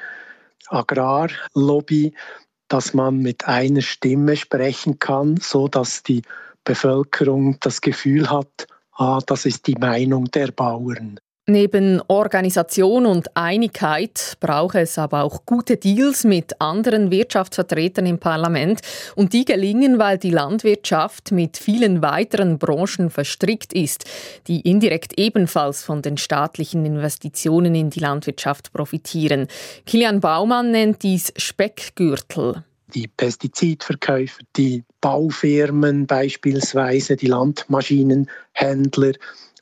Agrarlobby, 0.67 2.13
dass 2.67 2.93
man 2.93 3.17
mit 3.17 3.45
einer 3.45 3.81
Stimme 3.81 4.35
sprechen 4.35 4.99
kann, 4.99 5.37
so 5.37 5.67
dass 5.67 6.03
die 6.03 6.21
Bevölkerung 6.63 7.57
das 7.59 7.81
Gefühl 7.81 8.29
hat, 8.29 8.67
ah, 8.93 9.19
das 9.25 9.45
ist 9.45 9.67
die 9.67 9.75
Meinung 9.75 10.25
der 10.31 10.51
Bauern. 10.51 11.19
Neben 11.45 12.01
Organisation 12.07 13.05
und 13.05 13.35
Einigkeit 13.35 14.37
brauche 14.39 14.79
es 14.79 14.97
aber 14.97 15.23
auch 15.23 15.45
gute 15.45 15.75
Deals 15.75 16.23
mit 16.23 16.61
anderen 16.61 17.11
Wirtschaftsvertretern 17.11 18.05
im 18.05 18.17
Parlament. 18.17 18.79
Und 19.17 19.33
die 19.33 19.43
gelingen, 19.43 19.99
weil 19.99 20.17
die 20.17 20.29
Landwirtschaft 20.29 21.33
mit 21.33 21.57
vielen 21.57 22.01
weiteren 22.01 22.59
Branchen 22.59 23.09
verstrickt 23.09 23.73
ist, 23.73 24.05
die 24.47 24.61
indirekt 24.61 25.19
ebenfalls 25.19 25.83
von 25.83 26.01
den 26.01 26.15
staatlichen 26.15 26.85
Investitionen 26.85 27.75
in 27.75 27.89
die 27.89 27.99
Landwirtschaft 27.99 28.71
profitieren. 28.71 29.47
Kilian 29.85 30.21
Baumann 30.21 30.71
nennt 30.71 31.03
dies 31.03 31.33
Speckgürtel 31.35 32.63
die 32.93 33.07
Pestizidverkäufer, 33.07 34.43
die 34.55 34.83
Baufirmen 35.01 36.05
beispielsweise, 36.05 37.15
die 37.15 37.25
Landmaschinenhändler, 37.25 39.13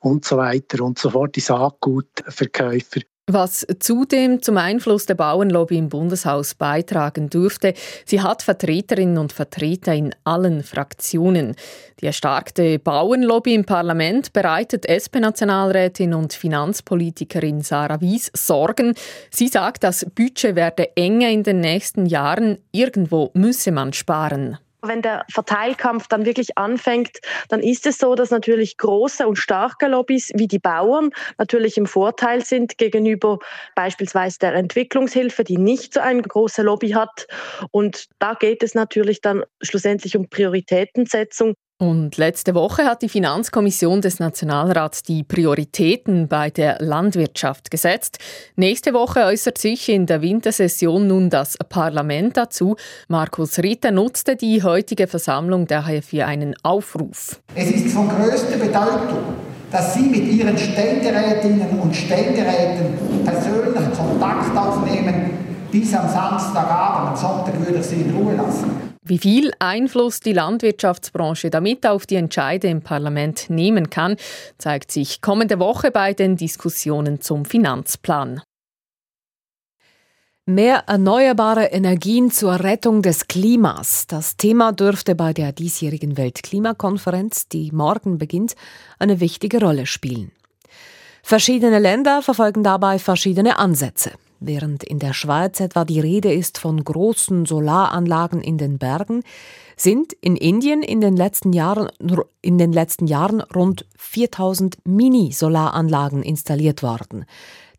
und 0.01 0.25
so 0.25 0.37
weiter 0.37 0.83
und 0.83 0.99
so 0.99 1.11
fort, 1.11 1.35
die 1.35 1.41
Saatgutverkäufer. 1.41 3.01
Was 3.27 3.65
zudem 3.79 4.41
zum 4.41 4.57
Einfluss 4.57 5.05
der 5.05 5.13
Bauernlobby 5.13 5.77
im 5.77 5.87
Bundeshaus 5.87 6.53
beitragen 6.53 7.29
dürfte, 7.29 7.75
sie 8.05 8.19
hat 8.19 8.41
Vertreterinnen 8.41 9.17
und 9.17 9.31
Vertreter 9.31 9.93
in 9.93 10.13
allen 10.25 10.63
Fraktionen. 10.63 11.55
Die 12.01 12.07
erstarkte 12.07 12.77
Bauernlobby 12.77 13.53
im 13.53 13.63
Parlament 13.63 14.33
bereitet 14.33 14.85
SP-Nationalrätin 14.85 16.13
und 16.13 16.33
Finanzpolitikerin 16.33 17.61
Sarah 17.61 18.01
Wies 18.01 18.31
Sorgen. 18.33 18.95
Sie 19.29 19.47
sagt, 19.47 19.85
das 19.85 20.05
Budget 20.13 20.55
werde 20.55 20.97
enger 20.97 21.29
in 21.29 21.43
den 21.43 21.61
nächsten 21.61 22.07
Jahren. 22.07 22.57
Irgendwo 22.73 23.31
müsse 23.33 23.71
man 23.71 23.93
sparen. 23.93 24.57
Wenn 24.84 25.01
der 25.01 25.25
Verteilkampf 25.29 26.07
dann 26.07 26.25
wirklich 26.25 26.57
anfängt, 26.57 27.19
dann 27.49 27.61
ist 27.61 27.86
es 27.86 27.99
so, 27.99 28.15
dass 28.15 28.32
natürlich 28.32 28.77
große 28.77 29.27
und 29.27 29.36
starke 29.36 29.88
Lobbys 29.88 30.32
wie 30.36 30.47
die 30.47 30.59
Bauern 30.59 31.11
natürlich 31.38 31.77
im 31.77 31.86
Vorteil 31.86 32.43
sind 32.43 32.77
gegenüber 32.77 33.38
beispielsweise 33.75 34.39
der 34.39 34.55
Entwicklungshilfe, 34.55 35.43
die 35.43 35.57
nicht 35.57 35.93
so 35.93 35.99
eine 35.99 36.23
große 36.23 36.63
Lobby 36.63 36.89
hat. 36.91 37.27
Und 37.71 38.07
da 38.19 38.34
geht 38.34 38.63
es 38.63 38.73
natürlich 38.73 39.21
dann 39.21 39.43
schlussendlich 39.61 40.17
um 40.17 40.29
Prioritätensetzung. 40.29 41.53
Und 41.82 42.17
letzte 42.17 42.53
Woche 42.53 42.84
hat 42.84 43.01
die 43.01 43.09
Finanzkommission 43.09 44.01
des 44.01 44.19
Nationalrats 44.19 45.01
die 45.01 45.23
Prioritäten 45.23 46.27
bei 46.27 46.51
der 46.51 46.77
Landwirtschaft 46.79 47.71
gesetzt. 47.71 48.19
Nächste 48.55 48.93
Woche 48.93 49.21
äußert 49.21 49.57
sich 49.57 49.89
in 49.89 50.05
der 50.05 50.21
Wintersession 50.21 51.07
nun 51.07 51.32
das 51.32 51.57
Parlament 51.69 52.38
dazu. 52.38 52.75
Markus 53.07 53.57
Ritter 53.57 53.89
nutzte 53.89 54.36
die 54.36 54.61
heutige 54.61 55.07
Versammlung 55.07 55.65
daher 55.65 56.03
für 56.03 56.27
einen 56.27 56.53
Aufruf. 56.61 57.41
Es 57.55 57.71
ist 57.71 57.88
von 57.88 58.07
größter 58.09 58.57
Bedeutung, 58.57 59.34
dass 59.71 59.95
Sie 59.95 60.03
mit 60.03 60.27
Ihren 60.27 60.59
Ständerätinnen 60.59 61.79
und 61.79 61.95
Ständeräten 61.95 63.25
persönlich 63.25 63.97
Kontakt 63.97 64.55
aufnehmen. 64.55 65.32
Bis 65.71 65.91
am 65.95 66.07
Samstagabend, 66.07 67.09
am 67.09 67.15
Sonntag 67.15 67.59
würde 67.59 67.79
ich 67.79 67.86
Sie 67.88 68.01
in 68.01 68.15
Ruhe 68.15 68.36
lassen. 68.36 68.90
Wie 69.03 69.17
viel 69.17 69.51
Einfluss 69.57 70.19
die 70.19 70.33
Landwirtschaftsbranche 70.33 71.49
damit 71.49 71.87
auf 71.87 72.05
die 72.05 72.15
Entscheide 72.15 72.67
im 72.67 72.81
Parlament 72.81 73.49
nehmen 73.49 73.89
kann, 73.89 74.15
zeigt 74.59 74.91
sich 74.91 75.21
kommende 75.21 75.57
Woche 75.57 75.89
bei 75.89 76.13
den 76.13 76.37
Diskussionen 76.37 77.19
zum 77.19 77.45
Finanzplan. 77.45 78.41
Mehr 80.45 80.83
erneuerbare 80.87 81.65
Energien 81.65 82.29
zur 82.29 82.59
Rettung 82.63 83.01
des 83.01 83.27
Klimas. 83.27 84.05
Das 84.05 84.37
Thema 84.37 84.71
dürfte 84.71 85.15
bei 85.15 85.33
der 85.33 85.51
diesjährigen 85.51 86.17
Weltklimakonferenz, 86.17 87.47
die 87.47 87.71
morgen 87.71 88.19
beginnt, 88.19 88.55
eine 88.99 89.19
wichtige 89.19 89.59
Rolle 89.61 89.87
spielen. 89.87 90.31
Verschiedene 91.23 91.79
Länder 91.79 92.21
verfolgen 92.21 92.63
dabei 92.63 92.99
verschiedene 92.99 93.57
Ansätze. 93.57 94.11
Während 94.43 94.83
in 94.83 94.97
der 94.97 95.13
Schweiz 95.13 95.59
etwa 95.59 95.85
die 95.85 95.99
Rede 95.99 96.33
ist 96.33 96.57
von 96.57 96.83
großen 96.83 97.45
Solaranlagen 97.45 98.41
in 98.41 98.57
den 98.57 98.79
Bergen, 98.79 99.21
sind 99.77 100.13
in 100.13 100.35
Indien 100.35 100.81
in 100.81 100.99
den 100.99 101.15
letzten 101.15 101.53
Jahren, 101.53 101.89
in 102.41 102.57
den 102.57 102.73
letzten 102.73 103.05
Jahren 103.05 103.41
rund 103.41 103.85
4000 103.97 104.79
Mini-Solaranlagen 104.83 106.23
installiert 106.23 106.81
worden. 106.81 107.25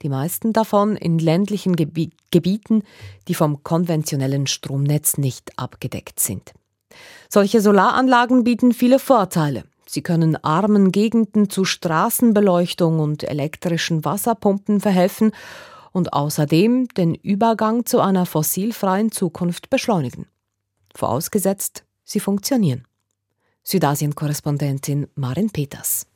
Die 0.02 0.08
meisten 0.08 0.52
davon 0.52 0.94
in 0.94 1.18
ländlichen 1.18 1.74
Gebieten, 1.74 2.84
die 3.26 3.34
vom 3.34 3.64
konventionellen 3.64 4.46
Stromnetz 4.46 5.18
nicht 5.18 5.58
abgedeckt 5.58 6.20
sind. 6.20 6.52
Solche 7.28 7.60
Solaranlagen 7.60 8.44
bieten 8.44 8.72
viele 8.72 9.00
Vorteile. 9.00 9.64
Sie 9.84 10.02
können 10.02 10.36
armen 10.44 10.92
Gegenden 10.92 11.50
zu 11.50 11.64
Straßenbeleuchtung 11.64 13.00
und 13.00 13.24
elektrischen 13.24 14.04
Wasserpumpen 14.04 14.80
verhelfen 14.80 15.32
und 15.92 16.12
außerdem 16.12 16.88
den 16.88 17.14
Übergang 17.14 17.84
zu 17.86 18.00
einer 18.00 18.26
fossilfreien 18.26 19.12
Zukunft 19.12 19.70
beschleunigen. 19.70 20.26
Vorausgesetzt, 20.94 21.84
sie 22.04 22.20
funktionieren. 22.20 22.84
Südasien-Korrespondentin 23.64 25.06
Marin 25.14 25.50
Peters. 25.50 26.06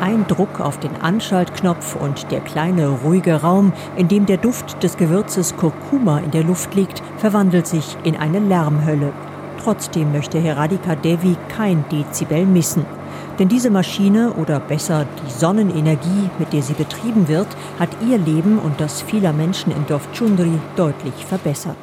Ein 0.00 0.24
Druck 0.28 0.60
auf 0.60 0.78
den 0.78 0.94
Anschaltknopf 0.94 1.96
und 1.96 2.30
der 2.30 2.40
kleine, 2.40 2.88
ruhige 2.88 3.42
Raum, 3.42 3.72
in 3.96 4.06
dem 4.06 4.24
der 4.24 4.36
Duft 4.36 4.82
des 4.84 4.96
Gewürzes 4.96 5.56
Kurkuma 5.56 6.20
in 6.20 6.30
der 6.30 6.44
Luft 6.44 6.74
liegt, 6.74 7.02
verwandelt 7.18 7.66
sich 7.66 7.96
in 8.04 8.16
eine 8.16 8.38
Lärmhölle. 8.38 9.12
Trotzdem 9.62 10.12
möchte 10.12 10.38
Heradika 10.38 10.94
Devi 10.94 11.36
kein 11.48 11.84
Dezibel 11.88 12.46
missen. 12.46 12.86
Denn 13.38 13.48
diese 13.48 13.70
Maschine 13.70 14.32
oder 14.32 14.60
besser 14.60 15.04
die 15.04 15.30
Sonnenenergie, 15.30 16.30
mit 16.38 16.52
der 16.52 16.62
sie 16.62 16.72
betrieben 16.72 17.28
wird, 17.28 17.48
hat 17.78 17.90
ihr 18.08 18.16
Leben 18.16 18.58
und 18.58 18.80
das 18.80 19.02
vieler 19.02 19.32
Menschen 19.32 19.72
im 19.72 19.86
Dorf 19.86 20.08
Chundri 20.16 20.52
deutlich 20.74 21.14
verbessert. 21.26 21.76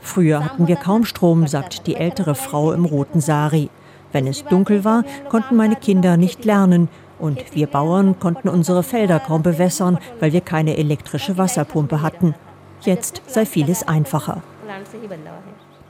Früher 0.00 0.44
hatten 0.44 0.68
wir 0.68 0.76
kaum 0.76 1.04
Strom, 1.04 1.46
sagt 1.46 1.86
die 1.86 1.96
ältere 1.96 2.34
Frau 2.34 2.72
im 2.72 2.84
roten 2.84 3.20
Sari. 3.20 3.68
Wenn 4.12 4.28
es 4.28 4.44
dunkel 4.44 4.84
war, 4.84 5.04
konnten 5.28 5.56
meine 5.56 5.76
Kinder 5.76 6.16
nicht 6.16 6.44
lernen 6.44 6.88
und 7.18 7.54
wir 7.54 7.66
Bauern 7.66 8.18
konnten 8.20 8.48
unsere 8.48 8.82
Felder 8.82 9.18
kaum 9.18 9.42
bewässern, 9.42 9.98
weil 10.20 10.32
wir 10.32 10.40
keine 10.40 10.76
elektrische 10.76 11.36
Wasserpumpe 11.36 12.00
hatten. 12.02 12.34
Jetzt 12.82 13.22
sei 13.26 13.46
vieles 13.46 13.86
einfacher. 13.86 14.42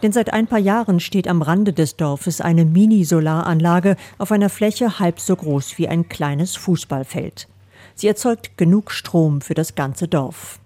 Denn 0.05 0.13
seit 0.13 0.35
ein 0.35 0.47
paar 0.47 0.59
Jahren 0.59 1.01
steht 1.01 1.27
am 1.27 1.41
Rande 1.41 1.73
des 1.73 1.97
Dorfes 1.97 2.43
eine 2.43 2.67
Mini-Solaranlage 2.67 3.97
auf 4.19 4.33
einer 4.33 4.51
Fläche 4.51 4.99
halb 4.99 5.19
so 5.19 5.35
groß 5.35 5.79
wie 5.79 5.89
ein 5.89 6.11
kleines 6.11 6.57
Fußballfeld. 6.57 7.49
Sie 7.95 8.07
erzeugt 8.07 8.59
genug 8.59 8.91
Strom 8.91 9.41
für 9.41 9.55
das 9.55 9.75
ganze 9.75 10.07
Dorf. 10.07 10.61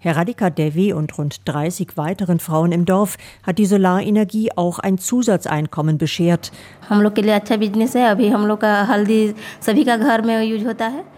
Herr 0.00 0.16
Radhika 0.16 0.48
Devi 0.48 0.94
und 0.94 1.18
rund 1.18 1.42
30 1.44 1.98
weiteren 1.98 2.40
Frauen 2.40 2.72
im 2.72 2.86
Dorf 2.86 3.18
hat 3.42 3.58
die 3.58 3.66
Solarenergie 3.66 4.52
auch 4.56 4.78
ein 4.78 4.96
Zusatzeinkommen 4.96 5.98
beschert. 5.98 6.50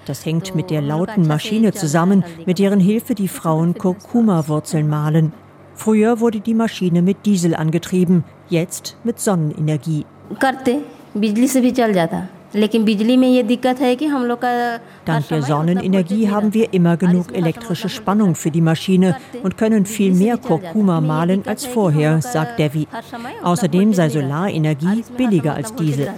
Das 0.07 0.27
hängt 0.27 0.57
mit 0.57 0.71
der 0.71 0.83
lauten 0.83 1.29
Maschine 1.29 1.73
zusammen, 1.73 2.25
mit 2.47 2.59
deren 2.59 2.81
Hilfe 2.81 3.14
die 3.14 3.29
Frauen 3.29 3.75
Kurkuma-Wurzeln 3.75 4.89
mahlen. 4.89 5.33
Früher 5.81 6.20
wurde 6.20 6.41
die 6.41 6.53
Maschine 6.53 7.01
mit 7.01 7.24
Diesel 7.24 7.55
angetrieben, 7.55 8.22
jetzt 8.51 8.99
mit 9.03 9.18
Sonnenenergie. 9.18 10.05
Dank 15.07 15.28
der 15.28 15.43
Sonnenenergie 15.43 16.28
haben 16.28 16.53
wir 16.53 16.74
immer 16.74 16.99
genug 16.99 17.35
elektrische 17.35 17.89
Spannung 17.89 18.35
für 18.35 18.51
die 18.51 18.61
Maschine 18.61 19.16
und 19.43 19.57
können 19.57 19.87
viel 19.87 20.12
mehr 20.12 20.37
Kurkuma 20.37 21.01
mahlen 21.01 21.45
als 21.47 21.64
vorher, 21.64 22.20
sagt 22.20 22.59
Devi. 22.59 22.87
Außerdem 23.43 23.95
sei 23.95 24.11
Solarenergie 24.11 25.03
billiger 25.16 25.55
als 25.55 25.74
Diesel. 25.74 26.11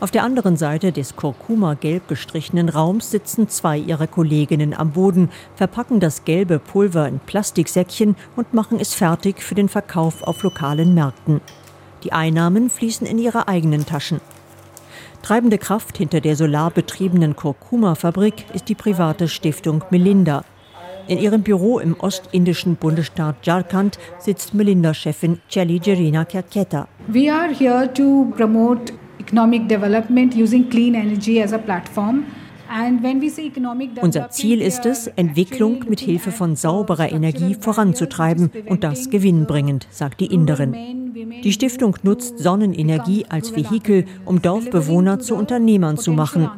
Auf 0.00 0.12
der 0.12 0.22
anderen 0.22 0.56
Seite 0.56 0.92
des 0.92 1.16
Kurkuma-gelb 1.16 2.06
gestrichenen 2.06 2.68
Raums 2.68 3.10
sitzen 3.10 3.48
zwei 3.48 3.76
ihrer 3.76 4.06
Kolleginnen 4.06 4.72
am 4.72 4.92
Boden, 4.92 5.28
verpacken 5.56 5.98
das 5.98 6.24
gelbe 6.24 6.60
Pulver 6.60 7.08
in 7.08 7.18
Plastiksäckchen 7.18 8.14
und 8.36 8.54
machen 8.54 8.78
es 8.78 8.94
fertig 8.94 9.42
für 9.42 9.56
den 9.56 9.68
Verkauf 9.68 10.22
auf 10.22 10.44
lokalen 10.44 10.94
Märkten. 10.94 11.40
Die 12.04 12.12
Einnahmen 12.12 12.70
fließen 12.70 13.08
in 13.08 13.18
ihre 13.18 13.48
eigenen 13.48 13.86
Taschen. 13.86 14.20
Treibende 15.22 15.58
Kraft 15.58 15.98
hinter 15.98 16.20
der 16.20 16.36
solarbetriebenen 16.36 17.34
Kurkuma-Fabrik 17.34 18.46
ist 18.54 18.68
die 18.68 18.76
private 18.76 19.26
Stiftung 19.26 19.82
Melinda. 19.90 20.44
In 21.08 21.18
ihrem 21.18 21.42
Büro 21.42 21.80
im 21.80 21.98
ostindischen 21.98 22.76
Bundesstaat 22.76 23.44
Jharkhand 23.44 23.98
sitzt 24.20 24.54
Melinda-Chefin 24.54 25.40
Chelly 25.48 25.80
Jerina 25.82 26.24
Kerketa. 26.24 26.86
We 27.08 27.32
are 27.32 27.52
here 27.52 27.92
to 27.94 28.32
promote 28.36 28.92
economic 29.28 29.68
development 29.68 30.34
using 30.34 30.68
clean 30.70 30.94
energy 30.94 31.42
as 31.42 31.52
a 31.52 31.58
platform. 31.58 32.24
Unser 34.02 34.28
Ziel 34.28 34.60
ist 34.60 34.84
es, 34.84 35.06
Entwicklung 35.06 35.86
mit 35.88 36.00
Hilfe 36.00 36.30
von 36.30 36.54
sauberer 36.54 37.10
Energie 37.10 37.56
voranzutreiben 37.58 38.50
und 38.66 38.84
das 38.84 39.08
gewinnbringend, 39.08 39.86
sagt 39.90 40.20
die 40.20 40.26
Inderin. 40.26 40.74
Die 41.42 41.52
Stiftung 41.52 41.96
nutzt 42.02 42.38
Sonnenenergie 42.38 43.24
als 43.30 43.56
Vehikel, 43.56 44.04
um 44.26 44.42
Dorfbewohner 44.42 45.18
zu 45.18 45.34
Unternehmern 45.34 45.96
zu 45.96 46.12
machen, 46.12 46.50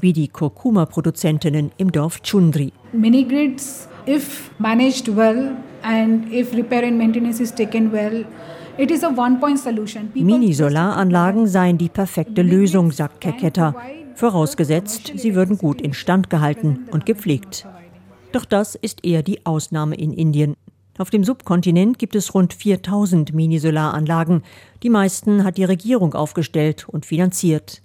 wie 0.00 0.12
die 0.12 0.26
Kurkuma-Produzentinnen 0.26 1.70
im 1.76 1.92
Dorf 1.92 2.22
Chundri. 2.22 2.72
Mini-grids, 2.92 3.88
if 4.08 4.50
managed 4.58 5.14
well 5.14 5.52
and 5.82 6.32
if 6.32 6.52
repair 6.56 6.82
and 6.82 6.98
maintenance 6.98 7.40
is 7.40 7.54
taken 7.54 7.92
well, 7.92 8.24
Mini-Solaranlagen 10.14 11.46
seien 11.46 11.78
die 11.78 11.88
perfekte 11.88 12.42
Lösung, 12.42 12.92
sagt 12.92 13.20
Keketa, 13.20 13.74
vorausgesetzt, 14.14 15.12
sie 15.16 15.34
würden 15.34 15.58
gut 15.58 15.80
instand 15.80 16.30
gehalten 16.30 16.88
und 16.90 17.06
gepflegt. 17.06 17.66
Doch 18.32 18.44
das 18.44 18.74
ist 18.74 19.04
eher 19.04 19.22
die 19.22 19.44
Ausnahme 19.44 19.96
in 19.96 20.12
Indien. 20.12 20.56
Auf 20.98 21.10
dem 21.10 21.24
Subkontinent 21.24 21.98
gibt 21.98 22.14
es 22.14 22.34
rund 22.34 22.52
4000 22.52 23.32
Mini-Solaranlagen. 23.32 24.42
Die 24.82 24.90
meisten 24.90 25.44
hat 25.44 25.56
die 25.56 25.64
Regierung 25.64 26.14
aufgestellt 26.14 26.86
und 26.88 27.06
finanziert. 27.06 27.82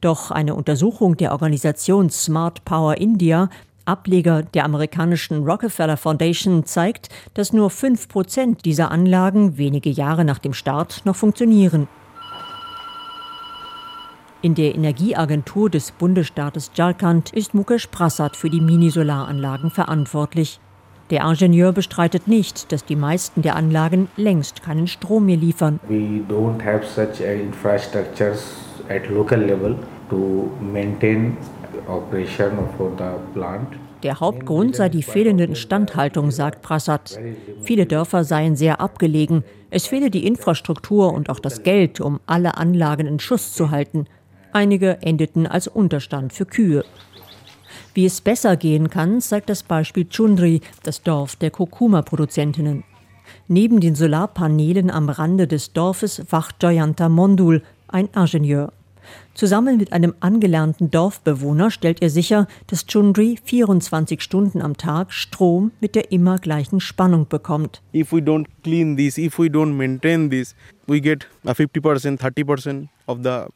Doch 0.00 0.30
eine 0.30 0.54
Untersuchung 0.54 1.16
der 1.16 1.32
Organisation 1.32 2.10
Smart 2.10 2.64
Power 2.64 2.98
India 2.98 3.48
Ableger 3.90 4.42
der 4.42 4.64
amerikanischen 4.64 5.44
Rockefeller 5.44 5.96
Foundation 5.96 6.64
zeigt, 6.64 7.08
dass 7.34 7.52
nur 7.52 7.70
5 7.70 8.08
Prozent 8.08 8.64
dieser 8.64 8.92
Anlagen 8.92 9.58
wenige 9.58 9.90
Jahre 9.90 10.24
nach 10.24 10.38
dem 10.38 10.52
Start 10.52 11.02
noch 11.04 11.16
funktionieren. 11.16 11.88
In 14.42 14.54
der 14.54 14.74
Energieagentur 14.76 15.68
des 15.68 15.90
Bundesstaates 15.90 16.70
Jharkhand 16.74 17.32
ist 17.32 17.52
Mukesh 17.52 17.88
Prasad 17.88 18.36
für 18.36 18.48
die 18.48 18.60
Minisolaranlagen 18.60 19.70
verantwortlich. 19.70 20.60
Der 21.10 21.24
Ingenieur 21.24 21.72
bestreitet 21.72 22.28
nicht, 22.28 22.70
dass 22.70 22.84
die 22.84 22.94
meisten 22.94 23.42
der 23.42 23.56
Anlagen 23.56 24.08
längst 24.16 24.62
keinen 24.62 24.86
Strom 24.86 25.26
mehr 25.26 25.36
liefern. 25.36 25.80
We 25.88 26.22
don't 26.28 26.64
have 26.64 26.86
such 26.86 27.20
infrastructures 27.20 28.54
at 28.88 29.10
local 29.10 29.40
level 29.40 29.76
to 30.08 30.48
maintain 30.60 31.36
der 34.02 34.20
Hauptgrund 34.20 34.76
sei 34.76 34.88
die 34.88 35.02
fehlende 35.02 35.44
Instandhaltung, 35.44 36.30
sagt 36.30 36.62
Prasad. 36.62 37.18
Viele 37.62 37.86
Dörfer 37.86 38.24
seien 38.24 38.56
sehr 38.56 38.80
abgelegen. 38.80 39.44
Es 39.70 39.86
fehle 39.86 40.10
die 40.10 40.26
Infrastruktur 40.26 41.12
und 41.12 41.28
auch 41.28 41.38
das 41.38 41.62
Geld, 41.62 42.00
um 42.00 42.20
alle 42.26 42.56
Anlagen 42.56 43.06
in 43.06 43.20
Schuss 43.20 43.52
zu 43.52 43.70
halten. 43.70 44.06
Einige 44.52 45.02
endeten 45.02 45.46
als 45.46 45.68
Unterstand 45.68 46.32
für 46.32 46.46
Kühe. 46.46 46.84
Wie 47.94 48.06
es 48.06 48.20
besser 48.20 48.56
gehen 48.56 48.88
kann, 48.88 49.20
zeigt 49.20 49.50
das 49.50 49.62
Beispiel 49.62 50.06
Chundri, 50.08 50.60
das 50.82 51.02
Dorf 51.02 51.36
der 51.36 51.50
Kurkuma-Produzentinnen. 51.50 52.84
Neben 53.48 53.80
den 53.80 53.94
Solarpanelen 53.94 54.90
am 54.90 55.08
Rande 55.08 55.46
des 55.46 55.72
Dorfes 55.72 56.24
wacht 56.30 56.62
Jayanta 56.62 57.08
Mondul, 57.08 57.62
ein 57.88 58.08
Ingenieur. 58.14 58.72
Zusammen 59.40 59.78
mit 59.78 59.94
einem 59.94 60.12
angelernten 60.20 60.90
Dorfbewohner 60.90 61.70
stellt 61.70 62.02
er 62.02 62.10
sicher, 62.10 62.46
dass 62.66 62.84
Chundri 62.84 63.38
24 63.42 64.20
Stunden 64.20 64.60
am 64.60 64.76
Tag 64.76 65.14
Strom 65.14 65.72
mit 65.80 65.94
der 65.94 66.12
immer 66.12 66.36
gleichen 66.36 66.78
Spannung 66.78 67.26
bekommt. 67.26 67.80
If 67.94 68.12
we 68.12 68.18
don't 68.18 68.44
clean 68.62 68.98
this, 68.98 69.16
if 69.16 69.38
we 69.38 69.46
don't 69.46 69.72
maintain 69.72 70.28
this, 70.28 70.54
we 70.86 71.00
get 71.00 71.26
50%, 71.46 72.18
30% 72.20 72.88
of 73.06 73.20
the 73.22 73.46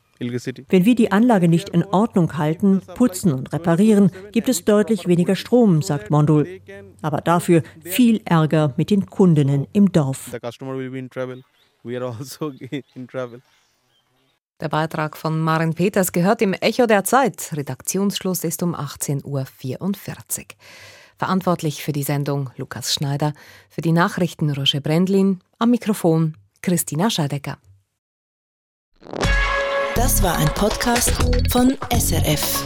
wenn 0.71 0.85
wir 0.87 0.95
die 0.95 1.13
Anlage 1.13 1.49
nicht 1.49 1.69
in 1.69 1.85
Ordnung 1.85 2.39
halten, 2.39 2.81
putzen 2.95 3.33
und 3.35 3.53
reparieren, 3.53 4.11
gibt 4.33 4.49
es 4.49 4.65
deutlich 4.65 5.07
weniger 5.07 5.37
Strom, 5.37 5.83
sagt 5.83 6.09
Mondul. 6.09 6.61
Aber 7.03 7.21
dafür 7.21 7.63
viel 7.83 8.23
Ärger 8.25 8.73
mit 8.79 8.89
den 8.89 9.05
Kundinnen 9.05 9.67
im 9.75 9.93
Dorf. 9.93 10.33
we 11.83 11.97
are 11.99 12.17
also 12.19 12.53
in 12.95 13.07
trouble. 13.07 13.43
Der 14.65 14.71
Beitrag 14.71 15.19
von 15.19 15.39
Maren 15.43 15.75
Peters 15.75 16.11
gehört 16.11 16.41
im 16.41 16.55
Echo 16.55 16.87
der 16.87 17.05
Zeit. 17.05 17.51
Redaktionsschluss 17.53 18.45
ist 18.45 18.63
um 18.63 18.75
18.44 18.75 19.27
Uhr. 19.27 20.47
Verantwortlich 21.19 21.85
für 21.85 21.93
die 21.93 22.03
Sendung 22.03 22.49
Lukas 22.57 22.95
Schneider, 22.95 23.35
für 23.69 23.83
die 23.83 23.93
Nachrichten 23.93 24.51
Roger 24.51 24.81
Brendlin, 24.81 25.41
am 25.59 25.71
Mikrofon 25.71 26.39
Christina 26.63 27.11
Scheidecker. 27.11 27.59
Das 29.97 30.23
war 30.23 30.39
ein 30.39 30.49
Podcast 30.55 31.13
von 31.51 31.77
SRF. 31.93 32.65